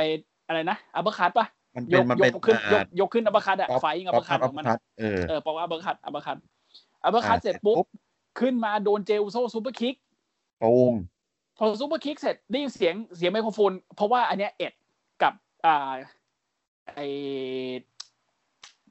[0.47, 6.37] อะไรนะอัปเปอร์คัตปะมันยเป็นกมันยเป็นกขึ้นยอ่ากยกขึ้นอัปเปอร์คัตอะป๊อปไฟอัปป๊เปออปร์คัคัตตของมันคัตเออเออปอกอัปเปอร์คัตอัปเปอร์คัต
[7.03, 9.95] อัปเปอร์คัตอ่าเสร็จปุ๊บเสร็จปุ๊บขึ้นมาโดนเจลโซซูเปอร์คิก
[10.63, 10.95] ตูม
[11.57, 14.73] พอซูเปอร์คิกเสร็จได้ยินเสียงเสียงไมโครโฟน เพราะว่าอันเนี้ยเอ็ด
[15.21, 15.33] กับ
[15.65, 15.91] อ่า
[16.95, 16.99] ไอ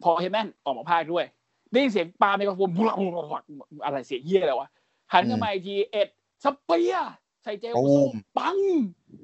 [0.03, 1.25] พอเฮแมนออกมาพากย์ด้วย
[1.73, 3.45] ได้ยินเสียงปาไมโครโฟนบุลักบุลักบุลัก
[3.85, 4.69] อะไรเสียงเหี้ยอะไรวะ
[5.13, 6.09] หันกลับมาอีกทีเอด
[6.45, 7.13] จ์ spear
[7.43, 7.99] ใส่เจอูโซ
[8.39, 8.59] ปัง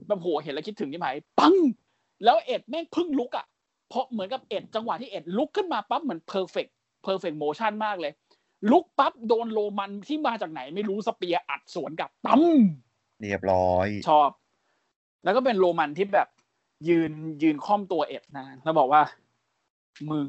[0.06, 1.08] แบบโหเห็นแล้วคิดถึงที่ไหม
[1.38, 1.54] ปัง
[2.24, 3.46] แล้วเอดจ์แม่งเพึ่งลุกอะ
[3.88, 6.66] เพราะเหมือนกับเอดจ์จังหวะที่เอดจ์ลุกขึ้นมาปั๊บเหมือน perfect
[7.02, 8.12] perfect motion มากเลย
[8.70, 12.42] ลุกปั๊บโดนโรมันที่มาจากไหนไม่รู้ spear อัดสวนกลับตั้ม
[13.20, 14.30] เรียบร้อย ชอบ
[15.24, 16.28] แล้วก็เป็นโรมันที่แบบ
[16.88, 17.12] ยืน
[17.42, 19.02] ยืนคร่อมตัวเอดจ์นะแล้วบอกว่า
[20.10, 20.28] มึง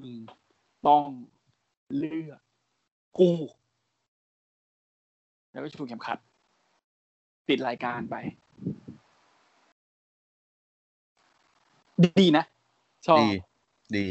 [0.87, 1.05] ต้อง
[1.97, 2.39] เลือก
[3.19, 3.31] กู
[5.55, 6.17] แล้วก็ชูเข็มขัด
[7.47, 8.15] ปิดรายการไป
[12.19, 12.45] ดีนะ
[13.07, 13.29] ชอบ ดี
[13.95, 14.05] ดี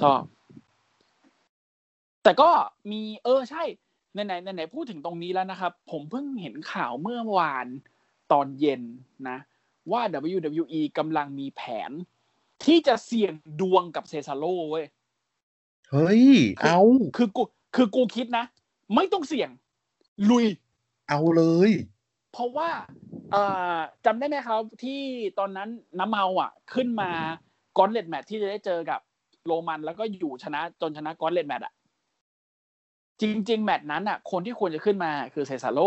[0.00, 0.20] ชอบ
[2.22, 2.50] แต่ก็
[2.90, 3.62] มีเออใช่
[4.12, 7.66] ไหนไหนไหนๆพูดถึงตรงนี้แล้วนะครับ ผมเพิ่งเห็นข่าวเมื่อวาน
[8.32, 8.82] ตอนเย็น
[9.28, 9.38] นะ
[9.92, 10.02] ว่า
[10.34, 11.90] WWE กำลังมีแผน
[12.64, 14.86] ที่จะเสี่ยงดวงกับเซซาโลเว้ย
[15.90, 16.24] เฮ้ย
[16.62, 16.80] เอา
[17.16, 17.42] คือกู
[17.76, 18.44] คือกูคิดนะ
[18.94, 19.50] ไม่ต้องเสี่ยง
[20.30, 20.46] ลุย
[21.08, 21.70] เอาเลย
[22.32, 22.70] เพราะว่า
[23.30, 23.42] เอ่
[23.74, 25.02] อจำได้ไหมครับที่
[25.38, 27.12] ตอนนั้นน้ำเมาอะ ขึ้นมา
[27.78, 29.00] กอนเลดแมทที่จะได้เจอกับ
[29.46, 31.74] โรมันแล้วก็อยู่ชนะจนชนะกอนเลดแมทอะ
[33.20, 35.80] จริง ๆ แมตช์นั้นอะ คนที่ควรจะขึ้นมาคือเซซาโล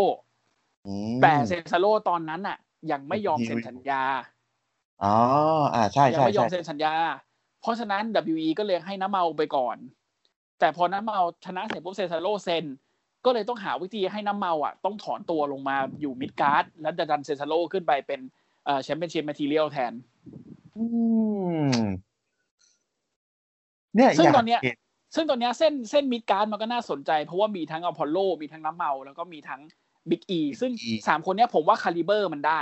[0.86, 0.88] อื
[1.20, 2.58] มแต่เซซาโลตอนนั้นอะ
[2.90, 4.02] ยังไม่ยอมเซ็นสัญญา
[5.02, 5.08] อ๋อ
[5.74, 6.94] อ่าใช่ใช่ใช่ยังไม่ยอมเซ็นสัญญา
[7.60, 9.76] เพราะฉะนั้น WWE ก็เลยให้น้ำเมาไปก่อน
[10.58, 12.64] แต่พอน้ำเมาชนะเสร็จปุ๊บเซซาโลเซ็น
[13.24, 18.20] ก็เลยต้องหาวิธีให้น้ำเมาอะต้องถอนตัวลงมาอยู่ midcard แล้วจะดันเซซาโลขึ้นไปเป็น
[18.64, 19.92] เอ่อ championship material แทน
[20.76, 20.84] อื
[21.72, 21.80] ม
[23.96, 24.76] เนี่ยซึ่งอยากตอนเนี้ยเห็น
[25.14, 29.60] ซึ่งตอนเนี้ยเส้นเส้น midcard มันก็น่าสนใจ เพราะว่ามีทั้งอพอลโล มีทั้งน้ำเมา แล้วก็มีทั้ง
[30.10, 30.72] บิ๊กอีซึ่ง
[31.08, 32.60] สามคนเนี้ยผมว่า caliber มันได้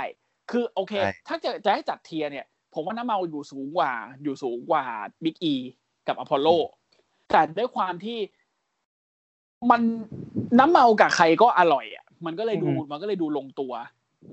[0.51, 0.93] คือโอเค
[1.27, 3.91] ถ้าจะจะให้จัด tier เนี่ย ผมว่าน้ำเมาอยู่สูงกว่า
[4.23, 4.83] อยู่สูงกว่า
[5.23, 5.53] บิ๊กอี
[6.07, 6.47] กับอพอลโล
[7.31, 8.19] แต่ด้วยความที่
[9.71, 9.81] มัน
[10.57, 13.73] น้ำเมากับใครก็อร่อยอะมันก็เลยดูมันก็เลยดูลงตัว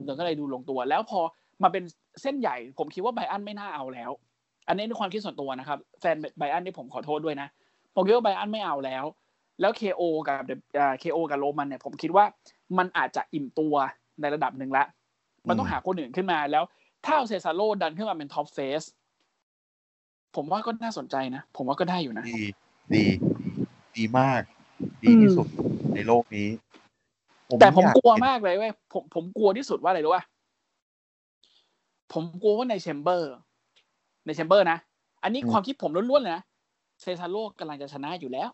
[0.08, 1.20] มันก็เลยดูลงตัว แล้วพอ
[1.62, 1.84] มาเป็น
[2.22, 4.10] เส้นใหญ่ ผมคิดว่าไบอันไม่น่าเอาแล้ว
[4.68, 7.48] อันนี้ในความคิดส่วนตัวนะครับ แฟนไบอันนี่ผมขอโทษด้วยนะ
[7.94, 9.04] ผมคิดว่าไบอันไม่เอาแล้ว
[9.60, 10.42] แล้วเคโอกับ
[11.00, 12.24] เคโอกับโรมันเนี่ย ผมคิดว่า
[12.78, 13.74] มันอาจจะอิ่มตัว
[14.20, 14.84] ในระดับหนึ่งละ
[15.48, 16.64] มันต้องหาคนอื่นขึ้นมาแล้ว
[17.04, 18.82] ถ้าเอาเซซาโลดันขึ้นมาเป็น top face
[20.36, 22.42] ผมว่าก็น่าสนใจนะ ผมว่าก็ได้อยู่นะ ดี
[22.94, 23.04] ดี
[23.96, 24.42] ดีมาก
[25.02, 25.46] ดีที่สุด
[25.96, 26.48] ในโลกนี้
[27.60, 30.24] แต่ผมอยกลัวเห็นมากเลยเว้ยผมผมกลัวที่สุดว่าอะไรรู้ป่ะ
[32.12, 33.32] ผมกลัวว่าใน Chamber
[34.26, 34.78] ใน Chamber นะ
[35.22, 36.42] อันนี้ความคิดผมล้วนๆเลยนะ
[37.00, 38.48] เซซาโลกำลังจะชนะอยู่แล้ว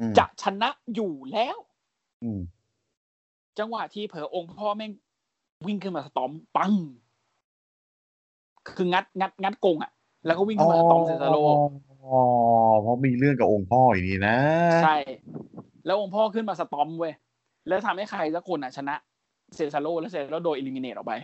[0.00, 1.56] อืมจะชนะอยู่แล้ว
[2.22, 2.40] อืม
[3.58, 4.92] จังหวะที่เผลอองค์พ่อแม่ง
[5.66, 6.72] วิ่งขึ้นมา stomp ปัง
[8.76, 9.92] คืองัดงัดงัดกงอะ
[10.26, 11.36] แล้วก็วิ่งขึ้นมา stomp เซซาโล
[12.04, 12.22] อ๋อ
[12.82, 14.36] เพราะมีเรื่องกับองค์พ่ออย่างนี้นะ
[14.82, 14.96] ใช่
[15.86, 17.12] แล้วองค์พ่อขึ้นมา stomp เว้ย
[17.68, 18.94] แล้วทำให้ใครสักคนอะชนะ
[19.54, 21.14] เซซาโลแล้วเซซาโลโดน eliminate ออกไป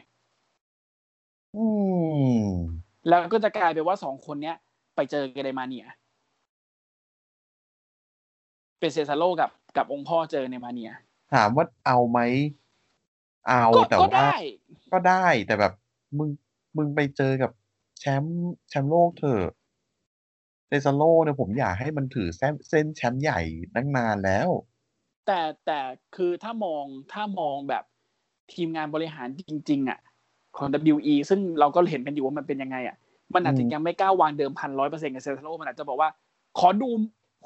[1.56, 1.66] อื
[2.36, 2.46] ม
[3.08, 4.56] แล้วก็จะกลายเป็นว่าสองคนเนี้ย
[4.96, 5.86] ไปเจอเกเรมาเนีย
[8.80, 10.90] เป็นเซซาโลกับกับองค์พ่อเจอในมาเนีย
[11.34, 12.18] ถามว่าเอาไหม
[13.48, 14.36] เอาก็แต่ก็ว่าได้
[14.92, 15.72] ก็ได้แต่แบบ
[16.18, 16.28] มึง
[16.76, 17.50] มึงไปเจอกับ
[17.98, 19.52] แชมป์แชมป์โลกเถอะ
[20.72, 23.40] เซซาโลเนี่ยผมอยากให้มันถือเส้นเส้นแชมป์ใหญ่
[23.74, 24.48] ตั้งนานแล้ว
[25.26, 25.80] แต่แต่
[26.16, 27.84] คือถ้ามองถ้ามองแบบ
[28.52, 29.98] ทีมงานบริหารจริง ๆ อะ
[30.56, 32.96] ของ WWE ซึ่งเราก็เห็นกันอยู่ว่ามันเป็นยังไงอะ
[33.34, 36.08] มันอาจจะอืมยังไม่กล้าวางเดิมพันร้อยเปอร์เซ็นต์กับเซซาโลมันอาจจะบอกว่า
[36.58, 36.88] ขอดู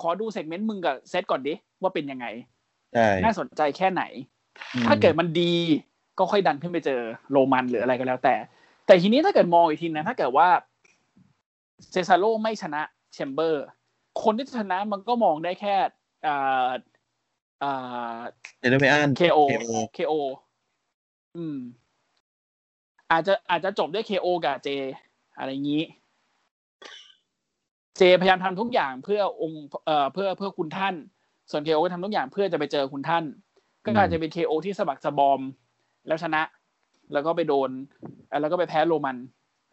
[0.01, 2.27] ขอดู segment มึงกับเซตก่อนดิ ว่าเป็นยังไง
[2.95, 4.03] ใช่น่าสนใจแค่ไหน
[4.75, 5.53] อืมถ้าเกิดมันดี
[6.19, 7.01] ก็ค่อยดันขึ้นไปเจอ
[7.33, 8.35] โรมันหรืออะไรก็แล้วแต่
[8.87, 10.49] แต่ทีนี้ถ้าเกิดมองอีกทีนะ ถ้าเกิดว่า
[11.91, 12.83] เซซาโลไม่ชนะ
[13.17, 13.65] Chamber
[14.23, 15.77] คนที่ชนะมันก็มองได้แค่
[16.27, 16.71] อ่า
[17.63, 18.19] อ่า
[18.61, 20.13] เจเนอเรอัน KO KO KO
[21.37, 21.59] อืม
[23.11, 24.69] อาจจะอาจจะจบด้วย KO กับเจ
[25.39, 25.83] อะไรอย่างนี้
[27.97, 30.95] เจพยายามทำทุกอย่างเพื่อองค์เอ่อเพื่อเพื่อคุณท่าน
[31.51, 33.25] ส่วน KO ก็ทำทุกอย่างเพื่อจะไปเจอคุณท่าน
[33.85, 35.41] ก็อาจจะเป็น KO ที่สะบักสะบอม
[36.07, 36.43] แล้วชนะ
[37.13, 37.71] แล้วก็ไปโดน
[38.29, 39.17] เอ่อแล้วก็ไปแพ้โรมัน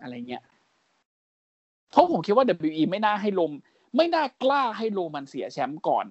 [0.02, 0.44] อะไรเงี้ย
[1.94, 3.52] เพราะผมคิดว่า WE ไม่น่าให้ลม
[3.96, 6.08] ไม่น่ากล้าให้โรมันเสียแชมป์ก่อน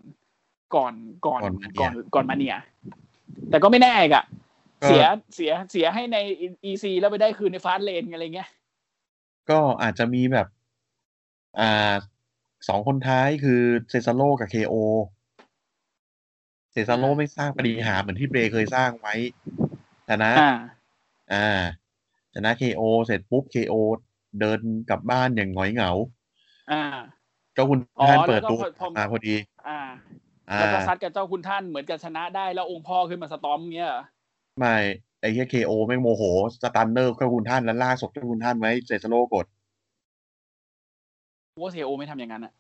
[0.74, 0.94] ก่อน
[1.26, 1.40] ก่อน
[1.80, 2.94] ก่อนก่อนมาเนียก่อนมาเนี
[3.40, 4.24] ยแต่ก็ไม่แน่อีกอะ
[4.82, 5.04] ก็เสีย
[5.34, 6.16] เสียเสียให้ใน
[6.70, 8.48] EC แล้วไปได้คืนในฟาสเลนอะไรเงี้ย
[9.50, 10.46] ก็อาจจะมีแบบ
[11.60, 11.94] อ่า
[12.68, 14.74] สองคนท้ายคือเซซาโลกับเคโอ
[16.72, 19.14] เซซาโลอ่าไม่สร้างปฏิหารย์เหมือนที่เบรเคยสร้างไว้
[20.08, 20.52] ชนะ อ่า
[21.32, 21.62] อ่า
[22.34, 23.74] ชนะเคโอเสร็จปุ๊บเคโอ
[24.40, 24.58] เดิน
[24.90, 25.90] กลับบ้านอย่างหงอยเหงา
[26.70, 26.82] อ่า
[27.54, 29.34] เจ้าคุณอ๋อท่านแล้วก็เปิดตัวพอพอมาพอดี
[29.68, 29.80] อ่า
[30.50, 34.02] อ่าแล้วก็ซัดกับเจ้าคุณท่านเหมือนกับชนะได้แล้วองค์พ่อขึ้นมาสตอมเงี้ยเหรอ
[34.58, 34.76] ไม่
[35.20, 36.22] ไอ้เหี้ยเคโอไม่งโมโห
[36.62, 39.46] สตันเนอร์เจ้าคุณท่านแล้วลากศพเจ้าคุณท่านไว้เซซาโลกด
[41.60, 42.52] ว่าเซโอไม่ทำอย่างนั้นอะ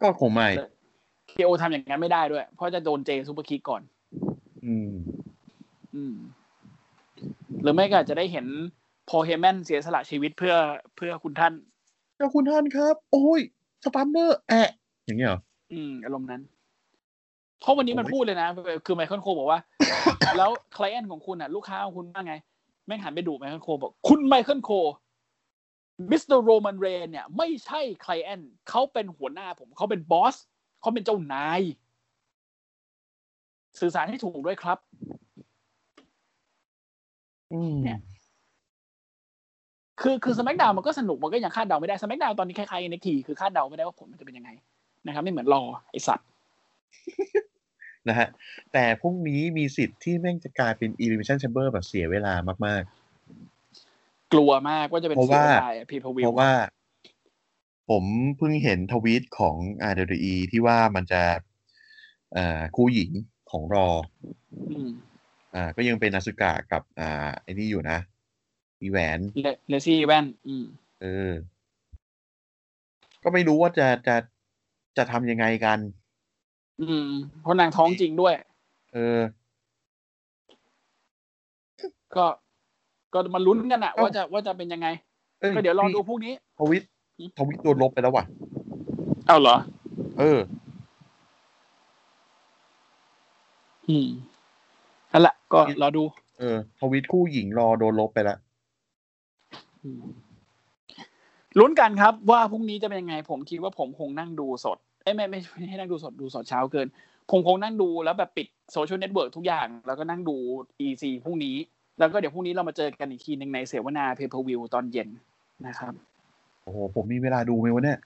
[0.00, 0.48] ก็คงไม่
[1.28, 3.82] เคโอทำอย่างนั้นไม่ได้ด้วย เพราะจะโดนเจซูเปอร์คิกก่อน
[4.64, 4.92] อืม
[5.94, 6.14] อืม
[7.62, 8.46] หรือไม่ก็อาจจะได้เห็น
[9.08, 10.54] Paul Heyman เสียสละชีวิตเพื่อ
[10.96, 11.54] เพื่อคุณท่าน
[12.16, 13.40] เจ้าคุณท่านครับ โอ้ย
[13.84, 14.70] stunner แอะ
[15.06, 15.40] อย่างเงี้ยเหรอ
[15.72, 16.42] อืมอารมณ์นั้น
[17.60, 18.48] เพราะวันนี้มันโอ้ยพูดเลยนะ
[18.86, 19.60] คือ Michael Cole บอกว่า
[20.38, 22.34] แล้ว client ของคุณอะ ลูกค้าของคุณว่าไง
[22.86, 24.70] แม่งหันไปดู Michael Cole บอก คุณ Michael Cole
[26.10, 30.36] Mister Roman Reigns เนี่ย ไม่ใช่ client เขาเป็นหัวหน้าผมเขาเป็น boss
[30.80, 31.60] เขาเป็นเจ้านาย
[33.80, 34.78] สื่อสารให้ถูกด้วยครับ
[37.52, 37.98] อืมเนี่ย
[40.00, 44.50] คือคือสมักดาวมันก็สนุกมันก็ยังคาดเดาไม่ได้สมักดาวตอนนี้คล้ายๆเน็กทีคือคาดเดาไม่ได้ว่าผลมันจะเป็นยังไง
[45.06, 46.26] นะครับ ไม่เหมือนรอไอสัตว์
[48.08, 48.28] นะฮะ
[48.72, 52.34] แต่พรุ่งนี้มีสิทธิ์ที่แม่งจะกลายเป็น Elimination Chamber แบบเสียเวลา
[52.66, 52.82] มาก
[54.32, 56.52] กลัวมากว่าจะเป็นเพราะเสียว่าดายพีพๆวิเพวราะว่า
[57.90, 58.04] ผม
[58.36, 59.56] เพิ่งเห็นทวีตของ
[59.90, 61.22] RWE ที่ว่ามันจะ
[62.34, 63.10] เอ่อคู่หญิง
[63.50, 63.88] ของรอ
[64.70, 64.90] อืม
[65.54, 67.98] อ่าก็ยังเป็นนาสึกะกับ อ่าไอ้นี่อยู่นะ
[68.80, 70.64] อีแหวนเลเลซี่แว่น อืม
[71.02, 71.32] เออ
[73.22, 74.16] ก็ไม่รู้ว่าจะจะ
[74.96, 75.78] จะทำยังไงกัน
[76.80, 77.08] อืม
[77.42, 78.34] เพราะนางท้องจริงด้วย
[78.94, 79.20] เออ
[82.16, 82.26] ก็
[83.14, 84.88] ก็มาลุ้นกันอะเอ้าว่าจะว่าจะเป็นยังไง
[85.42, 86.82] อ้ก็เดี๋ยวรอพี่ดูพรุ่งนี้ทวิต
[87.38, 88.24] ทวิตโดนลบไปแล้วว่ะ
[89.26, 89.56] เอาเหรอ
[90.18, 90.38] เออ
[93.88, 94.08] อืม
[95.12, 96.02] นั่นแหละก็รอดู
[96.38, 98.47] เออทวิตคู่หญิงรอโดนลบไปแล้วอืม
[101.58, 106.86] ลุ้นกันครับว่าพรุ่งนี้จะเป็นยังไง ผมคิดว่าผมคงนั่งดูสดเอ้ยไม่ไม่ไม่ให้นั่งดูสดดูสดเช้าเกิน
[107.30, 110.36] ผมคงนั่งดูแล้วแบบปิดsocial network ทุกอย่าง แล้วก็นั่งดู
[110.86, 111.56] EC พรุ่งนี้
[111.98, 115.08] แล้วก็เดี๋ยวพรุ่งนี้เรามาเจอกันอีกทีหนึ่งในเสวนาเพ p เพอร์วิวตอนเย็น
[115.66, 117.98] นะครับผโอ้โหผมมีเวลาดูไหมวะเนี่ย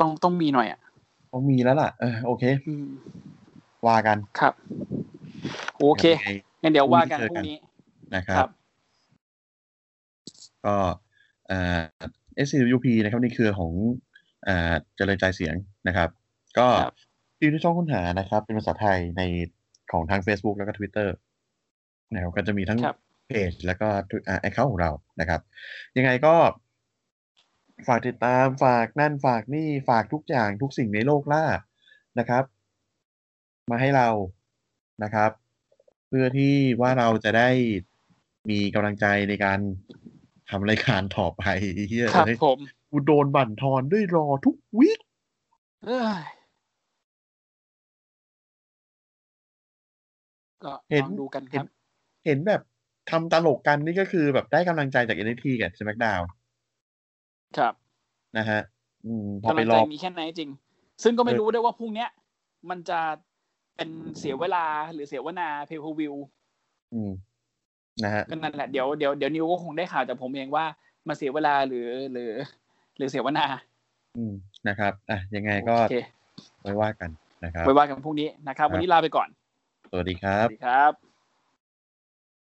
[0.00, 0.80] ต้องต้องมีหน่อยอะ
[1.32, 2.88] ต้องมีแล้วล่ะเออโอเคอืม
[3.86, 4.54] ว่ากันครับ
[5.80, 6.30] โอเคยังไง
[6.62, 7.58] งั้นเดี๋ยวว่ากันพพรุ่รุ่งงนี้นี้
[8.14, 8.50] นะครับครับ
[10.66, 10.74] ก็
[11.48, 11.80] เอ่อ
[12.46, 13.72] SCWP นะครับในเครือของ
[14.48, 15.54] อ่าเจริญใจเสียง
[15.88, 16.08] นะครับ
[16.58, 16.96] ก็ครับ
[17.38, 19.22] ที่ในช่องค้นหานะครับ เป็นภาษาไทยใน
[19.92, 21.08] ของทาง Facebook แล้วก็ Twitter
[22.14, 22.96] นะครับก็จะมีทั้งครับ
[23.28, 23.88] เพจแล้วก็
[24.28, 24.90] อ่าแอคเคาท์ของเรา
[25.20, 25.40] นะครับ
[25.96, 26.34] ยังไงก็
[27.88, 31.44] ฝากติดตามฝากนั่นฝากนี่ฝากทุกอย่างทุกสิ่งในโลกล่า
[32.18, 32.44] นะครับ
[33.70, 34.08] มาให้เรา
[35.04, 35.30] นะครับ
[36.08, 37.50] เพื่อที่ว่าเราจะได้
[38.50, 39.60] มีกำลังใจในการ
[40.52, 41.42] ทำรายการต่อไป
[41.88, 42.58] เฮียครับเอ้ยผม
[42.90, 45.00] กูโดนบั่นทอนด้วยรอทุกวิค
[45.84, 46.22] เอ้ย
[50.64, 50.72] ก็
[51.02, 51.66] ลองดูกันครับ
[52.26, 52.60] เห็นแบบ
[53.10, 56.24] ทำตลกกันนี่ก็คือแบบได้กำลังใจจาก NXT กับ SmackDown
[57.56, 57.74] ครับ
[58.38, 58.60] นะฮะ
[59.06, 60.50] อืมพอกำไปลังรใจอมีแค่ไหนจริง
[61.02, 62.10] ซึ่งก็ไม่เออรู้ด้วยว่าพรุ่งเนี้ย
[62.70, 63.00] มันจะ
[63.76, 63.88] เป็น
[64.18, 66.14] เสียเวลาหรือเสียเวนาเพย์ r วิว
[66.94, 67.10] อืม
[68.04, 70.64] นะฮะก็นั่นแหละเดี๋ยวเดี๋ยวเดี๋ยวนิวก็คงได้ข่าวจากผมเองว่า
[71.08, 72.32] มันเสียเวลาหรือหรือ
[72.96, 73.46] หรือเสียเวนา
[74.16, 74.32] อืม
[74.68, 75.96] นะครับอะยังไงก็โอเค
[76.62, 77.10] ไว้ว่ากัน
[77.44, 79.28] นะครับไว้ว่ากันพรุ่งนี้นะครับ วันนี้ลาไปก่อน
[79.90, 81.11] สวัสดีครัสบวัสดีครับ